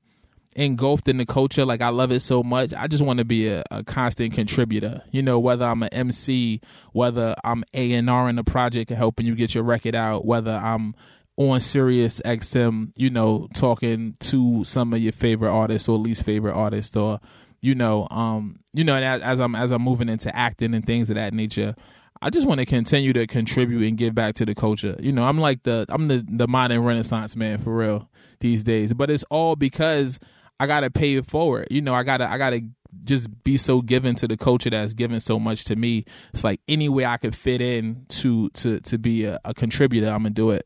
engulfed 0.55 1.07
in 1.07 1.17
the 1.17 1.25
culture. 1.25 1.65
Like 1.65 1.81
i 1.81 1.89
love 1.89 2.11
it 2.11 2.21
so 2.21 2.43
much. 2.43 2.73
I 2.73 2.87
just 2.87 3.03
want 3.03 3.19
to 3.19 3.25
be 3.25 3.47
a, 3.47 3.63
a, 3.71 3.83
constant 3.83 4.33
contributor. 4.33 5.01
You 5.11 5.21
know 5.21 5.39
whether 5.39 5.65
i'm 5.65 5.83
an 5.83 5.89
mc 5.91 6.61
whether 6.91 7.35
i'm 7.43 7.63
a&r 7.73 8.29
in 8.29 8.39
a 8.39 8.43
project 8.43 8.91
and 8.91 8.97
helping 8.97 9.25
you 9.25 9.35
get 9.35 9.55
your 9.55 9.63
record 9.63 9.95
out 9.95 10.25
whether 10.25 10.51
i'm 10.51 10.95
on 11.35 11.59
Sirius 11.59 12.21
XM, 12.23 12.91
you 12.95 13.09
know, 13.09 13.47
talking 13.53 14.15
to 14.19 14.63
some 14.63 14.93
of 14.93 14.99
your 14.99 15.11
favorite 15.11 15.51
artists 15.51 15.89
or 15.89 15.97
least 15.97 16.23
favorite 16.23 16.53
artists, 16.53 16.95
or 16.95 17.19
you 17.61 17.75
know, 17.75 18.07
um, 18.11 18.59
you 18.73 18.83
know, 18.83 18.95
as, 18.95 19.21
as 19.21 19.39
I'm 19.39 19.55
as 19.55 19.71
I'm 19.71 19.81
moving 19.81 20.09
into 20.09 20.35
acting 20.35 20.75
and 20.75 20.85
things 20.85 21.09
of 21.09 21.15
that 21.15 21.33
nature, 21.33 21.75
I 22.21 22.29
just 22.29 22.47
want 22.47 22.59
to 22.59 22.65
continue 22.65 23.13
to 23.13 23.25
contribute 23.25 23.87
and 23.87 23.97
give 23.97 24.13
back 24.13 24.35
to 24.35 24.45
the 24.45 24.53
culture. 24.55 24.95
You 24.99 25.11
know, 25.11 25.23
I'm 25.23 25.39
like 25.39 25.63
the 25.63 25.85
I'm 25.89 26.07
the 26.07 26.25
the 26.27 26.47
modern 26.47 26.83
renaissance 26.83 27.35
man 27.35 27.59
for 27.59 27.75
real 27.75 28.09
these 28.39 28.63
days, 28.63 28.93
but 28.93 29.09
it's 29.09 29.23
all 29.29 29.55
because 29.55 30.19
I 30.63 30.65
gotta 30.65 30.89
pay 30.89 31.15
it 31.15 31.25
forward. 31.25 31.67
You 31.69 31.81
know, 31.81 31.93
I 31.93 32.03
gotta 32.03 32.29
I 32.29 32.37
gotta 32.37 32.61
just 33.03 33.43
be 33.43 33.57
so 33.57 33.81
given 33.81 34.15
to 34.15 34.29
the 34.29 34.37
culture 34.37 34.69
that's 34.69 34.93
given 34.93 35.19
so 35.19 35.37
much 35.37 35.65
to 35.65 35.75
me. 35.75 36.05
It's 36.33 36.45
like 36.45 36.61
any 36.69 36.87
way 36.87 37.05
I 37.05 37.17
could 37.17 37.35
fit 37.35 37.59
in 37.59 38.05
to 38.21 38.49
to 38.51 38.79
to 38.79 38.97
be 38.97 39.25
a, 39.25 39.41
a 39.43 39.53
contributor, 39.53 40.07
I'm 40.07 40.23
gonna 40.23 40.29
do 40.29 40.51
it. 40.51 40.65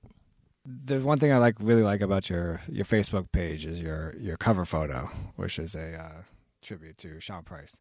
There's 0.66 1.04
one 1.04 1.18
thing 1.18 1.32
I 1.32 1.38
like 1.38 1.56
really 1.60 1.82
like 1.82 2.02
about 2.02 2.30
your 2.30 2.62
your 2.70 2.86
Facebook 2.86 3.32
page 3.32 3.66
is 3.66 3.82
your 3.82 4.14
your 4.20 4.38
cover 4.38 4.66
photo, 4.66 5.10
which 5.36 5.58
is 5.58 5.74
a 5.74 6.00
uh, 6.00 6.22
tribute 6.62 7.00
to 7.00 7.20
Sean 7.20 7.42
Price, 7.42 7.80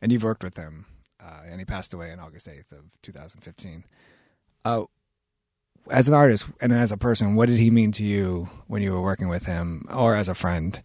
and 0.00 0.10
you've 0.10 0.24
worked 0.24 0.42
with 0.42 0.56
him, 0.56 0.86
uh, 1.22 1.42
and 1.44 1.60
he 1.60 1.66
passed 1.66 1.92
away 1.92 2.12
on 2.12 2.18
August 2.18 2.48
8th 2.48 2.72
of 2.72 2.96
2015. 3.02 3.84
Uh, 4.64 4.84
as 5.90 6.08
an 6.08 6.14
artist 6.14 6.46
and 6.62 6.72
as 6.72 6.92
a 6.92 6.96
person, 6.96 7.34
what 7.34 7.48
did 7.48 7.58
he 7.58 7.68
mean 7.68 7.92
to 7.92 8.04
you 8.04 8.48
when 8.68 8.80
you 8.80 8.92
were 8.92 9.02
working 9.02 9.28
with 9.28 9.44
him, 9.44 9.84
or 9.92 10.16
as 10.16 10.30
a 10.30 10.34
friend? 10.34 10.82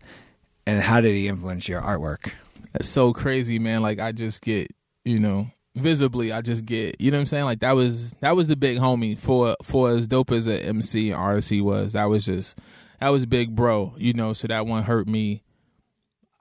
And 0.68 0.82
how 0.82 1.00
did 1.00 1.16
he 1.16 1.30
influence 1.30 1.70
your 1.70 1.82
artwork? 1.82 2.32
That's 2.74 2.90
so 2.90 3.14
crazy, 3.14 3.58
man. 3.58 3.82
Like 3.82 4.02
I 4.02 4.12
just 4.12 4.42
get, 4.42 4.70
you 5.06 5.18
know, 5.18 5.48
visibly 5.76 6.34
I 6.34 6.42
just 6.42 6.66
get, 6.66 7.00
you 7.00 7.10
know 7.10 7.18
what 7.18 7.22
I'm 7.22 7.26
saying? 7.28 7.46
Like 7.46 7.62
that 7.62 7.78
was 7.78 8.12
that 8.20 8.36
was 8.36 8.50
the 8.50 8.58
big 8.58 8.78
homie 8.78 9.18
for 9.18 9.56
for 9.64 9.92
as 9.92 10.08
dope 10.08 10.32
as 10.32 10.46
an 10.48 10.58
MC 10.58 11.12
and 11.12 11.20
artist 11.20 11.50
he 11.50 11.62
was. 11.62 11.94
That 11.94 12.06
was 12.06 12.26
just 12.26 12.60
that 13.00 13.08
was 13.10 13.26
big 13.26 13.56
bro, 13.56 13.94
you 13.98 14.12
know, 14.12 14.34
so 14.34 14.50
that 14.50 14.68
one 14.68 14.84
hurt 14.84 15.08
me 15.08 15.42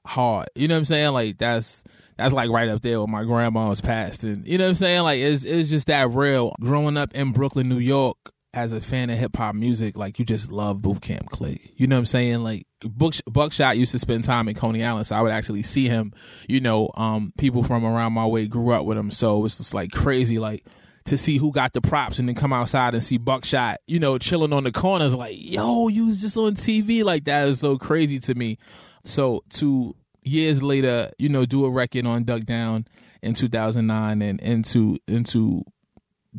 hard. 0.05 0.49
You 0.57 0.67
know 0.67 0.75
what 0.75 0.81
I'm 0.81 0.85
saying? 0.87 1.13
Like 1.13 1.39
that's 1.39 1.85
that's 2.17 2.35
like 2.35 2.51
right 2.51 2.69
up 2.69 2.83
there 2.83 3.01
with 3.01 3.11
my 3.11 3.23
grandma's 3.23 3.81
past 3.81 4.25
and 4.25 4.45
you 4.45 4.59
know 4.59 4.65
what 4.65 4.71
I'm 4.71 4.75
saying? 4.75 5.03
Like 5.03 5.21
it's 5.21 5.45
it's 5.45 5.71
just 5.71 5.87
that 5.87 6.11
real. 6.11 6.53
Growing 6.61 6.97
up 6.97 7.15
in 7.15 7.31
Brooklyn, 7.31 7.69
New 7.69 7.79
York, 7.79 8.17
as 8.57 8.73
a 8.73 8.81
fan 8.81 9.11
of 9.11 9.19
hip 9.19 9.37
hop 9.37 9.55
music, 9.55 9.97
like 9.97 10.19
you 10.19 10.25
just 10.25 10.51
love 10.51 10.81
Boot 10.83 11.03
Camp 11.03 11.31
Clik. 11.31 11.71
You 11.77 11.87
know 11.87 11.95
what 11.97 12.01
I'm 12.01 12.07
saying? 12.07 12.43
Like 12.43 12.67
Buckshot 12.83 13.79
used 13.79 13.93
to 13.93 13.99
spend 13.99 14.25
time 14.25 14.49
in 14.49 14.55
Coney 14.55 14.85
Island, 14.85 15.07
so 15.07 15.17
I 15.17 15.23
would 15.23 15.33
actually 15.33 15.63
see 15.63 15.89
him. 15.89 16.13
You 16.49 16.61
know, 16.61 16.91
um, 16.95 17.33
people 17.39 17.63
from 17.63 17.85
around 17.85 18.13
my 18.13 18.27
way 18.27 18.47
grew 18.47 18.71
up 18.71 18.85
with 18.85 18.99
him, 18.99 19.11
so 19.11 19.45
it's 19.45 19.59
just 19.59 19.75
like 19.75 19.93
crazy, 19.93 20.39
like 20.39 20.65
to 21.07 21.17
see 21.17 21.39
who 21.39 21.53
got 21.53 21.73
the 21.73 21.81
props 21.81 22.19
and 22.19 22.29
then 22.29 22.35
come 22.35 22.53
outside 22.53 22.95
and 22.95 23.03
see 23.03 23.17
Buckshot, 23.17 23.79
you 23.87 23.99
know, 23.99 24.19
chilling 24.19 24.53
on 24.53 24.65
the 24.65 24.73
corners, 24.73 25.15
like 25.15 25.37
yo, 25.39 25.89
you 25.89 26.07
was 26.07 26.21
just 26.21 26.37
on 26.37 26.55
TV, 26.55 27.05
like 27.05 27.25
that 27.25 27.49
is 27.49 27.61
so 27.61 27.79
crazy 27.79 28.19
to 28.19 28.35
me. 28.35 28.59
So 29.05 29.45
to 29.51 29.95
years 30.23 30.63
later, 30.63 31.13
you 31.19 31.29
know, 31.29 31.47
do 31.47 31.65
a 31.65 31.71
record 31.71 32.07
on 32.07 32.25
Duck 32.25 32.45
Down 32.45 32.87
in 33.23 33.35
2009 33.35 34.23
and 34.23 34.41
into 34.41 34.99
into 35.07 35.65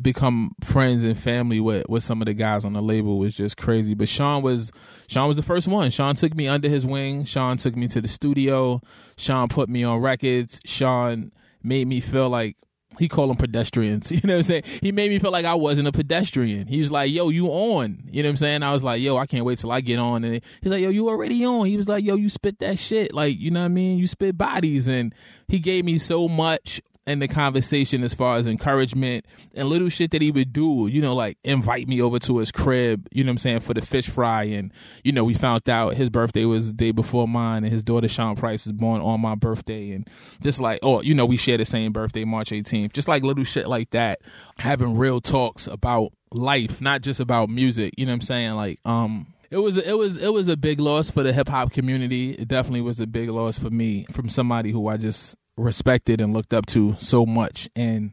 become 0.00 0.52
friends 0.62 1.02
and 1.02 1.18
family 1.18 1.60
with 1.60 1.88
with 1.88 2.02
some 2.02 2.22
of 2.22 2.26
the 2.26 2.34
guys 2.34 2.64
on 2.64 2.72
the 2.72 2.82
label 2.82 3.18
was 3.18 3.34
just 3.34 3.56
crazy. 3.56 3.94
But 3.94 4.08
Sean 4.08 4.42
was 4.42 4.70
Sean 5.08 5.28
was 5.28 5.36
the 5.36 5.42
first 5.42 5.68
one. 5.68 5.90
Sean 5.90 6.14
took 6.14 6.34
me 6.34 6.48
under 6.48 6.68
his 6.68 6.86
wing. 6.86 7.24
Sean 7.24 7.56
took 7.56 7.76
me 7.76 7.88
to 7.88 8.00
the 8.00 8.08
studio. 8.08 8.80
Sean 9.16 9.48
put 9.48 9.68
me 9.68 9.84
on 9.84 10.00
records. 10.00 10.60
Sean 10.64 11.32
made 11.62 11.88
me 11.88 12.00
feel 12.00 12.28
like 12.28 12.56
he 12.98 13.08
called 13.08 13.30
them 13.30 13.36
pedestrians. 13.36 14.10
You 14.18 14.20
know 14.24 14.34
what 14.34 14.38
I'm 14.38 14.42
saying? 14.42 14.62
He 14.82 14.90
made 14.90 15.10
me 15.10 15.20
feel 15.20 15.30
like 15.30 15.44
I 15.44 15.54
wasn't 15.54 15.86
a 15.86 15.92
pedestrian. 15.92 16.66
He's 16.66 16.90
like, 16.90 17.12
yo, 17.12 17.28
you 17.28 17.48
on. 17.48 18.08
You 18.10 18.22
know 18.22 18.28
what 18.28 18.32
I'm 18.32 18.36
saying? 18.36 18.62
I 18.64 18.72
was 18.72 18.82
like, 18.82 19.00
yo, 19.00 19.16
I 19.16 19.26
can't 19.26 19.44
wait 19.44 19.58
till 19.58 19.70
I 19.70 19.80
get 19.80 20.00
on. 20.00 20.24
And 20.24 20.42
he's 20.60 20.72
like, 20.72 20.82
yo, 20.82 20.88
you 20.88 21.08
already 21.08 21.44
on. 21.44 21.66
He 21.66 21.76
was 21.76 21.88
like, 21.88 22.04
yo, 22.04 22.16
you 22.16 22.28
spit 22.28 22.58
that 22.58 22.78
shit. 22.78 23.14
Like, 23.14 23.38
you 23.38 23.52
know 23.52 23.60
what 23.60 23.66
I 23.66 23.68
mean? 23.68 23.98
You 23.98 24.08
spit 24.08 24.36
bodies. 24.36 24.88
And 24.88 25.14
he 25.46 25.60
gave 25.60 25.84
me 25.84 25.98
so 25.98 26.26
much 26.26 26.80
in 27.08 27.18
the 27.18 27.28
conversation 27.28 28.04
as 28.04 28.14
far 28.14 28.36
as 28.36 28.46
encouragement 28.46 29.24
and 29.54 29.68
little 29.68 29.88
shit 29.88 30.10
that 30.10 30.22
he 30.22 30.30
would 30.30 30.52
do, 30.52 30.88
you 30.90 31.00
know, 31.00 31.14
like 31.14 31.38
invite 31.42 31.88
me 31.88 32.02
over 32.02 32.18
to 32.20 32.38
his 32.38 32.52
crib, 32.52 33.08
you 33.12 33.24
know 33.24 33.30
I'm 33.30 33.38
saying, 33.38 33.60
for 33.60 33.74
the 33.74 33.80
fish 33.80 34.08
fry. 34.08 34.44
And, 34.44 34.72
you 35.04 35.12
know, 35.12 35.24
we 35.24 35.34
found 35.34 35.68
out 35.68 35.94
his 35.94 36.10
birthday 36.10 36.44
was 36.44 36.68
the 36.68 36.72
day 36.74 36.90
before 36.90 37.26
mine 37.26 37.64
and 37.64 37.72
his 37.72 37.82
daughter 37.82 38.08
Sean 38.08 38.36
Price 38.36 38.66
is 38.66 38.72
born 38.72 39.00
on 39.00 39.20
my 39.20 39.34
birthday. 39.34 39.92
And 39.92 40.08
just 40.42 40.60
like, 40.60 40.80
oh, 40.82 41.02
you 41.02 41.14
know, 41.14 41.26
we 41.26 41.36
share 41.36 41.58
the 41.58 41.64
same 41.64 41.92
birthday, 41.92 42.24
March 42.24 42.50
18th. 42.50 42.92
Just 42.92 43.08
like 43.08 43.22
little 43.22 43.44
shit 43.44 43.68
like 43.68 43.90
that, 43.90 44.20
having 44.58 44.96
real 44.96 45.20
talks 45.20 45.66
about 45.66 46.12
life, 46.32 46.80
not 46.80 47.02
just 47.02 47.20
about 47.20 47.48
music, 47.48 47.94
you 47.96 48.06
know 48.06 48.12
what 48.12 48.16
I'm 48.16 48.20
saying? 48.22 48.54
Like, 48.54 48.80
um, 48.84 49.26
it 49.50 49.56
was 49.56 49.78
it 49.78 49.96
was 49.96 50.18
it 50.18 50.32
was 50.32 50.48
a 50.48 50.56
big 50.58 50.78
loss 50.78 51.10
for 51.10 51.22
the 51.22 51.32
hip 51.32 51.48
hop 51.48 51.72
community. 51.72 52.32
It 52.32 52.48
definitely 52.48 52.82
was 52.82 53.00
a 53.00 53.06
big 53.06 53.30
loss 53.30 53.58
for 53.58 53.70
me 53.70 54.04
from 54.12 54.28
somebody 54.28 54.72
who 54.72 54.88
I 54.88 54.98
just 54.98 55.36
respected 55.58 56.20
and 56.20 56.32
looked 56.32 56.54
up 56.54 56.66
to 56.66 56.96
so 56.98 57.26
much. 57.26 57.68
And 57.76 58.12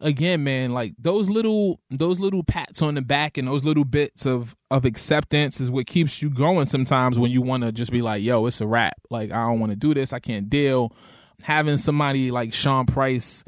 again 0.00 0.44
man 0.44 0.72
like 0.72 0.94
those 0.96 1.28
little 1.28 1.80
those 1.90 2.20
little 2.20 2.44
pats 2.44 2.82
on 2.82 2.94
the 2.94 3.02
back 3.02 3.36
and 3.36 3.48
those 3.48 3.64
little 3.64 3.84
bits 3.84 4.26
of 4.26 4.54
of 4.70 4.84
acceptance 4.84 5.60
is 5.60 5.72
what 5.72 5.88
keeps 5.88 6.22
you 6.22 6.30
going 6.30 6.66
sometimes 6.66 7.18
when 7.18 7.32
you 7.32 7.42
want 7.42 7.64
to 7.64 7.72
just 7.72 7.90
be 7.90 8.00
like 8.00 8.22
yo 8.22 8.46
it's 8.46 8.60
a 8.60 8.66
wrap. 8.66 8.94
Like 9.10 9.32
i 9.32 9.46
don't 9.46 9.60
want 9.60 9.70
to 9.70 9.76
do 9.76 9.94
this. 9.94 10.12
I 10.12 10.20
can't 10.20 10.48
deal. 10.48 10.92
Having 11.42 11.78
somebody 11.78 12.30
like 12.30 12.52
sean 12.52 12.86
price 12.86 13.44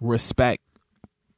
respect 0.00 0.62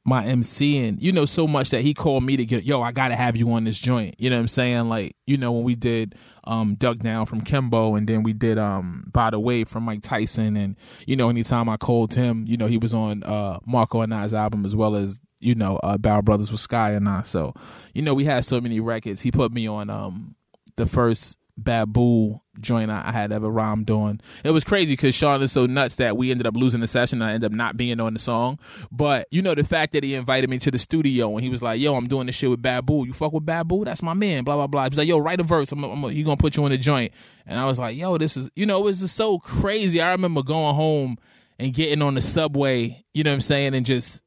my 0.03 0.25
MC 0.25 0.83
and 0.85 1.01
you 1.01 1.11
know 1.11 1.25
so 1.25 1.45
much 1.47 1.69
that 1.69 1.81
he 1.81 1.93
called 1.93 2.23
me 2.23 2.35
to 2.37 2.45
get 2.45 2.63
yo 2.63 2.81
I 2.81 2.91
gotta 2.91 3.15
have 3.15 3.37
you 3.37 3.51
on 3.51 3.63
this 3.63 3.77
joint. 3.77 4.15
You 4.17 4.29
know 4.29 4.37
what 4.37 4.41
I'm 4.41 4.47
saying? 4.47 4.89
Like 4.89 5.15
you 5.27 5.37
know 5.37 5.51
when 5.51 5.63
we 5.63 5.75
did 5.75 6.15
um 6.43 6.75
Duck 6.75 6.99
Down 6.99 7.25
from 7.25 7.41
Kimbo 7.41 7.95
and 7.95 8.07
then 8.07 8.23
we 8.23 8.33
did 8.33 8.57
um 8.57 9.09
By 9.11 9.29
the 9.29 9.39
Way 9.39 9.63
from 9.63 9.83
Mike 9.83 10.01
Tyson. 10.01 10.57
And 10.57 10.75
you 11.05 11.15
know 11.15 11.29
anytime 11.29 11.69
I 11.69 11.77
called 11.77 12.13
him 12.13 12.45
you 12.47 12.57
know 12.57 12.67
he 12.67 12.77
was 12.77 12.93
on 12.93 13.23
uh 13.23 13.59
Marco 13.65 14.01
and 14.01 14.13
I's 14.13 14.33
album 14.33 14.65
as 14.65 14.75
well 14.75 14.95
as 14.95 15.19
you 15.39 15.55
know 15.55 15.77
uh 15.77 15.97
Barrel 15.97 16.21
Brothers 16.21 16.51
with 16.51 16.61
Sky 16.61 16.91
and 16.91 17.07
I. 17.07 17.21
So 17.23 17.53
you 17.93 18.01
know 18.01 18.13
we 18.13 18.25
had 18.25 18.45
so 18.45 18.59
many 18.61 18.79
records. 18.79 19.21
He 19.21 19.31
put 19.31 19.51
me 19.51 19.67
on 19.67 19.89
um 19.89 20.35
the 20.75 20.85
first 20.85 21.37
Babu 21.57 22.39
joint 22.59 22.91
I 22.91 23.11
had 23.11 23.31
ever 23.31 23.49
rhymed 23.49 23.89
on. 23.89 24.21
It 24.43 24.51
was 24.51 24.63
crazy 24.63 24.93
because 24.93 25.15
Sean 25.15 25.41
is 25.41 25.51
so 25.51 25.65
nuts 25.65 25.95
that 25.97 26.17
we 26.17 26.31
ended 26.31 26.45
up 26.45 26.55
losing 26.55 26.81
the 26.81 26.87
session. 26.87 27.21
and 27.21 27.29
I 27.29 27.33
ended 27.33 27.51
up 27.51 27.55
not 27.55 27.77
being 27.77 27.99
on 27.99 28.13
the 28.13 28.19
song. 28.19 28.59
But 28.91 29.27
you 29.31 29.41
know 29.41 29.55
the 29.55 29.63
fact 29.63 29.93
that 29.93 30.03
he 30.03 30.15
invited 30.15 30.49
me 30.49 30.57
to 30.59 30.71
the 30.71 30.77
studio 30.77 31.31
and 31.33 31.41
he 31.41 31.49
was 31.49 31.61
like, 31.61 31.79
"Yo, 31.79 31.95
I'm 31.95 32.07
doing 32.07 32.27
this 32.27 32.35
shit 32.35 32.49
with 32.49 32.61
Babu. 32.61 33.05
You 33.05 33.13
fuck 33.13 33.33
with 33.33 33.45
Babu? 33.45 33.85
That's 33.85 34.03
my 34.03 34.13
man." 34.13 34.43
Blah 34.43 34.55
blah 34.55 34.67
blah. 34.67 34.89
He's 34.89 34.97
like, 34.97 35.07
"Yo, 35.07 35.17
write 35.17 35.39
a 35.39 35.43
verse. 35.43 35.71
I'm, 35.71 35.83
I'm, 35.83 36.01
gonna 36.01 36.37
put 36.37 36.57
you 36.57 36.63
on 36.63 36.71
the 36.71 36.77
joint." 36.77 37.13
And 37.45 37.59
I 37.59 37.65
was 37.65 37.79
like, 37.79 37.97
"Yo, 37.97 38.17
this 38.17 38.37
is 38.37 38.49
you 38.55 38.65
know 38.65 38.79
it 38.79 38.85
was 38.85 38.99
just 38.99 39.15
so 39.15 39.39
crazy." 39.39 40.01
I 40.01 40.11
remember 40.11 40.43
going 40.43 40.75
home 40.75 41.17
and 41.59 41.73
getting 41.73 42.01
on 42.01 42.15
the 42.15 42.21
subway. 42.21 43.03
You 43.13 43.23
know 43.23 43.31
what 43.31 43.35
I'm 43.35 43.41
saying, 43.41 43.75
and 43.75 43.85
just 43.85 44.21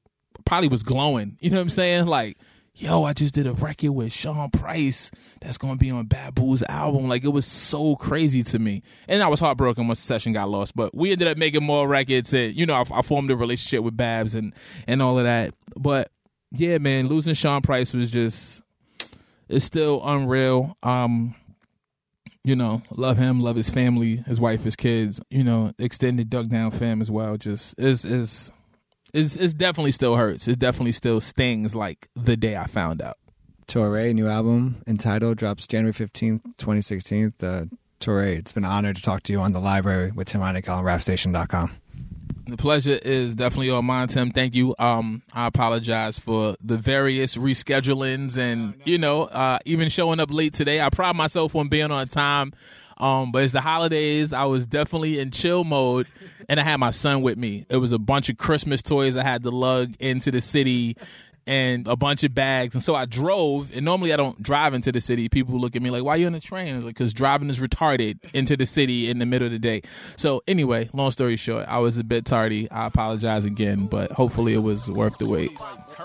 probably 0.45 0.69
was 0.69 0.83
glowing. 0.83 1.37
You 1.41 1.51
know 1.51 1.57
what 1.57 1.63
I'm 1.63 1.69
saying, 1.69 2.07
like 2.07 2.39
yo, 2.75 3.05
I 3.05 3.13
just 3.13 3.35
did 3.35 3.47
a 3.47 3.53
record 3.53 3.93
with 3.93 4.13
Sean 4.13 4.51
Price 4.51 5.11
that's 5.41 5.59
gonna 5.59 5.77
be 5.77 5.91
on 5.91 6.07
Babu's 6.07 6.63
album. 6.69 7.09
Like 7.09 7.25
it 7.25 7.29
was 7.29 7.47
so 7.47 7.97
crazy 7.97 8.43
to 8.43 8.59
me, 8.59 8.83
and 9.09 9.23
I 9.23 9.29
was 9.29 9.41
heartbroken 9.41 9.87
once 9.87 10.01
the 10.01 10.07
session 10.07 10.33
got 10.33 10.49
lost. 10.49 10.75
But 10.75 10.95
we 10.95 11.13
ended 11.13 11.29
up 11.29 11.39
making 11.39 11.65
more 11.65 11.87
records, 11.89 12.35
and 12.35 12.55
you 12.55 12.67
know, 12.67 12.75
I, 12.75 12.85
I 12.99 13.03
formed 13.03 13.31
a 13.31 13.37
relationship 13.37 13.83
with 13.83 13.97
Babs 13.97 14.35
and 14.35 14.55
and 14.87 15.01
all 15.01 15.19
of 15.19 15.25
that. 15.25 15.55
But 15.77 16.11
yeah, 16.53 16.79
man, 16.79 17.09
losing 17.09 17.35
Sean 17.35 17.63
Price 17.63 17.93
was 17.93 18.11
just 18.11 18.63
it's 19.49 19.65
still 19.65 20.01
unreal. 20.05 20.77
Um, 20.83 21.35
you 22.43 22.57
know, 22.57 22.83
love 22.91 23.17
him, 23.17 23.41
love 23.41 23.57
his 23.57 23.71
family, 23.71 24.17
his 24.27 24.41
wife, 24.41 24.65
his 24.65 24.77
kids. 24.77 25.21
You 25.31 25.45
know, 25.45 25.73
extended 25.79 26.29
Duck 26.29 26.49
Down 26.49 26.71
fam 26.71 27.01
as 27.01 27.11
well. 27.11 27.37
Just 27.37 27.79
is 27.79 28.05
is 28.05 28.53
it's, 29.15 29.37
it's 29.37 29.55
definitely 29.55 29.93
still 29.93 30.17
hurts. 30.17 30.49
It 30.49 30.59
definitely 30.59 30.93
still 30.93 31.21
stings 31.21 31.75
like 31.75 32.09
the 32.15 32.37
day 32.37 32.57
I 32.57 32.67
found 32.67 33.01
out. 33.01 33.17
Torae, 33.67 34.15
new 34.15 34.29
album 34.29 34.83
entitled, 34.87 35.39
drops 35.39 35.67
January 35.67 35.95
15th, 35.95 36.43
2016. 36.59 37.35
The 37.39 37.71
Torae, 38.01 38.39
it's 38.39 38.53
been 38.53 38.65
an 38.65 38.71
honor 38.71 38.93
to 38.93 39.01
talk 39.01 39.23
to 39.25 39.33
you 39.33 39.41
on 39.41 39.53
the 39.53 39.61
library 39.61 40.11
with 40.11 40.29
Tim 40.29 40.41
Heineke 40.41 40.69
on 40.69 40.85
rapstation.com. 40.85 41.71
The 42.47 42.59
pleasure 42.59 42.99
is 43.03 43.35
definitely 43.35 43.71
all 43.71 43.81
mine, 43.81 44.09
Tim. 44.09 44.31
Thank 44.31 44.55
you. 44.55 44.75
Um, 44.79 45.23
I 45.33 45.47
apologize 45.47 46.19
for 46.19 46.57
the 46.63 46.77
various 46.77 47.39
reschedulings 47.39 48.37
and 48.37 48.75
you 48.85 48.99
know, 48.99 49.23
uh, 49.23 49.61
even 49.65 49.89
showing 49.89 50.21
up 50.21 50.31
late 50.31 50.53
today. 50.53 50.83
I 50.83 50.91
pride 50.91 51.17
myself 51.17 51.57
on 51.57 51.69
being 51.69 51.91
on 51.91 52.07
time. 52.09 52.53
Um, 52.97 53.33
but 53.33 53.43
it's 53.43 53.53
the 53.53 53.61
holidays. 53.61 54.33
I 54.33 54.45
was 54.45 54.67
definitely 54.67 55.19
in 55.19 55.31
chill 55.31 55.65
mode, 55.65 56.07
and 56.49 56.61
I 56.61 56.63
had 56.63 56.79
my 56.79 56.91
son 56.91 57.23
with 57.23 57.37
me. 57.37 57.67
It 57.69 57.79
was 57.79 57.93
a 57.93 57.99
bunch 57.99 58.29
of 58.29 58.39
Christmas 58.39 58.83
toys 58.83 59.17
I 59.17 59.23
had 59.23 59.43
to 59.43 59.51
lug 59.51 59.95
into 59.99 60.31
the 60.31 60.41
city 60.41 60.97
and 61.47 61.87
a 61.87 61.97
bunch 61.97 62.25
of 62.25 62.35
bags. 62.35 62.75
And 62.75 62.83
so 62.83 62.95
I 62.95 63.05
drove, 63.05 63.75
and 63.75 63.85
normally 63.85 64.13
I 64.13 64.17
don't 64.17 64.43
drive 64.43 64.75
into 64.75 64.93
the 64.93 65.01
city. 65.01 65.29
People 65.29 65.59
look 65.59 65.77
at 65.77 65.83
me 65.83 65.91
like, 65.91 66.03
why 66.03 66.15
are 66.15 66.17
you 66.17 66.27
on 66.27 66.33
the 66.33 66.41
train? 66.41 66.77
Like, 66.83 66.95
because 66.95 67.13
driving 67.13 67.51
is 67.51 67.61
retarded 67.61 68.19
into 68.33 68.57
the 68.57 68.67
city 68.67 69.11
in 69.11 69.19
the 69.19 69.27
middle 69.27 69.47
of 69.47 69.53
the 69.53 69.59
day. 69.59 69.83
So 70.17 70.43
anyway, 70.49 70.89
long 70.95 71.11
story 71.11 71.37
short, 71.37 71.67
I 71.69 71.79
was 71.79 71.99
a 71.99 72.05
bit 72.05 72.25
tardy. 72.25 72.71
I 72.71 72.87
apologize 72.87 73.45
again, 73.45 73.87
but 73.87 74.13
hopefully 74.13 74.55
it 74.55 74.63
was 74.63 74.89
worth 74.89 75.19
the 75.19 75.27
wait 75.27 75.51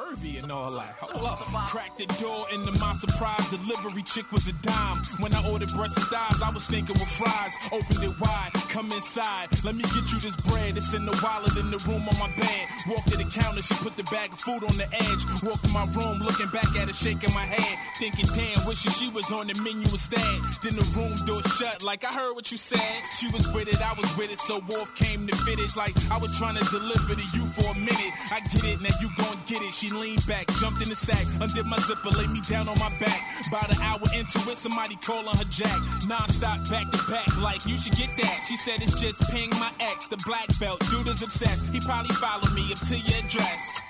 and 0.10 0.52
all 0.52 0.72
that. 0.72 0.96
Hold 1.00 1.26
up. 1.26 1.38
Cracked 1.70 1.98
the 1.98 2.08
door 2.18 2.46
into 2.54 2.72
my 2.80 2.94
surprise 2.94 3.50
delivery 3.50 4.02
chick 4.04 4.32
was 4.32 4.48
a 4.48 4.54
dime. 4.66 4.98
When 5.20 5.34
I 5.34 5.42
ordered 5.52 5.70
breast 5.74 5.98
and 5.98 6.06
thighs, 6.08 6.42
I 6.42 6.50
was 6.50 6.66
thinking 6.66 6.98
with 6.98 7.10
fries. 7.10 7.54
Opened 7.72 8.04
it 8.04 8.14
wide, 8.20 8.52
come 8.70 8.92
inside. 8.92 9.50
Let 9.64 9.76
me 9.76 9.84
get 9.94 10.10
you 10.10 10.20
this 10.20 10.36
bread. 10.50 10.78
It's 10.78 10.94
in 10.94 11.06
the 11.06 11.14
wallet 11.22 11.58
in 11.58 11.70
the 11.70 11.78
room 11.86 12.02
on 12.02 12.18
my 12.18 12.30
bed. 12.38 12.66
Walked 12.88 13.10
to 13.12 13.18
the 13.18 13.30
counter, 13.30 13.62
she 13.62 13.74
put 13.82 13.94
the 13.98 14.08
bag 14.10 14.34
of 14.34 14.40
food 14.40 14.64
on 14.64 14.76
the 14.78 14.90
edge. 14.90 15.22
Walked 15.44 15.66
in 15.66 15.74
my 15.74 15.86
room, 15.94 16.20
looking 16.26 16.50
back 16.50 16.70
at 16.78 16.88
her, 16.90 16.94
shaking 16.94 17.34
my 17.34 17.46
head. 17.46 17.78
Thinking, 17.98 18.30
damn, 18.34 18.66
wishing 18.66 18.92
she 18.92 19.10
was 19.14 19.32
on 19.32 19.48
the 19.48 19.56
menu 19.62 19.86
instead. 19.90 20.40
Then 20.64 20.78
the 20.78 20.86
room 20.98 21.14
door 21.26 21.44
shut, 21.44 21.84
like 21.84 22.06
I 22.06 22.14
heard 22.14 22.34
what 22.34 22.52
you 22.52 22.58
said. 22.58 22.82
She 23.18 23.28
was 23.30 23.46
with 23.54 23.68
it, 23.68 23.82
I 23.82 23.94
was 23.94 24.10
with 24.18 24.32
it, 24.32 24.40
so 24.40 24.62
Wolf 24.70 24.94
came 24.96 25.28
to 25.28 25.36
fit 25.46 25.60
it. 25.60 25.76
Like 25.76 25.94
I 26.10 26.18
was 26.18 26.38
trying 26.38 26.56
to 26.56 26.66
deliver 26.70 27.14
to 27.14 27.28
you 27.34 27.46
for 27.54 27.66
a 27.70 27.78
minute. 27.78 28.14
I 28.32 28.42
get 28.54 28.66
it, 28.66 28.82
now 28.82 28.94
you 29.02 29.10
gon' 29.18 29.38
get 29.46 29.62
it. 29.62 29.74
She 29.74 29.90
leaned 30.00 30.26
back, 30.26 30.48
jumped 30.60 30.82
in 30.82 30.90
the 30.90 30.96
sack, 30.96 31.26
undid 31.42 31.66
my 31.66 31.78
zipper, 31.80 32.10
laid 32.18 32.32
me 32.32 32.42
down 32.48 32.68
on 32.68 32.78
my 32.80 32.90
back. 33.00 33.20
About 33.48 33.70
an 33.70 33.82
hour 33.84 34.02
into 34.16 34.40
it, 34.50 34.58
somebody 34.58 34.96
calling 35.04 35.36
her 35.36 35.50
Jack. 35.52 35.78
Non-stop, 36.08 36.58
back 36.70 36.90
to 36.92 37.00
back, 37.12 37.28
like 37.42 37.66
you 37.66 37.78
should 37.78 37.96
get 37.96 38.10
that. 38.22 38.42
She 38.48 38.56
said 38.56 38.82
it's 38.82 39.00
just 39.00 39.20
ping 39.32 39.50
my 39.60 39.72
ex, 39.80 40.08
the 40.08 40.18
black 40.26 40.48
belt. 40.60 40.80
Dude 40.90 41.08
is 41.08 41.22
obsessed. 41.22 41.74
He 41.74 41.80
probably 41.82 42.16
followed 42.16 42.54
me 42.54 42.72
up 42.72 42.80
to 42.88 42.96
your 42.96 43.20
address. 43.26 43.82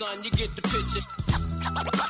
son, 0.00 0.24
you 0.24 0.30
get 0.30 0.48
the 0.56 0.62
picture. 0.62 2.09